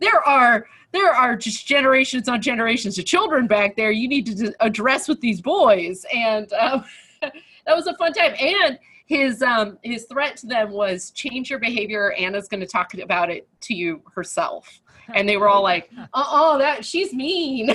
there 0.00 0.26
are 0.26 0.66
there 0.92 1.12
are 1.12 1.36
just 1.36 1.66
generations 1.66 2.28
on 2.28 2.42
generations 2.42 2.98
of 2.98 3.04
children 3.04 3.46
back 3.46 3.76
there. 3.76 3.90
You 3.90 4.08
need 4.08 4.26
to 4.36 4.52
address 4.60 5.06
with 5.08 5.20
these 5.20 5.40
boys. 5.40 6.04
And 6.12 6.52
um, 6.54 6.84
that 7.22 7.76
was 7.76 7.86
a 7.86 7.94
fun 7.96 8.12
time. 8.12 8.34
And 8.38 8.78
his 9.06 9.42
um 9.42 9.78
his 9.82 10.04
threat 10.04 10.36
to 10.38 10.46
them 10.46 10.70
was 10.70 11.10
change 11.10 11.50
your 11.50 11.58
behavior. 11.58 12.12
Anna's 12.12 12.48
going 12.48 12.60
to 12.60 12.66
talk 12.66 12.94
about 12.94 13.30
it 13.30 13.48
to 13.62 13.74
you 13.74 14.02
herself. 14.14 14.80
And 15.14 15.28
they 15.28 15.36
were 15.36 15.48
all 15.48 15.62
like 15.62 15.90
uh-uh 16.14 16.58
that 16.58 16.84
she's 16.84 17.12
mean. 17.12 17.68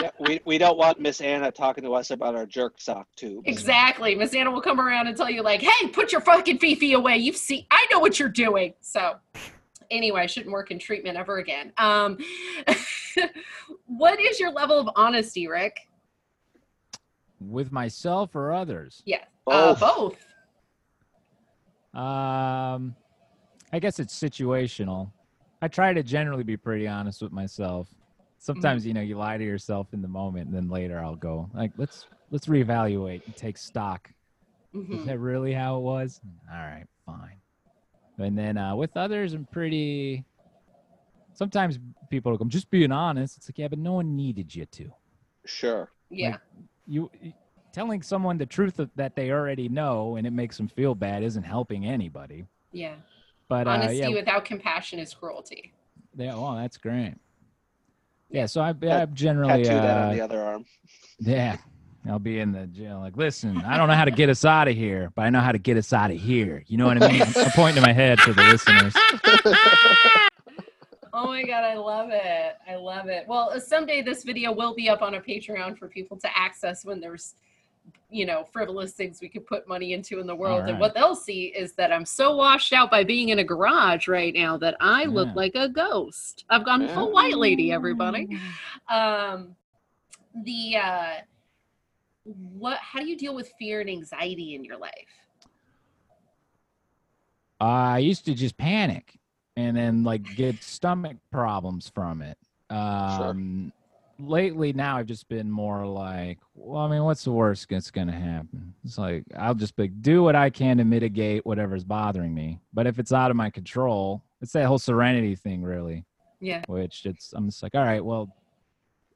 Yeah, 0.00 0.10
we, 0.26 0.40
we 0.44 0.58
don't 0.58 0.76
want 0.78 1.00
Miss 1.00 1.20
Anna 1.20 1.50
talking 1.50 1.84
to 1.84 1.94
us 1.94 2.10
about 2.10 2.34
our 2.34 2.46
jerk 2.46 2.74
sock 2.80 3.06
tube. 3.16 3.42
exactly 3.46 4.14
miss 4.14 4.34
anna 4.34 4.50
will 4.50 4.60
come 4.60 4.80
around 4.80 5.06
and 5.06 5.16
tell 5.16 5.30
you 5.30 5.42
like 5.42 5.60
hey 5.60 5.88
put 5.88 6.12
your 6.12 6.20
fucking 6.20 6.58
fifi 6.58 6.92
away 6.94 7.16
you've 7.16 7.36
seen 7.36 7.64
i 7.70 7.86
know 7.90 7.98
what 7.98 8.18
you're 8.18 8.28
doing 8.28 8.72
so 8.80 9.14
anyway 9.90 10.22
i 10.22 10.26
shouldn't 10.26 10.52
work 10.52 10.70
in 10.70 10.78
treatment 10.78 11.16
ever 11.16 11.38
again 11.38 11.72
um 11.78 12.18
what 13.86 14.20
is 14.20 14.38
your 14.40 14.50
level 14.50 14.78
of 14.78 14.88
honesty 14.96 15.46
rick 15.46 15.78
With 17.40 17.70
myself 17.72 18.34
or 18.34 18.52
others? 18.52 19.02
Yeah, 19.04 19.24
uh, 19.46 19.74
Both. 19.74 20.16
both. 21.94 22.00
Um, 22.00 22.96
I 23.72 23.78
guess 23.78 23.98
it's 24.00 24.18
situational. 24.18 25.10
I 25.62 25.68
try 25.68 25.92
to 25.92 26.02
generally 26.02 26.42
be 26.42 26.56
pretty 26.56 26.88
honest 26.88 27.22
with 27.22 27.32
myself. 27.32 27.88
Sometimes, 28.44 28.84
you 28.86 28.92
know, 28.92 29.00
you 29.00 29.16
lie 29.16 29.38
to 29.38 29.44
yourself 29.44 29.86
in 29.94 30.02
the 30.02 30.08
moment, 30.08 30.48
and 30.48 30.54
then 30.54 30.68
later 30.68 30.98
I'll 30.98 31.16
go 31.16 31.48
like, 31.54 31.72
let's 31.78 32.04
let's 32.30 32.44
reevaluate 32.46 33.24
and 33.24 33.34
take 33.34 33.56
stock. 33.56 34.10
Is 34.90 35.00
Mhm. 35.00 35.06
that 35.06 35.18
really 35.18 35.54
how 35.54 35.78
it 35.78 35.80
was? 35.80 36.20
All 36.52 36.58
right, 36.58 36.84
fine. 37.06 37.40
And 38.18 38.36
then 38.36 38.58
uh, 38.58 38.76
with 38.76 38.94
others, 38.98 39.32
I'm 39.32 39.46
pretty. 39.46 40.26
Sometimes 41.32 41.78
people 42.10 42.32
will 42.32 42.38
come, 42.38 42.50
just 42.50 42.70
being 42.70 42.92
honest. 42.92 43.38
It's 43.38 43.48
like, 43.48 43.56
yeah, 43.58 43.68
but 43.68 43.78
no 43.78 43.94
one 43.94 44.14
needed 44.14 44.54
you 44.54 44.66
to. 44.66 44.92
Sure. 45.46 45.90
Yeah, 46.10 46.36
You 46.86 47.10
telling 47.72 48.02
someone 48.02 48.36
the 48.36 48.44
truth 48.44 48.78
that 48.94 49.16
they 49.16 49.30
already 49.30 49.70
know 49.70 50.16
and 50.16 50.26
it 50.26 50.32
makes 50.32 50.58
them 50.58 50.68
feel 50.68 50.94
bad 50.94 51.22
isn't 51.22 51.42
helping 51.44 51.86
anybody. 51.86 52.44
yeah. 52.72 52.96
But 53.48 53.66
uh, 53.66 53.70
Honesty 53.70 53.96
yeah, 53.98 54.08
without 54.10 54.44
compassion 54.44 54.98
is 54.98 55.14
cruelty. 55.14 55.72
Yeah, 56.16 56.34
well, 56.36 56.56
that's 56.56 56.76
great. 56.76 57.14
Yeah, 58.34 58.46
so 58.46 58.62
I, 58.62 58.70
I 58.70 58.72
Tattoo 58.72 59.12
generally, 59.14 59.62
that 59.62 59.96
on 59.96 60.08
uh, 60.08 60.12
the 60.12 60.20
other 60.20 60.42
arm. 60.42 60.64
yeah, 61.20 61.56
I'll 62.08 62.18
be 62.18 62.40
in 62.40 62.50
the 62.50 62.66
jail. 62.66 62.98
Like, 62.98 63.16
listen, 63.16 63.58
I 63.58 63.76
don't 63.76 63.86
know 63.86 63.94
how 63.94 64.04
to 64.04 64.10
get 64.10 64.28
us 64.28 64.44
out 64.44 64.66
of 64.66 64.74
here, 64.74 65.12
but 65.14 65.22
I 65.22 65.30
know 65.30 65.38
how 65.38 65.52
to 65.52 65.58
get 65.58 65.76
us 65.76 65.92
out 65.92 66.10
of 66.10 66.16
here. 66.16 66.64
You 66.66 66.76
know 66.76 66.86
what 66.86 67.00
I 67.00 67.12
mean? 67.12 67.22
I'm 67.36 67.50
pointing 67.52 67.76
to 67.76 67.80
my 67.80 67.92
head 67.92 68.18
for 68.20 68.32
the 68.32 68.42
listeners. 68.42 68.94
Oh 71.16 71.28
my 71.28 71.44
god, 71.44 71.62
I 71.62 71.76
love 71.76 72.08
it. 72.10 72.56
I 72.68 72.74
love 72.74 73.06
it. 73.06 73.24
Well, 73.28 73.50
uh, 73.54 73.60
someday 73.60 74.02
this 74.02 74.24
video 74.24 74.50
will 74.50 74.74
be 74.74 74.88
up 74.88 75.00
on 75.00 75.14
a 75.14 75.20
Patreon 75.20 75.78
for 75.78 75.86
people 75.86 76.16
to 76.16 76.28
access 76.36 76.84
when 76.84 76.98
there's 76.98 77.36
you 78.14 78.24
know, 78.24 78.44
frivolous 78.44 78.92
things 78.92 79.20
we 79.20 79.28
could 79.28 79.44
put 79.44 79.66
money 79.66 79.92
into 79.92 80.20
in 80.20 80.26
the 80.26 80.34
world. 80.36 80.68
And 80.68 80.78
what 80.78 80.94
they'll 80.94 81.16
see 81.16 81.46
is 81.46 81.72
that 81.72 81.92
I'm 81.92 82.06
so 82.06 82.36
washed 82.36 82.72
out 82.72 82.88
by 82.88 83.02
being 83.02 83.30
in 83.30 83.40
a 83.40 83.44
garage 83.44 84.06
right 84.06 84.32
now 84.32 84.56
that 84.58 84.76
I 84.78 85.06
look 85.06 85.34
like 85.34 85.56
a 85.56 85.68
ghost. 85.68 86.44
I've 86.48 86.64
gone 86.64 86.86
full 86.88 87.10
white 87.10 87.36
lady, 87.36 87.72
everybody. 87.72 88.38
Um 88.88 89.56
the 90.44 90.76
uh 90.76 91.12
what 92.24 92.78
how 92.78 93.00
do 93.00 93.06
you 93.06 93.16
deal 93.16 93.34
with 93.34 93.52
fear 93.58 93.80
and 93.80 93.90
anxiety 93.90 94.54
in 94.54 94.64
your 94.64 94.76
life? 94.76 94.92
I 97.60 97.98
used 97.98 98.24
to 98.26 98.34
just 98.34 98.56
panic 98.56 99.18
and 99.56 99.76
then 99.76 100.04
like 100.04 100.36
get 100.36 100.62
stomach 100.62 101.16
problems 101.32 101.90
from 101.92 102.22
it. 102.22 102.38
Um, 102.70 103.72
Lately, 104.26 104.72
now 104.72 104.96
I've 104.96 105.06
just 105.06 105.28
been 105.28 105.50
more 105.50 105.86
like, 105.86 106.38
well, 106.54 106.82
I 106.82 106.88
mean, 106.88 107.04
what's 107.04 107.24
the 107.24 107.32
worst 107.32 107.68
that's 107.68 107.90
going 107.90 108.06
to 108.06 108.12
happen? 108.14 108.74
It's 108.84 108.96
like, 108.98 109.24
I'll 109.36 109.54
just 109.54 109.76
be, 109.76 109.88
do 109.88 110.22
what 110.22 110.34
I 110.34 110.50
can 110.50 110.78
to 110.78 110.84
mitigate 110.84 111.44
whatever's 111.44 111.84
bothering 111.84 112.32
me. 112.34 112.60
But 112.72 112.86
if 112.86 112.98
it's 112.98 113.12
out 113.12 113.30
of 113.30 113.36
my 113.36 113.50
control, 113.50 114.22
it's 114.40 114.52
that 114.52 114.66
whole 114.66 114.78
serenity 114.78 115.34
thing, 115.34 115.62
really, 115.62 116.04
Yeah. 116.40 116.62
which 116.68 117.06
it's, 117.06 117.32
I'm 117.32 117.48
just 117.48 117.62
like, 117.62 117.74
all 117.74 117.84
right, 117.84 118.04
well, 118.04 118.34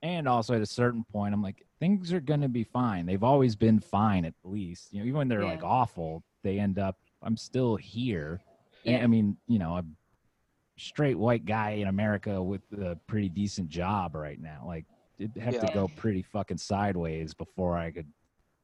and 0.02 0.28
also 0.28 0.54
at 0.54 0.60
a 0.62 0.66
certain 0.66 1.04
point, 1.10 1.32
I'm 1.34 1.42
like, 1.42 1.64
things 1.80 2.12
are 2.12 2.20
going 2.20 2.42
to 2.42 2.48
be 2.48 2.64
fine. 2.64 3.06
They've 3.06 3.24
always 3.24 3.56
been 3.56 3.80
fine, 3.80 4.24
at 4.24 4.34
least. 4.44 4.92
You 4.92 5.00
know, 5.00 5.06
even 5.06 5.18
when 5.18 5.28
they're 5.28 5.44
like 5.44 5.64
awful, 5.64 6.22
they 6.42 6.58
end 6.58 6.78
up, 6.78 6.96
I'm 7.22 7.36
still 7.36 7.76
here. 7.76 8.40
And, 8.84 9.02
I 9.02 9.06
mean, 9.06 9.36
you 9.48 9.58
know, 9.58 9.76
a 9.76 9.84
straight 10.76 11.18
white 11.18 11.44
guy 11.46 11.70
in 11.70 11.88
America 11.88 12.40
with 12.42 12.62
a 12.80 12.96
pretty 13.06 13.28
decent 13.28 13.68
job 13.68 14.14
right 14.14 14.40
now. 14.40 14.64
Like, 14.66 14.84
it'd 15.18 15.36
have 15.42 15.54
Yeah. 15.54 15.60
to 15.60 15.72
go 15.74 15.88
pretty 15.88 16.22
fucking 16.22 16.58
sideways 16.58 17.34
before 17.34 17.76
I 17.76 17.90
could 17.90 18.06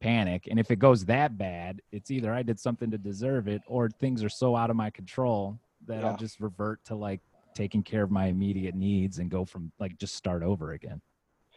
panic. 0.01 0.49
And 0.51 0.59
if 0.59 0.71
it 0.71 0.79
goes 0.79 1.05
that 1.07 1.37
bad, 1.38 1.81
it's 1.93 2.11
either 2.11 2.33
I 2.33 2.43
did 2.43 2.59
something 2.61 2.90
to 2.90 2.99
deserve 2.99 3.49
it 3.49 3.62
or 3.67 3.88
things 3.88 4.23
are 4.23 4.29
so 4.29 4.55
out 4.55 4.71
of 4.71 4.77
my 4.77 4.90
control 4.90 5.59
that 5.87 6.01
Yeah. 6.03 6.11
I'll 6.11 6.17
just 6.17 6.40
revert 6.40 6.85
to 6.87 6.95
like 6.95 7.21
taking 7.55 7.83
care 7.83 8.03
of 8.03 8.11
my 8.11 8.27
immediate 8.27 8.75
needs 8.75 9.19
and 9.19 9.31
go 9.31 9.45
from 9.45 9.71
like 9.79 9.97
just 9.99 10.14
start 10.14 10.43
over 10.43 10.73
again. 10.73 11.01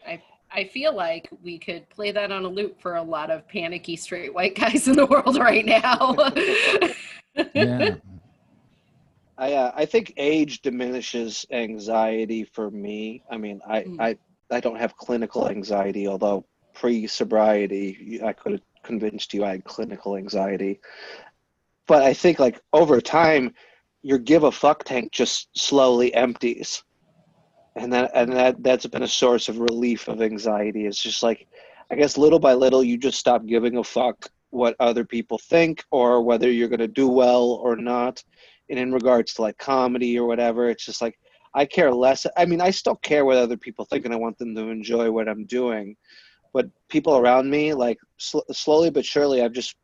I 0.05 0.21
I 0.49 0.63
feel 0.63 0.93
like 0.95 1.27
we 1.43 1.59
could 1.59 1.89
play 1.89 2.11
that 2.11 2.31
on 2.31 2.45
a 2.45 2.47
loop 2.47 2.79
for 2.79 2.95
a 2.95 3.03
lot 3.03 3.29
of 3.31 3.45
panicky 3.49 3.97
straight 3.97 4.33
white 4.33 4.55
guys 4.55 4.87
in 4.87 4.95
the 4.95 5.05
world 5.05 5.37
right 5.49 5.65
now. 5.65 6.15
Yeah. 7.53 7.95
I 9.37 9.53
uh, 9.53 9.71
I 9.75 9.85
think 9.85 10.13
age 10.17 10.61
diminishes 10.61 11.45
anxiety 11.51 12.43
for 12.45 12.71
me. 12.71 13.23
I 13.29 13.37
mean, 13.37 13.61
I 13.67 13.81
Mm. 13.83 14.01
I 14.01 14.17
I 14.49 14.59
don't 14.59 14.79
have 14.79 14.95
clinical 14.95 15.49
anxiety, 15.49 16.07
although 16.07 16.45
pre-sobriety 16.73 18.21
I 18.23 18.33
could 18.33 18.53
have 18.53 18.61
convinced 18.83 19.33
you 19.33 19.43
I 19.43 19.51
had 19.51 19.63
clinical 19.63 20.15
anxiety. 20.15 20.79
But 21.87 22.03
I 22.03 22.13
think 22.13 22.39
like 22.39 22.61
over 22.73 23.01
time, 23.01 23.53
your 24.03 24.19
give 24.19 24.43
a 24.43 24.51
fuck 24.51 24.83
tank 24.83 25.11
just 25.11 25.49
slowly 25.57 26.13
empties, 26.13 26.83
and 27.75 27.91
that 27.93 28.11
and 28.13 28.31
that 28.33 28.63
that's 28.63 28.85
been 28.85 29.03
a 29.03 29.07
source 29.07 29.49
of 29.49 29.59
relief 29.59 30.07
of 30.07 30.21
anxiety. 30.21 30.85
It's 30.85 31.01
just 31.01 31.23
like, 31.23 31.47
I 31.91 31.95
guess 31.95 32.17
little 32.17 32.39
by 32.39 32.53
little 32.53 32.83
you 32.83 32.97
just 32.97 33.19
stop 33.19 33.45
giving 33.45 33.77
a 33.77 33.83
fuck 33.83 34.29
what 34.49 34.75
other 34.79 35.03
people 35.03 35.37
think 35.37 35.83
or 35.91 36.21
whether 36.21 36.49
you're 36.49 36.69
gonna 36.69 36.87
do 36.87 37.07
well 37.07 37.51
or 37.51 37.75
not 37.75 38.23
and 38.69 38.79
in 38.79 38.91
regards 38.93 39.33
to 39.33 39.41
like 39.41 39.57
comedy 39.57 40.17
or 40.17 40.25
whatever 40.25 40.69
it's 40.69 40.85
just 40.85 41.01
like 41.01 41.19
i 41.53 41.65
care 41.65 41.91
less 41.91 42.25
i 42.37 42.45
mean 42.45 42.61
i 42.61 42.69
still 42.69 42.95
care 42.95 43.25
what 43.25 43.37
other 43.37 43.57
people 43.57 43.85
think 43.85 44.05
and 44.05 44.13
i 44.13 44.17
want 44.17 44.37
them 44.37 44.55
to 44.55 44.69
enjoy 44.69 45.09
what 45.11 45.27
i'm 45.27 45.45
doing 45.45 45.95
but 46.53 46.69
people 46.89 47.17
around 47.17 47.49
me 47.49 47.73
like 47.73 47.97
sl- 48.17 48.39
slowly 48.51 48.89
but 48.89 49.05
surely 49.05 49.41
i've 49.41 49.51
just 49.51 49.75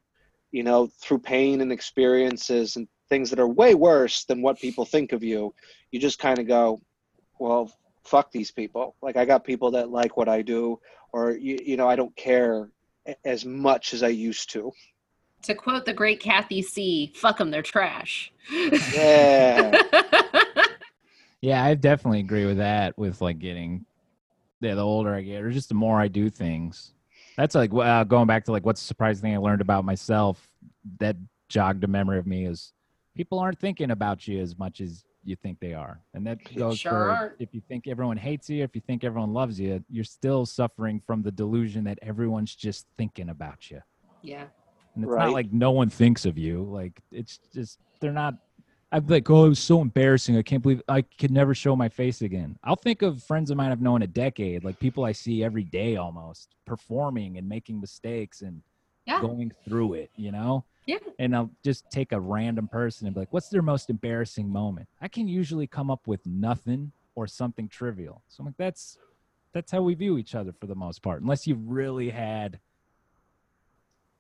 you 0.51 0.63
know 0.63 0.87
through 1.01 1.19
pain 1.19 1.61
and 1.61 1.71
experiences 1.71 2.75
and 2.75 2.87
things 3.09 3.29
that 3.29 3.39
are 3.39 3.47
way 3.47 3.75
worse 3.75 4.25
than 4.25 4.41
what 4.41 4.59
people 4.59 4.85
think 4.85 5.11
of 5.11 5.23
you 5.23 5.53
you 5.91 5.99
just 5.99 6.19
kind 6.19 6.39
of 6.39 6.47
go 6.47 6.81
well 7.39 7.71
fuck 8.03 8.31
these 8.31 8.51
people 8.51 8.95
like 9.01 9.17
i 9.17 9.25
got 9.25 9.43
people 9.43 9.71
that 9.71 9.89
like 9.89 10.17
what 10.17 10.29
i 10.29 10.41
do 10.41 10.79
or 11.11 11.31
you, 11.31 11.57
you 11.63 11.77
know 11.77 11.87
i 11.87 11.95
don't 11.95 12.15
care 12.15 12.69
as 13.25 13.45
much 13.45 13.93
as 13.93 14.03
i 14.03 14.07
used 14.07 14.49
to 14.49 14.71
to 15.43 15.53
quote 15.53 15.85
the 15.85 15.93
great 15.93 16.19
Kathy 16.19 16.61
C, 16.61 17.11
fuck 17.15 17.37
them, 17.37 17.51
they're 17.51 17.61
trash. 17.61 18.31
Yeah. 18.93 19.81
Yeah, 21.43 21.61
I 21.61 21.75
definitely 21.75 22.21
agree 22.21 22.45
with 22.45 22.59
that 22.59 22.97
with 22.97 23.19
like 23.19 23.37
getting 23.37 23.85
yeah, 24.61 24.75
the 24.75 24.81
older 24.81 25.13
I 25.13 25.21
get 25.21 25.43
or 25.43 25.51
just 25.51 25.67
the 25.67 25.75
more 25.75 25.99
I 25.99 26.07
do 26.07 26.29
things. 26.29 26.93
That's 27.35 27.53
like 27.53 27.73
uh, 27.73 28.05
going 28.05 28.27
back 28.27 28.45
to 28.45 28.53
like 28.53 28.65
what's 28.65 28.79
the 28.79 28.87
surprising 28.87 29.23
thing 29.23 29.33
I 29.33 29.39
learned 29.39 29.59
about 29.59 29.83
myself 29.83 30.47
that 30.99 31.17
jogged 31.49 31.83
a 31.83 31.87
memory 31.87 32.17
of 32.17 32.25
me 32.25 32.45
is 32.45 32.71
people 33.13 33.39
aren't 33.39 33.59
thinking 33.59 33.91
about 33.91 34.25
you 34.25 34.39
as 34.39 34.57
much 34.57 34.79
as 34.79 35.03
you 35.25 35.35
think 35.35 35.59
they 35.59 35.73
are, 35.73 35.99
and 36.13 36.25
that 36.25 36.39
goes 36.55 36.79
Sure 36.79 36.91
for 36.91 37.09
aren't. 37.11 37.41
if 37.41 37.53
you 37.53 37.61
think 37.67 37.87
everyone 37.89 38.15
hates 38.15 38.49
you, 38.49 38.63
if 38.63 38.73
you 38.73 38.79
think 38.79 39.03
everyone 39.03 39.33
loves 39.33 39.59
you, 39.59 39.83
you're 39.89 40.05
still 40.05 40.45
suffering 40.45 41.01
from 41.05 41.23
the 41.23 41.31
delusion 41.31 41.83
that 41.83 41.99
everyone's 42.01 42.55
just 42.55 42.85
thinking 42.97 43.27
about 43.27 43.69
you. 43.69 43.81
Yeah. 44.21 44.45
And 44.95 45.03
it's 45.03 45.11
Right. 45.11 45.25
not 45.25 45.33
like 45.33 45.51
no 45.51 45.71
one 45.71 45.89
thinks 45.89 46.25
of 46.25 46.37
you. 46.37 46.63
Like 46.63 47.01
it's 47.11 47.39
just 47.53 47.79
they're 47.99 48.13
not. 48.13 48.35
I'm 48.93 49.07
like, 49.07 49.27
oh, 49.31 49.45
it 49.45 49.49
was 49.49 49.59
so 49.59 49.81
embarrassing. 49.81 50.37
I 50.37 50.43
can't 50.43 50.61
believe 50.61 50.83
I 50.87 51.01
could 51.01 51.31
never 51.31 51.55
show 51.55 51.75
my 51.75 51.89
face 51.89 52.21
again. 52.21 52.59
I'll 52.63 52.75
think 52.75 53.01
of 53.01 53.23
friends 53.23 53.49
of 53.49 53.57
mine 53.57 53.71
I've 53.71 53.81
known 53.81 54.03
a 54.03 54.07
decade, 54.07 54.63
like 54.63 54.79
people 54.79 55.03
I 55.03 55.13
see 55.13 55.43
every 55.43 55.63
day 55.63 55.95
almost, 55.95 56.55
performing 56.65 57.37
and 57.37 57.49
making 57.49 57.81
mistakes 57.81 58.41
and 58.41 58.61
Yeah. 59.05 59.19
going 59.19 59.51
through 59.67 59.95
it, 59.95 60.11
you 60.15 60.31
know? 60.31 60.63
Yeah. 60.85 60.99
And 61.17 61.35
I'll 61.35 61.49
just 61.65 61.89
take 61.89 62.11
a 62.11 62.19
random 62.19 62.67
person 62.67 63.07
and 63.07 63.15
be 63.15 63.21
like, 63.21 63.33
what's 63.33 63.49
their 63.49 63.63
most 63.63 63.89
embarrassing 63.89 64.47
moment? 64.47 64.87
I 65.01 65.07
can 65.07 65.27
usually 65.27 65.65
come 65.65 65.89
up 65.89 66.07
with 66.07 66.23
nothing 66.27 66.91
or 67.15 67.25
something 67.25 67.67
trivial. 67.67 68.21
So 68.27 68.41
I'm 68.41 68.45
like, 68.45 68.57
that's 68.57 68.99
that's 69.53 69.71
how 69.71 69.81
we 69.81 69.93
view 69.95 70.17
each 70.17 70.35
other 70.35 70.51
for 70.51 70.67
the 70.67 70.75
most 70.75 71.01
part. 71.01 71.21
Unless 71.21 71.47
you've 71.47 71.67
really 71.67 72.09
had 72.09 72.59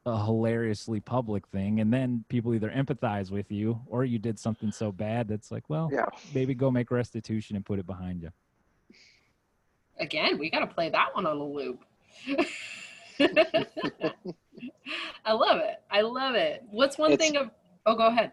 a 0.05 0.25
hilariously 0.25 0.99
public 0.99 1.47
thing 1.47 1.79
and 1.79 1.91
then 1.93 2.25
people 2.27 2.53
either 2.53 2.69
empathize 2.69 3.31
with 3.31 3.49
you 3.51 3.79
or 3.87 4.03
you 4.03 4.19
did 4.19 4.37
something 4.37 4.71
so 4.71 4.91
bad 4.91 5.27
that's 5.29 5.49
like, 5.51 5.63
well, 5.69 5.89
Yeah. 5.93 6.05
maybe 6.33 6.53
go 6.53 6.69
make 6.69 6.91
restitution 6.91 7.55
and 7.55 7.65
put 7.65 7.79
it 7.79 7.85
behind 7.87 8.21
you. 8.21 8.29
Again, 9.99 10.37
we 10.37 10.49
got 10.49 10.59
to 10.59 10.67
play 10.67 10.89
that 10.89 11.15
one 11.15 11.25
on 11.25 11.37
a 11.37 11.43
loop. 11.43 11.79
I 15.25 15.31
love 15.33 15.59
it. 15.59 15.81
I 15.89 16.01
love 16.01 16.35
it. 16.35 16.63
What's 16.69 16.97
one 16.97 17.11
It's- 17.13 17.25
thing 17.27 17.37
of? 17.37 17.49
Oh, 17.85 17.95
go 17.95 18.07
ahead. 18.07 18.31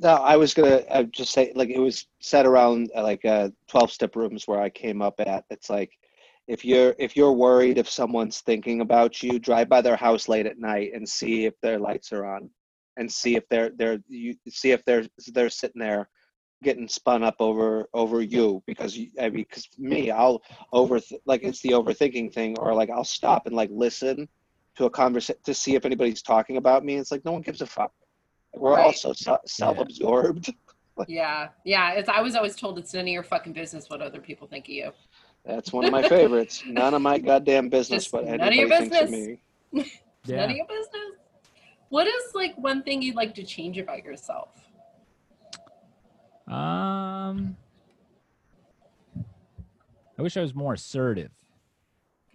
No, 0.00 0.10
I 0.14 0.36
was 0.36 0.54
gonna 0.54 0.82
uh, 0.88 1.02
just 1.04 1.32
say 1.32 1.52
like 1.56 1.68
it 1.68 1.78
was 1.80 2.06
set 2.20 2.46
around 2.46 2.90
uh, 2.96 3.02
like 3.02 3.24
uh, 3.24 3.50
twelve 3.66 3.90
step 3.90 4.14
rooms 4.14 4.46
where 4.46 4.60
I 4.60 4.70
came 4.70 5.02
up 5.02 5.18
at. 5.20 5.44
It's 5.50 5.68
like 5.68 5.98
if 6.48 6.64
you're 6.64 6.94
if 6.98 7.16
you're 7.16 7.32
worried 7.32 7.78
if 7.78 7.88
someone's 7.88 8.40
thinking 8.40 8.80
about 8.80 9.22
you, 9.22 9.38
drive 9.38 9.68
by 9.68 9.80
their 9.80 9.96
house 9.96 10.28
late 10.28 10.46
at 10.46 10.58
night 10.58 10.92
and 10.94 11.08
see 11.08 11.44
if 11.46 11.54
their 11.60 11.78
lights 11.78 12.12
are 12.12 12.26
on, 12.26 12.50
and 12.96 13.10
see 13.10 13.36
if 13.36 13.48
they're 13.48 13.70
they're 13.76 13.98
you 14.08 14.34
see 14.48 14.72
if 14.72 14.84
they're 14.84 15.06
they're 15.32 15.50
sitting 15.50 15.80
there 15.80 16.08
getting 16.62 16.88
spun 16.88 17.22
up 17.22 17.36
over 17.40 17.88
over 17.94 18.20
you 18.20 18.62
because 18.66 18.96
you, 18.96 19.10
I 19.18 19.30
mean 19.30 19.46
because 19.48 19.68
me 19.78 20.10
I'll 20.10 20.42
over 20.72 21.00
like 21.24 21.42
it's 21.42 21.62
the 21.62 21.70
overthinking 21.70 22.32
thing 22.34 22.58
or 22.58 22.74
like 22.74 22.90
I'll 22.90 23.04
stop 23.04 23.46
and 23.46 23.56
like 23.56 23.70
listen 23.72 24.28
to 24.76 24.84
a 24.86 24.90
conversation 24.90 25.40
to 25.44 25.54
see 25.54 25.74
if 25.74 25.84
anybody's 25.84 26.22
talking 26.22 26.56
about 26.56 26.84
me. 26.84 26.96
It's 26.96 27.10
like 27.10 27.24
no 27.24 27.32
one 27.32 27.42
gives 27.42 27.60
a 27.60 27.66
fuck. 27.66 27.92
We're 28.54 28.74
Right. 28.74 28.86
all 28.86 28.92
so 28.92 29.12
self-absorbed. 29.46 30.52
Yeah, 31.06 31.48
yeah. 31.64 31.92
It's 31.92 32.10
I 32.10 32.20
was 32.20 32.36
always 32.36 32.54
told 32.54 32.78
it's 32.78 32.92
none 32.92 33.02
of 33.02 33.08
your 33.08 33.22
fucking 33.22 33.54
business 33.54 33.88
what 33.88 34.02
other 34.02 34.20
people 34.20 34.46
think 34.46 34.66
of 34.66 34.70
you. 34.70 34.92
That's 35.44 35.72
one 35.72 35.84
of 35.84 35.92
my 35.92 36.06
favorites. 36.06 36.62
None 36.66 36.94
of 36.94 37.02
my 37.02 37.18
goddamn 37.30 37.68
business 37.68 38.04
Just 38.04 38.12
what 38.12 38.24
none 38.24 38.34
of 38.34 38.40
anybody 38.40 38.60
your 38.60 38.90
thinks 38.90 39.00
of 39.00 39.10
me. 39.10 39.40
It's 39.72 39.90
none 40.28 40.50
of 40.50 40.56
your 40.56 40.66
business. 40.66 41.18
What 41.88 42.06
is 42.06 42.34
like 42.34 42.56
one 42.56 42.82
thing 42.82 43.02
you'd 43.02 43.16
like 43.16 43.34
to 43.34 43.42
change 43.42 43.78
about 43.78 44.04
yourself? 44.04 44.48
Um, 46.46 47.56
I 50.18 50.22
wish 50.22 50.36
I 50.36 50.40
was 50.40 50.54
more 50.54 50.74
assertive. 50.74 51.30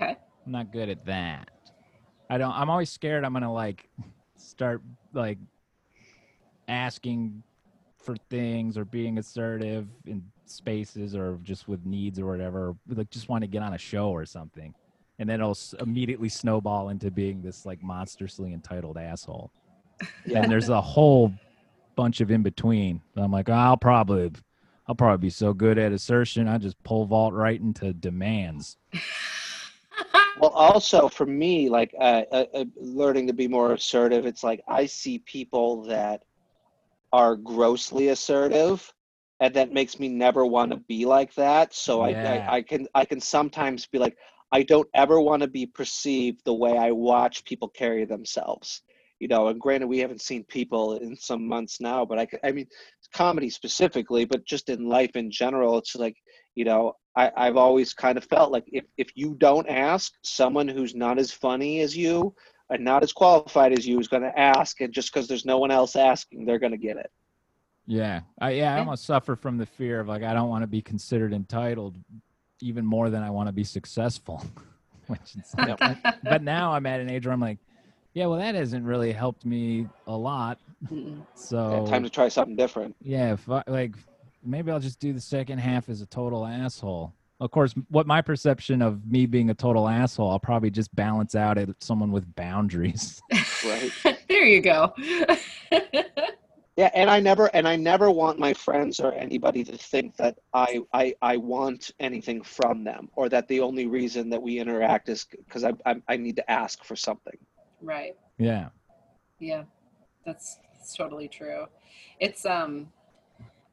Okay. 0.01 0.17
I'm 0.45 0.51
not 0.51 0.71
good 0.71 0.89
at 0.89 1.05
that. 1.05 1.49
I 2.29 2.37
don't. 2.37 2.51
I'm 2.51 2.69
always 2.69 2.89
scared. 2.89 3.23
I'm 3.23 3.33
gonna 3.33 3.53
like 3.53 3.87
start 4.37 4.81
like 5.13 5.37
asking 6.67 7.43
for 7.97 8.15
things 8.29 8.77
or 8.77 8.85
being 8.85 9.17
assertive 9.17 9.87
in 10.05 10.23
spaces 10.49 11.15
or 11.15 11.39
just 11.43 11.67
with 11.67 11.85
needs 11.85 12.19
or 12.19 12.25
whatever. 12.25 12.75
Like 12.87 13.09
just 13.09 13.29
want 13.29 13.43
to 13.43 13.47
get 13.47 13.63
on 13.63 13.73
a 13.73 13.77
show 13.77 14.09
or 14.09 14.25
something, 14.25 14.73
and 15.19 15.29
then 15.29 15.39
it'll 15.39 15.57
immediately 15.79 16.29
snowball 16.29 16.89
into 16.89 17.11
being 17.11 17.41
this 17.41 17.65
like 17.65 17.81
monstrously 17.83 18.53
entitled 18.53 18.97
asshole. 18.97 19.51
Yeah. 20.25 20.39
And 20.41 20.51
there's 20.51 20.69
a 20.69 20.81
whole 20.81 21.31
bunch 21.95 22.21
of 22.21 22.29
in 22.31 22.43
between. 22.43 23.01
I'm 23.15 23.31
like, 23.31 23.49
I'll 23.49 23.77
probably, 23.77 24.31
I'll 24.87 24.95
probably 24.95 25.27
be 25.27 25.29
so 25.29 25.53
good 25.53 25.77
at 25.77 25.93
assertion, 25.93 26.47
I 26.47 26.57
just 26.57 26.81
pull 26.83 27.05
vault 27.05 27.33
right 27.33 27.59
into 27.59 27.93
demands. 27.93 28.77
Well, 30.37 30.51
also 30.51 31.07
for 31.07 31.25
me, 31.25 31.69
like 31.69 31.93
uh, 31.97 32.23
uh, 32.29 32.45
uh, 32.53 32.65
learning 32.75 33.27
to 33.27 33.33
be 33.33 33.47
more 33.47 33.71
assertive, 33.71 34.25
it's 34.25 34.43
like 34.43 34.61
I 34.67 34.85
see 34.85 35.19
people 35.19 35.83
that 35.83 36.23
are 37.13 37.37
grossly 37.37 38.09
assertive, 38.09 38.93
and 39.39 39.53
that 39.53 39.73
makes 39.73 39.99
me 39.99 40.07
never 40.07 40.45
want 40.45 40.71
to 40.71 40.77
be 40.77 41.05
like 41.05 41.33
that. 41.35 41.73
So 41.73 42.05
Yeah. 42.05 42.31
I, 42.31 42.35
I, 42.35 42.55
I 42.57 42.61
can 42.61 42.87
I 42.95 43.05
can 43.05 43.19
sometimes 43.19 43.85
be 43.85 43.99
like, 43.99 44.17
I 44.51 44.63
don't 44.63 44.87
ever 44.93 45.19
want 45.19 45.41
to 45.41 45.47
be 45.47 45.65
perceived 45.65 46.41
the 46.45 46.53
way 46.53 46.77
I 46.77 46.91
watch 46.91 47.45
people 47.45 47.67
carry 47.67 48.05
themselves. 48.05 48.81
You 49.19 49.29
know, 49.29 49.47
and 49.47 49.59
granted, 49.59 49.87
we 49.87 49.99
haven't 49.99 50.21
seen 50.21 50.43
people 50.43 50.97
in 50.97 51.15
some 51.15 51.47
months 51.47 51.79
now, 51.79 52.03
but 52.05 52.19
i 52.19 52.27
i 52.43 52.51
mean, 52.51 52.67
comedy 53.13 53.49
specifically, 53.49 54.25
but 54.25 54.45
just 54.45 54.69
in 54.69 54.89
life 54.89 55.15
in 55.15 55.31
general, 55.31 55.77
it's 55.77 55.95
like, 55.95 56.17
you 56.55 56.65
know, 56.65 56.93
I, 57.15 57.31
I've 57.37 57.55
always 57.55 57.93
kind 57.93 58.17
of 58.17 58.25
felt 58.25 58.51
like 58.51 58.65
if, 58.67 58.83
if 58.97 59.11
you 59.15 59.35
don't 59.35 59.69
ask, 59.69 60.11
someone 60.23 60.67
who's 60.67 60.95
not 60.95 61.17
as 61.17 61.31
funny 61.31 61.79
as 61.79 61.95
you 61.95 62.35
and 62.69 62.83
not 62.83 63.03
as 63.03 63.13
qualified 63.13 63.71
as 63.71 63.87
you 63.87 63.99
is 63.99 64.09
going 64.09 64.23
to 64.23 64.37
ask, 64.37 64.81
and 64.81 64.93
just 64.93 65.13
because 65.13 65.27
there's 65.27 65.45
no 65.45 65.59
one 65.59 65.71
else 65.71 65.95
asking, 65.95 66.45
they're 66.45 66.59
going 66.59 66.71
to 66.71 66.77
get 66.77 66.97
it. 66.97 67.09
Yeah, 67.87 68.21
I, 68.39 68.51
yeah, 68.51 68.75
I 68.75 68.79
almost 68.79 69.05
suffer 69.05 69.35
from 69.35 69.57
the 69.57 69.65
fear 69.65 69.99
of 69.99 70.07
like 70.07 70.23
I 70.23 70.33
don't 70.33 70.49
want 70.49 70.63
to 70.63 70.67
be 70.67 70.81
considered 70.81 71.33
entitled, 71.33 71.95
even 72.61 72.85
more 72.85 73.09
than 73.09 73.21
I 73.21 73.29
want 73.29 73.47
to 73.47 73.53
be 73.53 73.63
successful. 73.63 74.43
Which 75.07 75.35
is, 75.35 75.53
but 76.23 76.41
now 76.41 76.73
I'm 76.73 76.85
at 76.87 76.99
an 76.99 77.11
age 77.11 77.25
where 77.25 77.33
I'm 77.33 77.39
like, 77.39 77.59
yeah, 78.15 78.25
well, 78.25 78.39
that 78.39 78.55
hasn't 78.55 78.85
really 78.85 79.11
helped 79.11 79.45
me 79.45 79.87
a 80.07 80.15
lot. 80.15 80.57
So 81.35 81.85
Yeah, 81.85 81.91
time 81.91 82.03
to 82.03 82.09
try 82.09 82.27
something 82.27 82.55
different. 82.55 82.95
Yeah, 83.01 83.33
if 83.33 83.47
I, 83.49 83.61
like 83.67 83.93
maybe 84.43 84.71
I'll 84.71 84.79
just 84.79 84.99
do 84.99 85.13
the 85.13 85.21
second 85.21 85.59
half 85.59 85.89
as 85.89 86.01
a 86.01 86.05
total 86.07 86.45
asshole. 86.45 87.13
Of 87.39 87.51
course, 87.51 87.73
what 87.89 88.07
my 88.07 88.21
perception 88.21 88.81
of 88.81 89.05
me 89.05 89.25
being 89.25 89.49
a 89.49 89.53
total 89.53 89.89
asshole, 89.89 90.31
I'll 90.31 90.39
probably 90.39 90.71
just 90.71 90.95
balance 90.95 91.35
out 91.35 91.57
at 91.57 91.69
someone 91.83 92.11
with 92.11 92.33
boundaries. 92.35 93.21
Right. 93.65 93.91
there 94.29 94.45
you 94.45 94.61
go. 94.61 94.93
Yeah, 96.77 96.91
and 96.93 97.09
I 97.09 97.21
never 97.21 97.47
and 97.55 97.65
I 97.67 97.77
never 97.77 98.11
want 98.11 98.37
my 98.37 98.53
friends 98.53 98.99
or 98.99 99.13
anybody 99.13 99.63
to 99.63 99.77
think 99.77 100.17
that 100.17 100.37
I 100.53 100.81
I, 100.91 101.15
I 101.21 101.37
want 101.37 101.91
anything 101.99 102.43
from 102.43 102.83
them 102.83 103.09
or 103.15 103.29
that 103.29 103.47
the 103.47 103.61
only 103.61 103.87
reason 103.87 104.29
that 104.31 104.41
we 104.41 104.59
interact 104.59 105.07
is 105.07 105.25
because 105.25 105.63
I, 105.63 105.71
I 105.85 105.95
I 106.09 106.17
need 106.17 106.35
to 106.35 106.51
ask 106.51 106.83
for 106.83 106.95
something. 106.97 107.37
right. 107.81 108.15
yeah, 108.37 108.69
Yeah. 109.39 109.63
That's, 110.25 110.57
that's 110.73 110.95
totally 110.95 111.27
true. 111.27 111.65
It's 112.19 112.45
um 112.45 112.87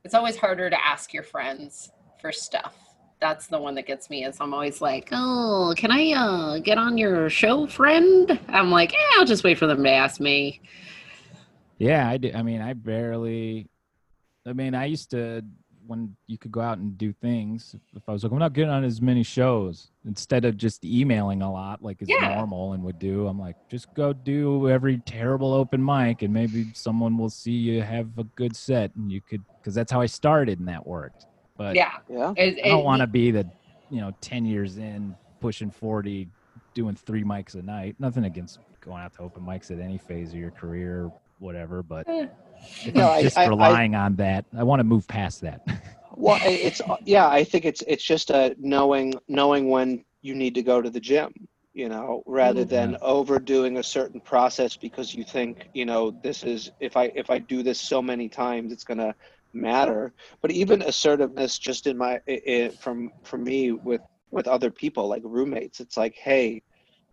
it's 0.05 0.15
always 0.15 0.37
harder 0.37 0.69
to 0.71 0.87
ask 0.87 1.13
your 1.13 1.23
friends 1.23 1.91
for 2.21 2.31
stuff. 2.31 2.75
That's 3.21 3.47
the 3.47 3.59
one 3.59 3.75
that 3.77 3.87
gets 3.87 4.11
me 4.11 4.25
is 4.25 4.37
I'm 4.41 4.53
always 4.53 4.81
like, 4.81 5.09
"Oh, 5.13 5.75
can 5.77 5.91
I 5.91 6.13
uh 6.13 6.59
get 6.59 6.77
on 6.79 6.99
your 6.99 7.31
show, 7.31 7.67
friend?" 7.67 8.39
I'm 8.49 8.71
like, 8.71 8.93
"Yeah, 8.93 9.19
I'll 9.19 9.25
just 9.25 9.45
wait 9.45 9.59
for 9.59 9.67
them 9.67 9.83
to 9.85 9.91
ask 9.91 10.21
me." 10.21 10.61
Yeah. 11.83 12.09
I 12.09 12.17
do. 12.17 12.31
I 12.35 12.43
mean, 12.43 12.61
I 12.61 12.73
barely. 12.73 13.69
I 14.47 14.53
mean, 14.53 14.75
I 14.75 14.87
used 14.87 15.11
to 15.11 15.43
when 15.87 16.15
you 16.29 16.39
could 16.39 16.53
go 16.53 16.61
out 16.61 16.79
and 16.79 16.97
do 16.97 17.13
things. 17.13 17.75
If 17.97 18.09
I 18.09 18.13
was 18.13 18.23
like, 18.23 18.33
I'm 18.33 18.39
not 18.39 18.53
getting 18.53 18.71
on 18.71 18.85
as 18.85 19.01
many 19.03 19.25
shows, 19.25 19.91
instead 20.07 20.45
of 20.45 20.57
just 20.57 20.85
emailing 20.85 21.43
a 21.43 21.53
lot 21.53 21.83
like 21.83 22.01
is 22.01 22.09
Yeah. 22.09 22.37
normal 22.37 22.73
and 22.73 22.85
would 22.85 23.01
do, 23.01 23.27
I'm 23.27 23.39
like, 23.39 23.57
just 23.69 23.93
go 23.95 24.13
do 24.13 24.71
every 24.71 24.99
terrible 24.99 25.53
open 25.53 25.85
mic, 25.85 26.23
and 26.23 26.33
maybe 26.33 26.67
someone 26.73 27.19
will 27.19 27.31
see 27.31 27.51
you 27.53 27.83
have 27.83 28.17
a 28.17 28.25
good 28.25 28.55
set, 28.55 28.95
and 28.95 29.11
you 29.11 29.21
could 29.21 29.43
because 29.59 29.75
that's 29.75 29.91
how 29.91 30.01
I 30.01 30.07
started, 30.07 30.61
and 30.61 30.69
that 30.69 30.87
worked. 30.87 31.27
But 31.57 31.75
Yeah. 31.75 31.93
Yeah. 32.09 32.33
I 32.39 32.55
don't 32.65 32.85
want 32.85 33.01
to 33.01 33.07
be 33.09 33.31
the, 33.33 33.49
you 33.91 34.01
know, 34.01 34.13
10 34.21 34.45
years 34.45 34.79
in, 34.79 35.17
pushing 35.41 35.71
40, 35.71 36.29
doing 36.75 36.95
three 36.95 37.25
mics 37.25 37.55
a 37.57 37.63
night. 37.63 37.97
Nothing 37.99 38.25
against 38.25 38.61
going 38.81 39.03
out 39.03 39.15
to 39.15 39.23
open 39.23 39.43
mics 39.45 39.71
at 39.71 39.79
any 39.81 39.99
phase 39.99 40.31
of 40.33 40.39
your 40.39 40.51
career, 40.53 41.11
whatever. 41.43 41.83
But 41.83 42.09
Eh. 42.09 42.27
if 42.87 42.95
No, 42.95 43.09
I'm 43.11 43.19
I- 43.19 43.23
just 43.23 43.37
I- 43.37 43.45
I- 43.45 43.49
relying 43.49 43.95
on 43.95 44.17
that, 44.17 44.45
I 44.57 44.63
want 44.63 44.81
to 44.81 44.85
move 44.85 45.07
past 45.09 45.41
that. 45.43 45.61
Well, 46.15 46.39
it's 46.45 46.83
yeah. 47.05 47.27
I 47.27 47.43
think 47.43 47.65
it's 47.65 47.83
it's 47.87 48.05
just 48.05 48.29
a 48.31 48.55
knowing 48.59 49.15
knowing 49.29 49.71
when 49.71 50.05
you 50.21 50.35
need 50.35 50.55
to 50.57 50.63
go 50.63 50.83
to 50.83 50.91
the 50.91 51.01
gym. 51.01 51.33
You 51.73 51.89
know, 51.89 52.23
rather 52.27 52.67
than 52.67 52.99
overdoing 53.01 53.79
a 53.79 53.83
certain 53.83 54.21
process 54.21 54.77
because 54.77 55.15
you 55.15 55.25
think 55.25 55.71
you 55.73 55.87
know 55.87 56.11
this 56.23 56.43
is 56.45 56.71
if 56.81 56.99
I 56.99 57.05
if 57.15 57.31
I 57.31 57.39
do 57.39 57.63
this 57.63 57.81
so 57.81 58.03
many 58.03 58.29
times 58.29 58.73
it's 58.75 58.85
gonna 58.85 59.15
matter. 59.55 60.13
But 60.43 60.51
even 60.51 60.83
assertiveness, 60.83 61.59
just 61.59 61.87
in 61.87 61.97
my 61.97 62.21
i 62.29 62.41
i 62.47 62.69
from 62.79 63.11
from 63.25 63.43
me 63.45 63.73
with 63.73 64.03
with 64.31 64.47
other 64.47 64.71
people 64.71 65.09
like 65.09 65.23
roommates, 65.25 65.81
it's 65.81 65.97
like, 65.97 66.15
hey, 66.15 66.63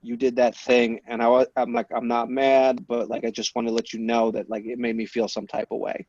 you 0.01 0.15
did 0.17 0.37
that 0.37 0.55
thing, 0.55 1.01
and 1.07 1.21
I 1.21 1.27
was, 1.27 1.47
I'm 1.55 1.73
like, 1.73 1.87
I'm 1.95 2.07
not 2.07 2.29
mad, 2.29 2.87
but 2.87 3.09
like, 3.09 3.25
I 3.25 3.31
just 3.31 3.55
want 3.55 3.67
to 3.67 3.73
let 3.73 3.93
you 3.93 3.99
know 3.99 4.31
that 4.31 4.49
like 4.49 4.65
it 4.65 4.79
made 4.79 4.95
me 4.95 5.05
feel 5.05 5.27
some 5.27 5.47
type 5.47 5.67
of 5.71 5.79
way, 5.79 6.07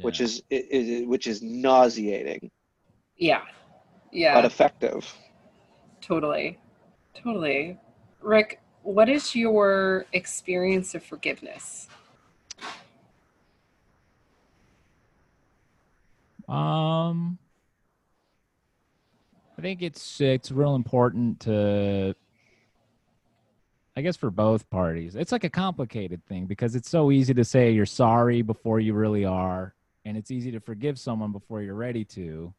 which 0.00 0.20
Yeah. 0.20 0.26
is 0.26 0.42
it, 0.50 0.66
it, 0.70 1.08
which 1.08 1.26
is 1.26 1.42
nauseating 1.42 2.50
Yeah. 3.16 3.42
Yeah. 4.12 4.34
but 4.34 4.44
effective. 4.44 5.12
Totally. 6.00 6.58
Totally. 7.14 7.78
Rick, 8.20 8.60
what 8.82 9.08
is 9.08 9.34
your 9.34 10.06
experience 10.12 10.94
of 10.94 11.02
forgiveness? 11.04 11.88
Um, 16.48 17.38
I 19.58 19.62
think 19.62 19.82
it's 19.82 20.20
it's 20.20 20.50
real 20.50 20.74
important 20.74 21.40
to, 21.40 22.14
I 24.00 24.02
guess, 24.02 24.16
for 24.16 24.30
both 24.30 24.70
parties. 24.70 25.14
It's 25.14 25.30
like 25.30 25.44
a 25.44 25.50
complicated 25.50 26.24
thing 26.24 26.46
because 26.46 26.74
it's 26.74 26.88
so 26.88 27.10
easy 27.10 27.34
to 27.34 27.44
say 27.44 27.70
you're 27.70 27.84
sorry 27.84 28.40
before 28.40 28.80
you 28.80 28.94
really 28.94 29.26
are, 29.26 29.74
and 30.06 30.16
it's 30.16 30.30
easy 30.30 30.50
to 30.52 30.60
forgive 30.60 30.98
someone 30.98 31.32
before 31.32 31.60
you're 31.60 31.74
ready 31.74 32.06
to, 32.06 32.54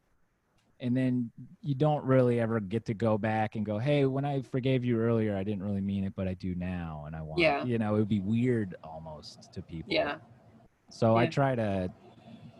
and 0.80 0.96
then 0.96 1.32
you 1.64 1.74
don't 1.74 2.06
really 2.06 2.40
ever 2.40 2.60
get 2.60 2.86
to 2.86 2.94
go 2.94 3.18
back 3.18 3.56
and 3.56 3.66
go, 3.66 3.80
"Hey, 3.80 4.06
when 4.06 4.24
I 4.24 4.44
forgave 4.44 4.86
you 4.86 5.00
earlier, 5.00 5.36
I 5.36 5.44
didn't 5.44 5.64
really 5.64 5.82
mean 5.82 6.04
it, 6.04 6.14
but 6.16 6.28
I 6.28 6.36
do 6.36 6.54
now, 6.54 7.06
and 7.08 7.16
I 7.16 7.24
want." 7.24 7.40
Yeah. 7.40 7.64
You 7.64 7.80
know, 7.80 7.96
it 7.96 7.98
would 7.98 8.08
be 8.08 8.20
weird 8.20 8.76
almost 8.84 9.52
to 9.54 9.64
people. 9.64 9.92
Yeah. 9.92 10.18
So 10.90 11.16
I 11.16 11.26
try 11.26 11.56
to 11.56 11.92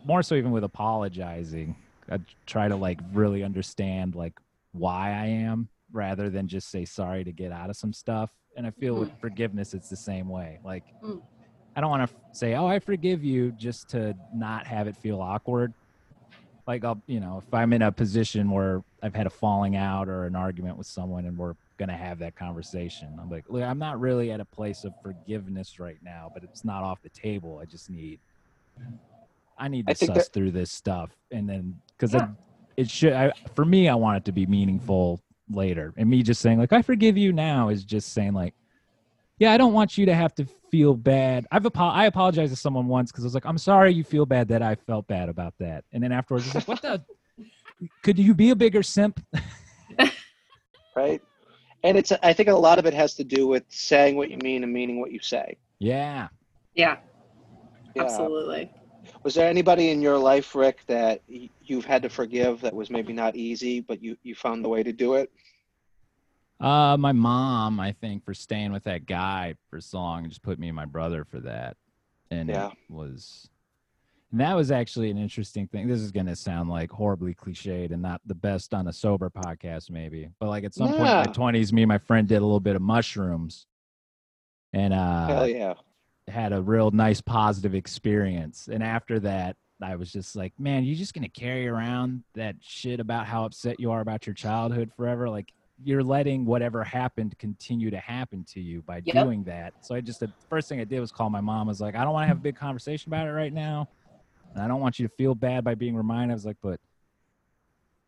more 0.04 0.24
so 0.24 0.34
even 0.34 0.50
with 0.50 0.64
apologizing, 0.64 1.76
I 2.10 2.18
try 2.46 2.66
to 2.66 2.74
like 2.74 2.98
really 3.12 3.44
understand 3.44 4.16
like 4.16 4.40
why 4.72 5.10
I 5.10 5.26
am 5.26 5.68
rather 5.92 6.28
than 6.30 6.48
just 6.48 6.68
say 6.68 6.84
sorry 6.84 7.22
to 7.22 7.30
get 7.30 7.52
out 7.52 7.70
of 7.70 7.76
some 7.76 7.92
stuff. 7.92 8.32
And 8.56 8.66
I 8.66 8.70
feel 8.70 8.94
with 8.94 9.10
forgiveness 9.20 9.74
it's 9.74 9.88
the 9.88 9.96
same 9.96 10.28
way. 10.28 10.58
Like 10.64 10.84
Mm. 11.02 11.22
I 11.74 11.80
don't 11.80 11.88
want 11.88 12.06
to 12.08 12.14
say, 12.32 12.54
"Oh, 12.54 12.66
I 12.66 12.78
forgive 12.78 13.24
you," 13.24 13.50
just 13.52 13.88
to 13.90 14.14
not 14.34 14.66
have 14.66 14.86
it 14.88 14.96
feel 14.96 15.20
awkward. 15.22 15.72
Like 16.66 16.84
I'll, 16.84 17.00
you 17.06 17.18
know, 17.18 17.38
if 17.38 17.52
I'm 17.54 17.72
in 17.72 17.80
a 17.82 17.90
position 17.90 18.50
where 18.50 18.82
I've 19.02 19.14
had 19.14 19.26
a 19.26 19.30
falling 19.30 19.74
out 19.74 20.06
or 20.08 20.24
an 20.26 20.36
argument 20.36 20.76
with 20.76 20.86
someone 20.86 21.24
and 21.24 21.36
we're 21.38 21.54
gonna 21.78 21.96
have 21.96 22.18
that 22.18 22.36
conversation, 22.36 23.16
I'm 23.20 23.30
like, 23.30 23.44
look, 23.48 23.62
I'm 23.62 23.78
not 23.78 23.98
really 24.00 24.30
at 24.32 24.38
a 24.40 24.44
place 24.44 24.84
of 24.84 24.92
forgiveness 25.02 25.80
right 25.80 25.98
now, 26.02 26.30
but 26.34 26.44
it's 26.44 26.62
not 26.64 26.82
off 26.84 27.00
the 27.02 27.08
table. 27.08 27.58
I 27.58 27.64
just 27.64 27.88
need, 27.90 28.20
I 29.58 29.68
need 29.68 29.86
to 29.86 29.94
think 29.94 30.12
suss 30.14 30.26
that- 30.28 30.32
through 30.34 30.50
this 30.52 30.70
stuff, 30.70 31.10
and 31.30 31.48
then 31.48 31.80
because 31.96 32.12
Yeah. 32.14 32.28
it, 32.76 32.82
it 32.82 32.90
should, 32.90 33.12
I, 33.14 33.32
for 33.54 33.64
me, 33.64 33.88
I 33.88 33.94
want 33.94 34.18
it 34.18 34.24
to 34.26 34.32
be 34.32 34.44
meaningful 34.46 35.20
later, 35.52 35.92
and 35.96 36.08
me 36.08 36.22
just 36.22 36.40
saying 36.40 36.58
like, 36.58 36.72
I 36.72 36.82
forgive 36.82 37.16
you 37.16 37.32
now 37.32 37.68
is 37.68 37.84
just 37.84 38.12
saying 38.12 38.32
like, 38.32 38.54
yeah, 39.38 39.52
I 39.52 39.56
don't 39.56 39.72
want 39.72 39.98
you 39.98 40.06
to 40.06 40.14
have 40.14 40.34
to 40.36 40.46
feel 40.70 40.94
bad. 40.94 41.46
I've 41.50 41.66
apo- 41.66 41.84
I 41.84 42.06
apologized 42.06 42.52
to 42.52 42.56
someone 42.56 42.86
once 42.86 43.10
because 43.10 43.24
I 43.24 43.26
was 43.26 43.34
like, 43.34 43.46
I'm 43.46 43.58
sorry 43.58 43.92
you 43.92 44.04
feel 44.04 44.26
bad 44.26 44.48
that 44.48 44.62
I 44.62 44.74
felt 44.74 45.06
bad 45.08 45.28
about 45.28 45.54
that. 45.58 45.84
And 45.92 46.02
then 46.02 46.12
afterwards, 46.12 46.46
it's 46.46 46.54
like, 46.54 46.68
what 46.68 46.82
the? 46.82 47.02
Could 48.02 48.18
you 48.18 48.34
be 48.34 48.50
a 48.50 48.56
bigger 48.56 48.82
simp? 48.82 49.20
right? 50.96 51.20
And 51.82 51.98
it's 51.98 52.12
I 52.22 52.32
think 52.32 52.48
a 52.48 52.54
lot 52.54 52.78
of 52.78 52.86
it 52.86 52.94
has 52.94 53.14
to 53.14 53.24
do 53.24 53.46
with 53.46 53.64
saying 53.68 54.16
what 54.16 54.30
you 54.30 54.38
mean 54.38 54.62
and 54.62 54.72
meaning 54.72 55.00
what 55.00 55.10
you 55.10 55.20
say. 55.20 55.58
Yeah. 55.78 56.28
Yeah. 56.74 56.98
Yeah. 57.96 58.02
Absolutely. 58.02 58.70
Was 59.24 59.34
there 59.34 59.48
anybody 59.48 59.90
in 59.90 60.00
your 60.00 60.16
life, 60.16 60.54
Rick, 60.54 60.84
that 60.86 61.22
y- 61.28 61.50
you've 61.60 61.84
had 61.84 62.02
to 62.02 62.08
forgive 62.08 62.60
that 62.60 62.74
was 62.74 62.90
maybe 62.90 63.12
not 63.12 63.34
easy, 63.34 63.80
but 63.80 64.02
you 64.02 64.16
you 64.22 64.34
found 64.34 64.64
the 64.64 64.68
way 64.68 64.82
to 64.82 64.92
do 64.92 65.14
it? 65.14 65.30
Uh, 66.62 66.96
my 66.96 67.10
mom, 67.12 67.80
I 67.80 67.90
think, 67.92 68.24
for 68.24 68.34
staying 68.34 68.72
with 68.72 68.84
that 68.84 69.04
guy 69.04 69.56
for 69.68 69.80
so 69.80 69.98
long, 69.98 70.22
and 70.22 70.28
just 70.30 70.42
put 70.42 70.58
me 70.60 70.68
and 70.68 70.76
my 70.76 70.84
brother 70.84 71.24
for 71.24 71.40
that, 71.40 71.76
and 72.30 72.48
Yeah. 72.48 72.68
it 72.68 72.76
was, 72.88 73.50
and 74.30 74.40
that 74.40 74.54
was 74.54 74.70
actually 74.70 75.10
an 75.10 75.18
interesting 75.18 75.66
thing. 75.66 75.88
This 75.88 76.00
is 76.00 76.12
gonna 76.12 76.36
sound 76.36 76.70
like 76.70 76.90
horribly 76.92 77.34
cliched 77.34 77.90
and 77.90 78.00
not 78.00 78.20
the 78.26 78.34
best 78.36 78.72
on 78.74 78.86
a 78.86 78.92
sober 78.92 79.28
podcast, 79.28 79.90
maybe, 79.90 80.28
but 80.38 80.48
like 80.48 80.62
at 80.62 80.72
some 80.72 80.92
point 80.92 81.10
in 81.10 81.18
my 81.18 81.26
twenties, 81.26 81.72
me 81.72 81.82
and 81.82 81.88
my 81.88 81.98
friend 81.98 82.28
did 82.28 82.36
a 82.36 82.44
little 82.44 82.60
bit 82.60 82.76
of 82.76 82.82
mushrooms, 82.82 83.66
and 84.72 84.94
uh, 84.94 85.26
Hell 85.26 85.48
yeah! 85.48 85.74
had 86.28 86.52
a 86.52 86.62
real 86.62 86.92
nice 86.92 87.20
positive 87.20 87.74
experience. 87.74 88.68
And 88.68 88.84
after 88.84 89.18
that, 89.20 89.56
I 89.82 89.96
was 89.96 90.12
just 90.12 90.36
like, 90.36 90.52
man, 90.60 90.84
you 90.84 90.94
just 90.94 91.12
gonna 91.12 91.28
carry 91.28 91.66
around 91.66 92.22
that 92.34 92.54
shit 92.60 93.00
about 93.00 93.26
how 93.26 93.44
upset 93.46 93.80
you 93.80 93.90
are 93.90 94.00
about 94.00 94.28
your 94.28 94.34
childhood 94.34 94.92
forever? 94.96 95.28
Like 95.28 95.52
you're 95.82 96.02
letting 96.02 96.44
whatever 96.44 96.84
happened 96.84 97.36
continue 97.38 97.90
to 97.90 97.98
happen 97.98 98.44
to 98.52 98.60
you 98.60 98.82
by 98.82 99.00
Yep. 99.04 99.24
doing 99.24 99.44
that. 99.44 99.74
So 99.80 99.94
I 99.94 100.00
just 100.00 100.20
the 100.20 100.32
first 100.48 100.68
thing 100.68 100.80
I 100.80 100.84
did 100.84 101.00
was 101.00 101.10
call 101.12 101.30
my 101.30 101.40
mom. 101.40 101.68
I 101.68 101.70
was 101.70 101.80
like, 101.80 101.94
I 101.96 102.04
don't 102.04 102.12
want 102.12 102.24
to 102.24 102.28
have 102.28 102.38
a 102.38 102.40
big 102.40 102.56
conversation 102.56 103.10
about 103.10 103.26
it 103.26 103.32
right 103.32 103.52
now. 103.52 103.88
And 104.54 104.62
I 104.62 104.68
don't 104.68 104.80
want 104.80 104.98
you 104.98 105.08
to 105.08 105.14
feel 105.14 105.34
bad 105.34 105.64
by 105.64 105.74
being 105.74 105.96
reminded. 105.96 106.32
I 106.32 106.34
was 106.34 106.46
like, 106.46 106.58
but 106.62 106.78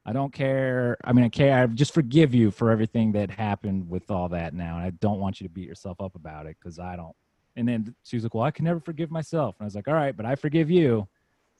I 0.07 0.13
don't 0.13 0.33
care. 0.33 0.99
I 1.03 1.13
mean, 1.13 1.25
I 1.25 1.31
care. 1.31 1.63
I 1.63 1.67
just 1.67 1.95
forgive 1.95 2.35
you 2.35 2.51
for 2.51 2.71
everything 2.71 3.13
that 3.13 3.31
happened 3.31 3.89
with 3.89 4.11
all 4.11 4.29
that 4.31 4.53
now. 4.53 4.77
And 4.77 4.85
I 4.85 4.91
don't 4.91 5.19
want 5.19 5.41
you 5.41 5.49
to 5.49 5.53
beat 5.53 5.67
yourself 5.67 6.01
up 6.01 6.15
about 6.15 6.47
it 6.47 6.57
because 6.61 6.79
I 6.79 6.97
don't. 6.97 7.17
And 7.57 7.67
then 7.67 7.95
she 8.03 8.17
was 8.17 8.25
like, 8.25 8.35
well, 8.35 8.45
I 8.45 8.51
can 8.51 8.67
never 8.67 8.81
forgive 8.81 9.11
myself. 9.11 9.57
And 9.59 9.65
I 9.65 9.67
was 9.67 9.75
like, 9.75 9.89
all 9.89 9.95
right, 9.95 10.15
but 10.15 10.27
I 10.27 10.35
forgive 10.35 10.71
you. 10.71 11.09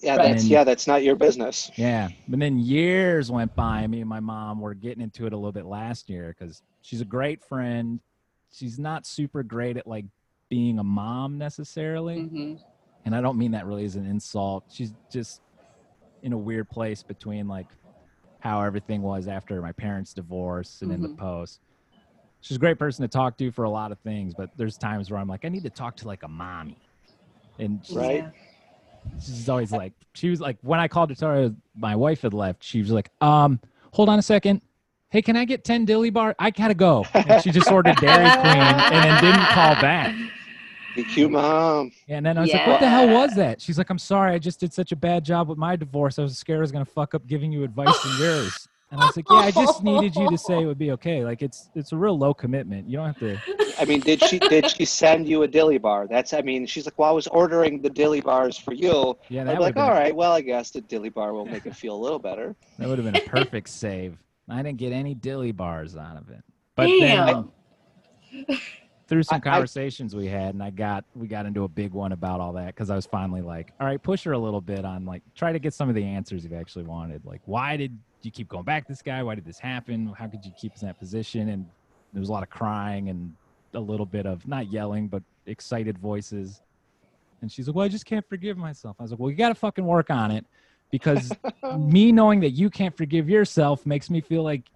Yeah, 0.05 0.17
that's 0.17 0.43
And- 0.43 0.51
yeah, 0.51 0.65
that's 0.65 0.87
not 0.87 1.03
your 1.03 1.17
business. 1.17 1.71
Yeah. 1.77 2.09
But 2.29 2.39
then 2.41 2.59
years 2.59 3.31
went 3.31 3.55
by. 3.55 3.87
Me 3.87 4.01
and 4.01 4.09
my 4.09 4.21
mom 4.21 4.61
were 4.61 4.75
getting 4.75 5.03
into 5.03 5.27
it 5.27 5.33
a 5.33 5.37
little 5.37 5.53
bit 5.53 5.65
last 5.67 6.11
year 6.11 6.35
because 6.39 6.63
she's 6.83 7.01
a 7.01 7.05
great 7.07 7.43
friend. 7.43 8.01
She's 8.53 8.79
not 8.79 9.07
super 9.07 9.43
great 9.43 9.77
at 9.77 9.87
like 9.87 10.05
being 10.51 10.79
a 10.79 10.85
mom 10.85 11.39
necessarily. 11.39 12.21
hmm 12.25 12.55
And 13.07 13.15
I 13.15 13.21
don't 13.21 13.39
mean 13.39 13.53
that 13.53 13.67
really 13.67 13.85
as 13.85 13.97
an 13.97 14.07
insult. 14.07 14.65
She's 14.71 14.93
just 15.11 15.41
in 16.23 16.33
a 16.33 16.39
weird 16.39 16.69
place 16.71 17.03
between 17.03 17.49
like 17.49 17.67
how 18.41 18.61
everything 18.63 19.01
was 19.03 19.27
after 19.27 19.61
my 19.63 19.73
parents' 19.73 20.13
divorce 20.13 20.81
and 20.83 20.93
in 20.93 21.01
the 21.03 21.09
Mhm. 21.09 21.17
post. 21.17 21.61
She's 22.43 22.59
a 22.59 22.61
great 22.61 22.79
person 22.79 23.03
to 23.03 23.09
talk 23.09 23.39
to 23.39 23.51
for 23.51 23.65
a 23.65 23.71
lot 23.71 23.91
of 23.91 23.99
things, 24.01 24.35
but 24.35 24.51
there's 24.57 24.77
times 24.77 25.11
where 25.11 25.19
I'm 25.19 25.29
like, 25.29 25.47
I 25.47 25.49
need 25.49 25.63
to 25.65 25.71
talk 25.71 25.97
to 25.97 26.07
like 26.07 26.23
a 26.25 26.29
mommy. 26.29 26.77
And 27.59 27.81
she's, 27.87 27.97
Right. 27.97 28.17
Yeah. 28.19 28.31
She's 29.21 29.49
always 29.49 29.73
like, 29.73 29.93
she 30.15 30.31
was 30.31 30.41
like, 30.41 30.57
when 30.63 30.81
I 30.81 30.89
called 30.89 31.17
to 31.17 31.27
her 31.27 31.55
my 31.77 31.97
wife 31.97 32.23
had 32.23 32.35
left, 32.35 32.63
she 32.63 32.81
was 32.81 32.91
like, 32.91 33.11
um, 33.21 33.61
hold 33.93 34.09
on 34.09 34.19
a 34.19 34.23
second. 34.23 34.61
Hey, 35.11 35.23
can 35.23 35.37
I 35.37 35.45
get 35.45 35.65
10 35.65 35.85
dilly 35.85 36.11
bar? 36.11 36.35
I 36.39 36.51
gotta 36.51 36.75
go. 36.75 37.05
And 37.15 37.43
she 37.43 37.51
just 37.51 37.71
ordered 37.71 37.97
Dairy 37.97 38.29
Queen 38.41 38.57
and 38.57 39.05
then 39.05 39.23
didn't 39.23 39.47
call 39.49 39.75
back. 39.77 40.15
DQ 40.97 41.31
mom. 41.31 41.93
And 42.09 42.25
then 42.25 42.39
I 42.39 42.43
was 42.43 42.53
like, 42.53 42.67
what 42.67 42.81
the 42.81 42.89
hell 42.89 43.09
was 43.09 43.35
that? 43.35 43.61
She's 43.61 43.79
like, 43.79 43.91
I'm 43.91 43.99
sorry. 43.99 44.33
I 44.33 44.39
just 44.39 44.61
did 44.61 44.73
such 44.73 44.93
a 44.93 44.97
bad 44.97 45.25
job 45.25 45.49
with 45.49 45.59
my 45.59 45.77
divorce. 45.77 46.19
I 46.19 46.23
was 46.23 46.39
scared 46.39 46.59
I 46.59 46.61
was 46.61 46.73
going 46.73 46.85
to 46.85 46.91
fuck 46.91 47.15
up 47.15 47.27
giving 47.27 47.53
you 47.53 47.65
advice 47.65 47.97
in 48.05 48.25
yours. 48.25 48.69
And 48.95 49.03
I 49.03 49.07
was 49.07 49.17
like, 49.17 49.29
yeah, 49.29 49.39
I 49.39 49.51
just 49.51 49.83
needed 49.83 50.15
you 50.15 50.31
to 50.31 50.39
say 50.39 50.63
it 50.63 50.67
would 50.67 50.79
be 50.79 50.93
okay. 50.93 51.25
Like 51.25 51.43
it's 51.43 51.69
it's 51.75 51.91
a 51.91 51.97
real 51.97 52.17
low 52.17 52.33
commitment. 52.33 52.89
You 52.89 52.99
don't 52.99 53.07
have 53.07 53.19
to. 53.19 53.41
I 53.77 53.85
mean, 53.85 53.99
did 53.99 54.23
she 54.23 54.39
did 54.39 54.71
she 54.71 54.85
send 54.85 55.29
you 55.29 55.43
a 55.43 55.49
dilly 55.49 55.79
bar? 55.79 56.07
That's 56.07 56.33
I 56.33 56.43
mean, 56.43 56.65
she's 56.65 56.87
like, 56.87 56.97
well, 56.97 57.11
I 57.11 57.13
was 57.13 57.27
ordering 57.27 57.83
the 57.83 57.91
dilly 57.91 58.21
bars 58.21 58.57
for 58.57 58.73
you. 58.73 59.19
Yeah, 59.29 59.41
I'm 59.41 59.47
that 59.49 59.61
like, 59.61 59.75
would 59.75 59.83
all 59.83 60.15
well, 60.15 60.31
I 60.31 60.43
guess 60.43 60.71
the 60.71 60.81
dilly 60.81 61.09
bar 61.09 61.33
will 61.33 61.45
make 61.45 61.67
it 61.67 61.75
feel 61.75 61.97
a 61.97 61.99
little 61.99 62.21
better. 62.21 62.55
that 62.79 62.89
would 62.89 62.99
have 62.99 63.05
been 63.05 63.17
a 63.17 63.29
perfect 63.29 63.69
save. 63.69 64.17
I 64.49 64.63
didn't 64.63 64.79
get 64.79 64.93
any 64.93 65.15
dilly 65.15 65.51
bars 65.51 65.97
out 65.97 66.17
of 66.17 66.31
it. 66.31 66.45
But 66.77 66.87
Damn. 66.87 67.51
then 68.33 68.47
through 69.07 69.23
some 69.25 69.37
I- 69.37 69.39
I- 69.39 69.53
conversations 69.53 70.15
we 70.17 70.27
had, 70.27 70.55
and 70.55 70.63
I 70.63 70.71
got 70.71 71.05
we 71.15 71.27
got 71.29 71.47
into 71.47 71.65
a 71.65 71.69
big 71.69 71.93
one 71.93 72.13
about 72.13 72.41
all 72.41 72.53
that 72.55 72.67
because 72.67 72.91
I 72.91 72.97
was 72.97 73.07
finally 73.07 73.43
like, 73.43 73.73
all 73.81 73.87
right, 73.87 74.03
push 74.03 74.25
her 74.25 74.33
a 74.33 74.39
little 74.39 74.61
bit 74.61 74.85
on 74.85 75.05
like 75.05 75.23
try 75.35 75.53
to 75.53 75.59
get 75.59 75.75
some 75.75 75.89
of 75.89 75.95
the 75.95 76.05
answers 76.05 76.45
you've 76.45 76.53
actually 76.55 76.85
wanted. 76.85 77.25
Like, 77.25 77.43
why 77.45 77.77
did 77.77 77.97
you 78.23 78.31
keep 78.31 78.49
going 78.49 78.65
back 78.65 78.87
to 78.87 78.93
this 78.93 79.03
guy? 79.03 79.23
Why 79.23 79.35
did 79.35 79.45
this 79.45 79.59
happen? 79.59 80.07
How 80.19 80.27
could 80.27 80.45
you 80.45 80.53
keep 80.59 80.73
in 80.81 80.87
that 80.87 80.99
position? 80.99 81.51
And 81.51 81.67
there 82.13 82.21
was 82.21 82.29
a 82.29 82.33
lot 82.33 82.43
of 82.43 82.49
crying 82.51 83.11
and 83.11 83.35
a 83.75 83.81
little 83.81 84.07
bit 84.07 84.25
of 84.25 84.47
not 84.49 84.71
yelling, 84.73 85.09
but 85.09 85.23
excited 85.47 85.99
voices. 85.99 86.63
And 87.43 87.53
she's 87.53 87.67
like, 87.69 87.75
well, 87.77 87.85
I 87.85 87.89
just 87.89 88.07
can't 88.07 88.27
forgive 88.27 88.57
myself. 88.57 88.97
I 88.99 89.03
was 89.03 89.11
like, 89.11 89.21
well, 89.21 89.31
you 89.31 89.37
got 89.37 89.51
to 89.51 89.55
fucking 89.55 89.85
work 89.85 90.09
on 90.09 90.31
it 90.31 90.47
because 90.91 91.31
me 91.79 92.11
knowing 92.13 92.41
that 92.41 92.51
you 92.53 92.71
can't 92.71 92.97
forgive 92.97 93.29
yourself 93.29 93.85
makes 93.85 94.09
me 94.09 94.23
feel 94.23 94.43
like 94.43 94.63
I- 94.65 94.71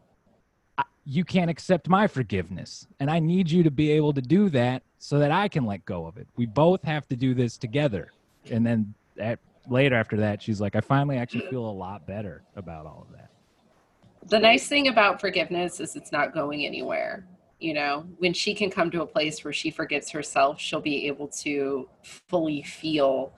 you 1.11 1.25
can't 1.25 1.49
accept 1.49 1.89
my 1.89 2.07
forgiveness. 2.07 2.87
And 3.01 3.11
I 3.11 3.19
need 3.19 3.51
you 3.51 3.63
to 3.63 3.71
be 3.71 3.91
able 3.93 4.13
to 4.13 4.21
do 4.21 4.51
that 4.51 4.83
so 4.99 5.19
that 5.21 5.31
I 5.31 5.49
can 5.49 5.65
let 5.65 5.87
go 5.87 6.05
of 6.05 6.19
it. 6.19 6.29
We 6.37 6.45
both 6.45 6.83
have 6.83 7.09
to 7.09 7.17
do 7.17 7.33
this 7.33 7.57
together. 7.57 8.13
And 8.51 8.67
then 8.67 8.93
at, 9.19 9.39
later 9.71 9.95
after 9.95 10.19
that, 10.19 10.43
she's 10.43 10.61
like, 10.61 10.77
I 10.77 10.83
finally 10.83 11.17
actually 11.17 11.47
feel 11.49 11.65
a 11.65 11.73
lot 11.73 12.07
better 12.07 12.43
about 12.57 12.85
all 12.85 13.07
of 13.09 13.17
that. 13.17 13.31
The 14.29 14.39
nice 14.39 14.69
thing 14.69 14.89
about 14.89 15.19
forgiveness 15.19 15.81
is 15.81 15.97
it's 15.97 16.13
not 16.13 16.35
going 16.35 16.67
anywhere. 16.67 17.27
You 17.59 17.73
know, 17.73 18.07
when 18.19 18.35
she 18.35 18.55
can 18.55 18.71
come 18.71 18.91
to 18.91 19.01
a 19.01 19.07
place 19.07 19.43
where 19.43 19.53
she 19.55 19.71
forgives 19.71 20.11
herself, 20.11 20.61
she'll 20.61 20.83
be 20.83 21.07
able 21.07 21.29
to 21.29 21.89
fully 22.03 22.63
feel 22.63 23.33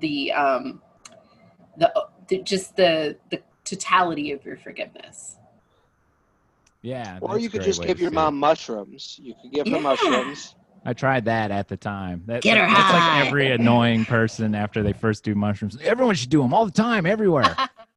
the 0.00 0.32
um 0.32 0.82
the, 1.78 1.92
the 2.26 2.42
just 2.42 2.74
the 2.74 3.16
the 3.30 3.40
totality 3.64 4.32
of 4.32 4.44
your 4.44 4.56
forgiveness. 4.56 5.36
Yeah. 6.82 7.18
Or 7.20 7.38
you 7.38 7.48
could 7.48 7.62
just 7.62 7.82
give 7.84 8.00
your 8.00 8.10
see 8.10 8.16
it. 8.16 8.18
mom 8.18 8.38
mushrooms. 8.38 9.18
You 9.22 9.34
could 9.40 9.52
give 9.52 9.68
her 9.68 9.76
Yeah. 9.76 9.82
mushrooms. 9.82 10.54
I 10.84 10.92
tried 10.92 11.24
that 11.26 11.52
at 11.52 11.68
the 11.68 11.76
time. 11.76 12.24
That, 12.26 12.42
Get 12.42 12.58
her 12.58 12.66
that's 12.66 12.80
high. 12.90 13.18
like 13.18 13.26
every 13.28 13.52
annoying 13.52 14.04
person 14.04 14.54
after 14.54 14.82
they 14.82 14.92
first 14.92 15.22
do 15.22 15.34
mushrooms. 15.36 15.78
Everyone 15.80 16.16
should 16.16 16.30
do 16.30 16.42
them 16.42 16.52
all 16.52 16.64
the 16.66 16.72
time, 16.72 17.06
everywhere. 17.06 17.56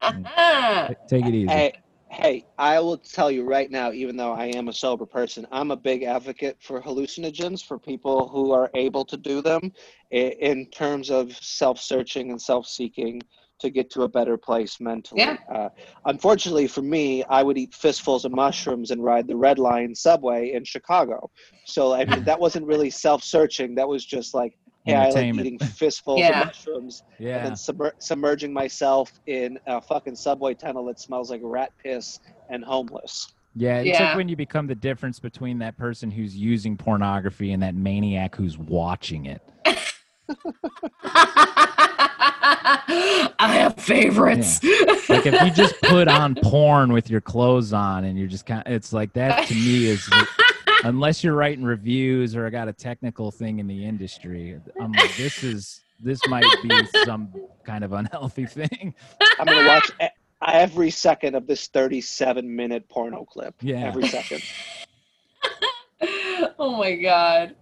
Take 1.08 1.26
it 1.26 1.34
easy. 1.34 1.48
Hey, 1.48 1.72
hey, 2.10 2.46
I 2.58 2.78
will 2.78 2.96
tell 2.98 3.28
you 3.28 3.42
right 3.42 3.68
now, 3.72 3.90
even 3.90 4.16
though 4.16 4.32
I 4.32 4.46
am 4.46 4.68
a 4.68 4.72
sober 4.72 5.04
person, 5.04 5.48
I'm 5.50 5.72
a 5.72 5.76
big 5.76 6.04
advocate 6.04 6.58
for 6.60 6.80
hallucinogens 6.80 7.64
for 7.64 7.76
people 7.76 8.28
who 8.28 8.52
are 8.52 8.70
able 8.74 9.04
to 9.06 9.16
do 9.16 9.42
them 9.42 9.72
in 10.12 10.66
terms 10.70 11.10
of 11.10 11.32
self 11.36 11.80
searching 11.80 12.30
and 12.30 12.40
self 12.40 12.68
seeking 12.68 13.20
to 13.58 13.70
get 13.70 13.90
to 13.90 14.02
a 14.02 14.08
better 14.08 14.36
place 14.36 14.80
mentally. 14.80 15.22
Yeah. 15.22 15.36
Uh, 15.52 15.68
unfortunately 16.04 16.66
for 16.66 16.82
me, 16.82 17.24
I 17.24 17.42
would 17.42 17.58
eat 17.58 17.74
fistfuls 17.74 18.24
of 18.24 18.32
mushrooms 18.32 18.90
and 18.90 19.02
ride 19.02 19.26
the 19.26 19.36
Red 19.36 19.58
Line 19.58 19.94
subway 19.94 20.52
in 20.52 20.64
Chicago. 20.64 21.30
So, 21.64 21.94
I 21.94 22.04
mean, 22.04 22.24
that 22.24 22.38
wasn't 22.38 22.66
really 22.66 22.90
self 22.90 23.24
searching. 23.24 23.74
That 23.74 23.88
was 23.88 24.04
just 24.04 24.34
like, 24.34 24.58
hey, 24.84 24.94
I 24.94 25.10
like 25.10 25.34
eating 25.34 25.58
fistfuls 25.58 26.20
Yeah. 26.20 26.40
of 26.40 26.46
mushrooms 26.48 27.02
and 27.18 27.26
yeah. 27.26 27.42
then 27.42 27.52
submer- 27.52 27.92
submerging 27.98 28.52
myself 28.52 29.12
in 29.26 29.58
a 29.66 29.80
fucking 29.80 30.16
subway 30.16 30.54
tunnel 30.54 30.84
that 30.86 31.00
smells 31.00 31.30
like 31.30 31.40
rat 31.42 31.72
piss 31.82 32.20
and 32.50 32.64
homeless. 32.64 33.32
Yeah, 33.58 33.78
it's 33.78 33.98
Yeah. 33.98 34.08
like 34.08 34.16
when 34.16 34.28
you 34.28 34.36
become 34.36 34.66
the 34.66 34.74
difference 34.74 35.18
between 35.18 35.58
that 35.60 35.78
person 35.78 36.10
who's 36.10 36.36
using 36.36 36.76
pornography 36.76 37.52
and 37.52 37.62
that 37.62 37.74
maniac 37.74 38.36
who's 38.36 38.58
watching 38.58 39.26
it. 39.26 39.40
I 42.48 43.52
have 43.52 43.76
favorites. 43.76 44.62
Like 45.08 45.26
if 45.26 45.42
you 45.42 45.50
just 45.50 45.80
put 45.82 46.06
on 46.06 46.36
porn 46.36 46.92
with 46.92 47.10
your 47.10 47.20
clothes 47.20 47.72
on 47.72 48.04
and 48.04 48.18
you're 48.18 48.28
just 48.28 48.46
kind 48.46 48.62
of, 48.64 48.72
it's 48.72 48.92
like 48.92 49.12
that 49.14 49.48
to 49.48 49.54
me 49.54 49.86
is 49.86 50.08
unless 50.84 51.24
you're 51.24 51.34
writing 51.34 51.64
reviews 51.64 52.36
or 52.36 52.46
I 52.46 52.50
got 52.50 52.68
a 52.68 52.72
technical 52.72 53.30
thing 53.30 53.58
in 53.58 53.66
the 53.66 53.84
industry. 53.84 54.60
I'm 54.80 54.92
like, 54.92 55.16
this 55.16 55.42
is 55.42 55.80
this 56.00 56.20
might 56.28 56.44
be 56.62 56.86
some 57.04 57.32
kind 57.64 57.82
of 57.82 57.92
unhealthy 57.92 58.46
thing. 58.46 58.94
I'm 59.38 59.46
gonna 59.46 59.66
watch 59.66 59.90
e- 60.02 60.06
every 60.46 60.90
second 60.90 61.34
of 61.34 61.46
this 61.46 61.66
37 61.68 62.54
minute 62.54 62.88
porno 62.88 63.24
clip. 63.24 63.54
Yeah. 63.60 63.86
Every 63.86 64.06
second. 64.06 64.42
oh 66.58 66.76
my 66.76 66.94
god. 66.94 67.56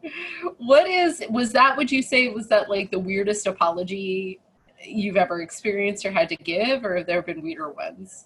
What 0.58 0.86
is 0.88 1.22
was 1.30 1.52
that 1.52 1.76
would 1.76 1.90
you 1.90 2.02
say 2.02 2.28
was 2.28 2.48
that 2.48 2.68
like 2.68 2.90
the 2.90 2.98
weirdest 2.98 3.46
apology 3.46 4.40
you've 4.84 5.16
ever 5.16 5.40
experienced 5.42 6.04
or 6.04 6.10
had 6.10 6.28
to 6.28 6.36
give 6.36 6.84
or 6.84 6.96
have 6.96 7.06
there 7.06 7.22
been 7.22 7.42
weirder 7.42 7.70
ones? 7.70 8.24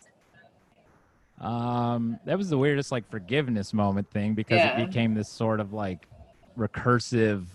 Um, 1.41 2.19
that 2.25 2.37
was 2.37 2.51
the 2.51 2.59
weirdest 2.59 2.91
like 2.91 3.09
forgiveness 3.11 3.73
moment 3.73 4.11
thing 4.11 4.35
because 4.35 4.63
Yeah. 4.63 4.81
it 4.81 4.87
became 4.87 5.15
this 5.15 5.29
sort 5.29 5.61
of 5.61 5.73
like 5.73 6.07
recursive, 6.59 7.47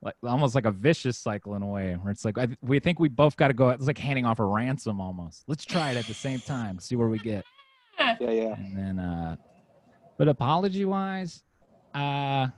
like 0.00 0.14
almost 0.22 0.54
like 0.54 0.64
a 0.64 0.70
vicious 0.70 1.18
cycle 1.18 1.54
in 1.54 1.62
a 1.62 1.66
way 1.66 1.92
where 1.94 2.10
it's 2.10 2.24
like 2.24 2.38
I, 2.38 2.48
we 2.62 2.80
think 2.80 2.98
we 2.98 3.08
both 3.08 3.36
got 3.36 3.48
to 3.48 3.54
go. 3.54 3.68
It's 3.70 3.86
like 3.86 3.98
handing 3.98 4.24
off 4.24 4.38
a 4.38 4.44
ransom 4.44 5.00
almost. 5.00 5.44
Let's 5.46 5.64
try 5.66 5.90
it 5.90 5.96
at 5.98 6.06
the 6.06 6.14
same 6.14 6.40
time, 6.40 6.78
see 6.78 6.96
where 6.96 7.08
we 7.08 7.18
get. 7.18 7.44
Yeah, 7.98 8.16
yeah. 8.30 8.54
And 8.54 8.76
then, 8.76 8.98
uh, 8.98 9.36
but 10.16 10.28
apology 10.28 10.84
wise, 10.84 11.42
uh, 11.94 12.48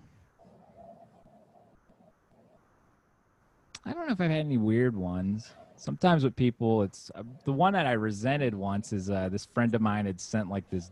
I 3.85 3.93
don't 3.93 4.07
know 4.07 4.13
if 4.13 4.21
I've 4.21 4.31
had 4.31 4.41
any 4.41 4.59
weird 4.59 4.95
ones. 4.95 5.51
Sometimes 5.81 6.25
with 6.25 6.37
people, 6.37 6.83
it's 6.83 7.11
uh, 7.15 7.23
the 7.47 7.53
one 7.53 7.73
that 7.73 7.87
I 7.87 7.93
resented 7.93 8.55
once 8.55 8.93
is 8.93 9.09
uh, 9.09 9.31
this 9.31 9.47
friend 9.47 9.75
of 9.75 9.81
mine 9.81 10.05
had 10.05 10.21
sent 10.21 10.51
like 10.51 10.69
this 10.69 10.91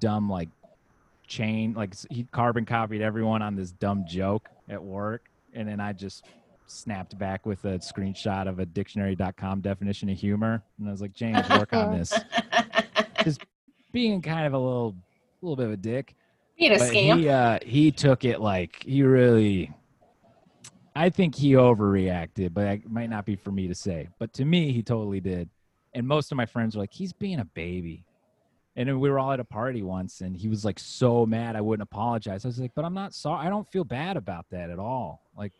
dumb 0.00 0.30
like 0.30 0.48
chain, 1.26 1.74
like 1.74 1.92
he 2.08 2.26
carbon 2.32 2.64
copied 2.64 3.02
everyone 3.02 3.42
on 3.42 3.54
this 3.54 3.72
dumb 3.72 4.06
joke 4.08 4.48
at 4.70 4.82
work, 4.82 5.28
and 5.52 5.68
then 5.68 5.78
I 5.78 5.92
just 5.92 6.24
snapped 6.66 7.18
back 7.18 7.44
with 7.44 7.66
a 7.66 7.78
screenshot 7.78 8.48
of 8.48 8.60
a 8.60 8.64
dictionary.com 8.64 9.60
definition 9.60 10.08
of 10.08 10.16
humor, 10.16 10.62
and 10.78 10.88
I 10.88 10.90
was 10.90 11.02
like, 11.02 11.12
James, 11.12 11.46
work 11.50 11.74
on 11.74 11.98
this 11.98 12.18
cuz 13.18 13.38
being 13.92 14.22
kind 14.22 14.46
of 14.46 14.54
a 14.54 14.58
little 14.58 14.96
little 15.42 15.56
bit 15.56 15.66
of 15.66 15.72
a 15.72 15.76
dick. 15.76 16.14
But 16.58 16.80
scamp. 16.80 17.20
he 17.20 17.28
uh 17.28 17.58
he 17.62 17.92
took 17.92 18.24
it 18.24 18.40
like 18.40 18.82
he 18.84 19.02
really 19.02 19.70
I 20.96 21.10
think 21.10 21.34
he 21.34 21.52
overreacted, 21.52 22.54
but 22.54 22.66
it 22.66 22.90
might 22.90 23.10
not 23.10 23.26
be 23.26 23.36
for 23.36 23.52
me 23.52 23.68
to 23.68 23.74
say. 23.74 24.08
But 24.18 24.32
to 24.34 24.44
me, 24.44 24.72
he 24.72 24.82
totally 24.82 25.20
did. 25.20 25.50
And 25.92 26.06
most 26.08 26.32
of 26.32 26.36
my 26.36 26.46
friends 26.46 26.74
were 26.74 26.82
like, 26.82 26.92
he's 26.92 27.12
being 27.12 27.38
a 27.38 27.44
baby. 27.44 28.04
And 28.76 28.88
then 28.88 28.98
we 28.98 29.10
were 29.10 29.18
all 29.18 29.32
at 29.32 29.40
a 29.40 29.44
party 29.44 29.82
once, 29.82 30.20
and 30.20 30.36
he 30.36 30.48
was 30.48 30.64
like 30.64 30.78
so 30.78 31.24
mad 31.24 31.56
I 31.56 31.60
wouldn't 31.60 31.82
apologize. 31.82 32.44
I 32.44 32.48
was 32.48 32.58
like, 32.58 32.72
but 32.74 32.84
I'm 32.84 32.94
not 32.94 33.14
sorry. 33.14 33.46
I 33.46 33.50
don't 33.50 33.66
feel 33.68 33.84
bad 33.84 34.16
about 34.16 34.46
that 34.50 34.70
at 34.70 34.78
all. 34.78 35.22
Like, 35.36 35.52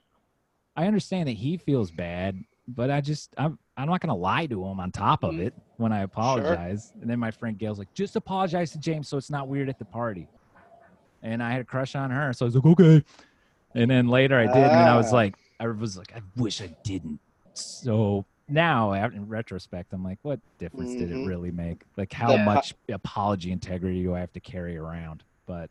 I 0.77 0.87
understand 0.87 1.29
that 1.29 1.37
he 1.37 1.57
feels 1.57 1.91
bad, 1.91 2.39
but 2.69 2.91
I 2.91 3.01
just 3.01 3.33
I'm 3.39 3.59
I'm 3.77 3.89
not 3.89 4.01
gonna 4.01 4.17
lie 4.17 4.47
to 4.47 4.63
him 4.67 4.81
on 4.81 4.91
top 4.91 5.25
of 5.25 5.33
mm-hmm. 5.33 5.47
it 5.47 5.55
when 5.79 5.93
I 5.93 6.01
apologize. 6.01 6.93
And 7.01 7.09
then 7.09 7.19
my 7.19 7.31
friend 7.31 7.57
Gail's 7.59 7.79
like, 7.79 7.93
just 7.95 8.17
apologize 8.17 8.73
to 8.73 8.79
James 8.79 9.09
so 9.09 9.17
it's 9.17 9.31
not 9.31 9.49
weird 9.49 9.71
at 9.71 9.79
the 9.79 9.87
party. 9.87 10.29
And 11.23 11.43
I 11.43 11.51
had 11.53 11.63
a 11.63 11.65
crush 11.65 11.95
on 11.95 12.11
her, 12.11 12.35
so 12.35 12.45
I 12.45 12.47
was 12.47 12.55
like, 12.55 12.67
okay. 12.67 13.03
And 13.77 13.91
then 13.91 14.09
later 14.09 14.39
I 14.39 14.47
did, 14.47 14.73
and 14.73 14.89
I 14.89 14.97
was 14.97 15.13
Ah. 15.13 15.17
like, 15.17 15.35
I 15.61 15.67
was 15.69 15.99
like, 15.99 16.11
I 16.17 16.23
wish 16.37 16.63
I 16.63 16.75
didn't. 16.83 17.21
So 17.53 18.25
now, 18.49 18.95
in 18.95 19.29
retrospect, 19.29 19.93
I'm 19.93 20.03
like, 20.03 20.19
what 20.23 20.41
difference 20.59 20.95
did 20.95 21.11
it 21.11 21.19
Mhm. 21.19 21.27
really 21.27 21.51
make? 21.51 21.83
Like, 21.99 22.11
how 22.13 22.33
Yeah. 22.33 22.45
much 22.47 22.75
apology 22.91 23.53
integrity 23.53 24.03
do 24.03 24.15
I 24.15 24.21
have 24.21 24.33
to 24.33 24.41
carry 24.41 24.79
around? 24.79 25.25
But 25.47 25.71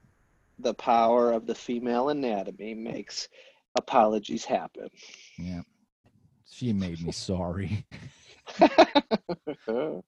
The 0.59 0.75
power 0.75 1.31
of 1.31 1.47
the 1.47 1.55
female 1.55 2.09
anatomy 2.09 2.75
makes 2.75 3.27
apologies 3.75 4.45
happen. 4.45 4.89
yeah, 5.39 5.61
she 6.47 6.73
made 6.73 7.01
me 7.01 7.11
sorry. 7.11 7.85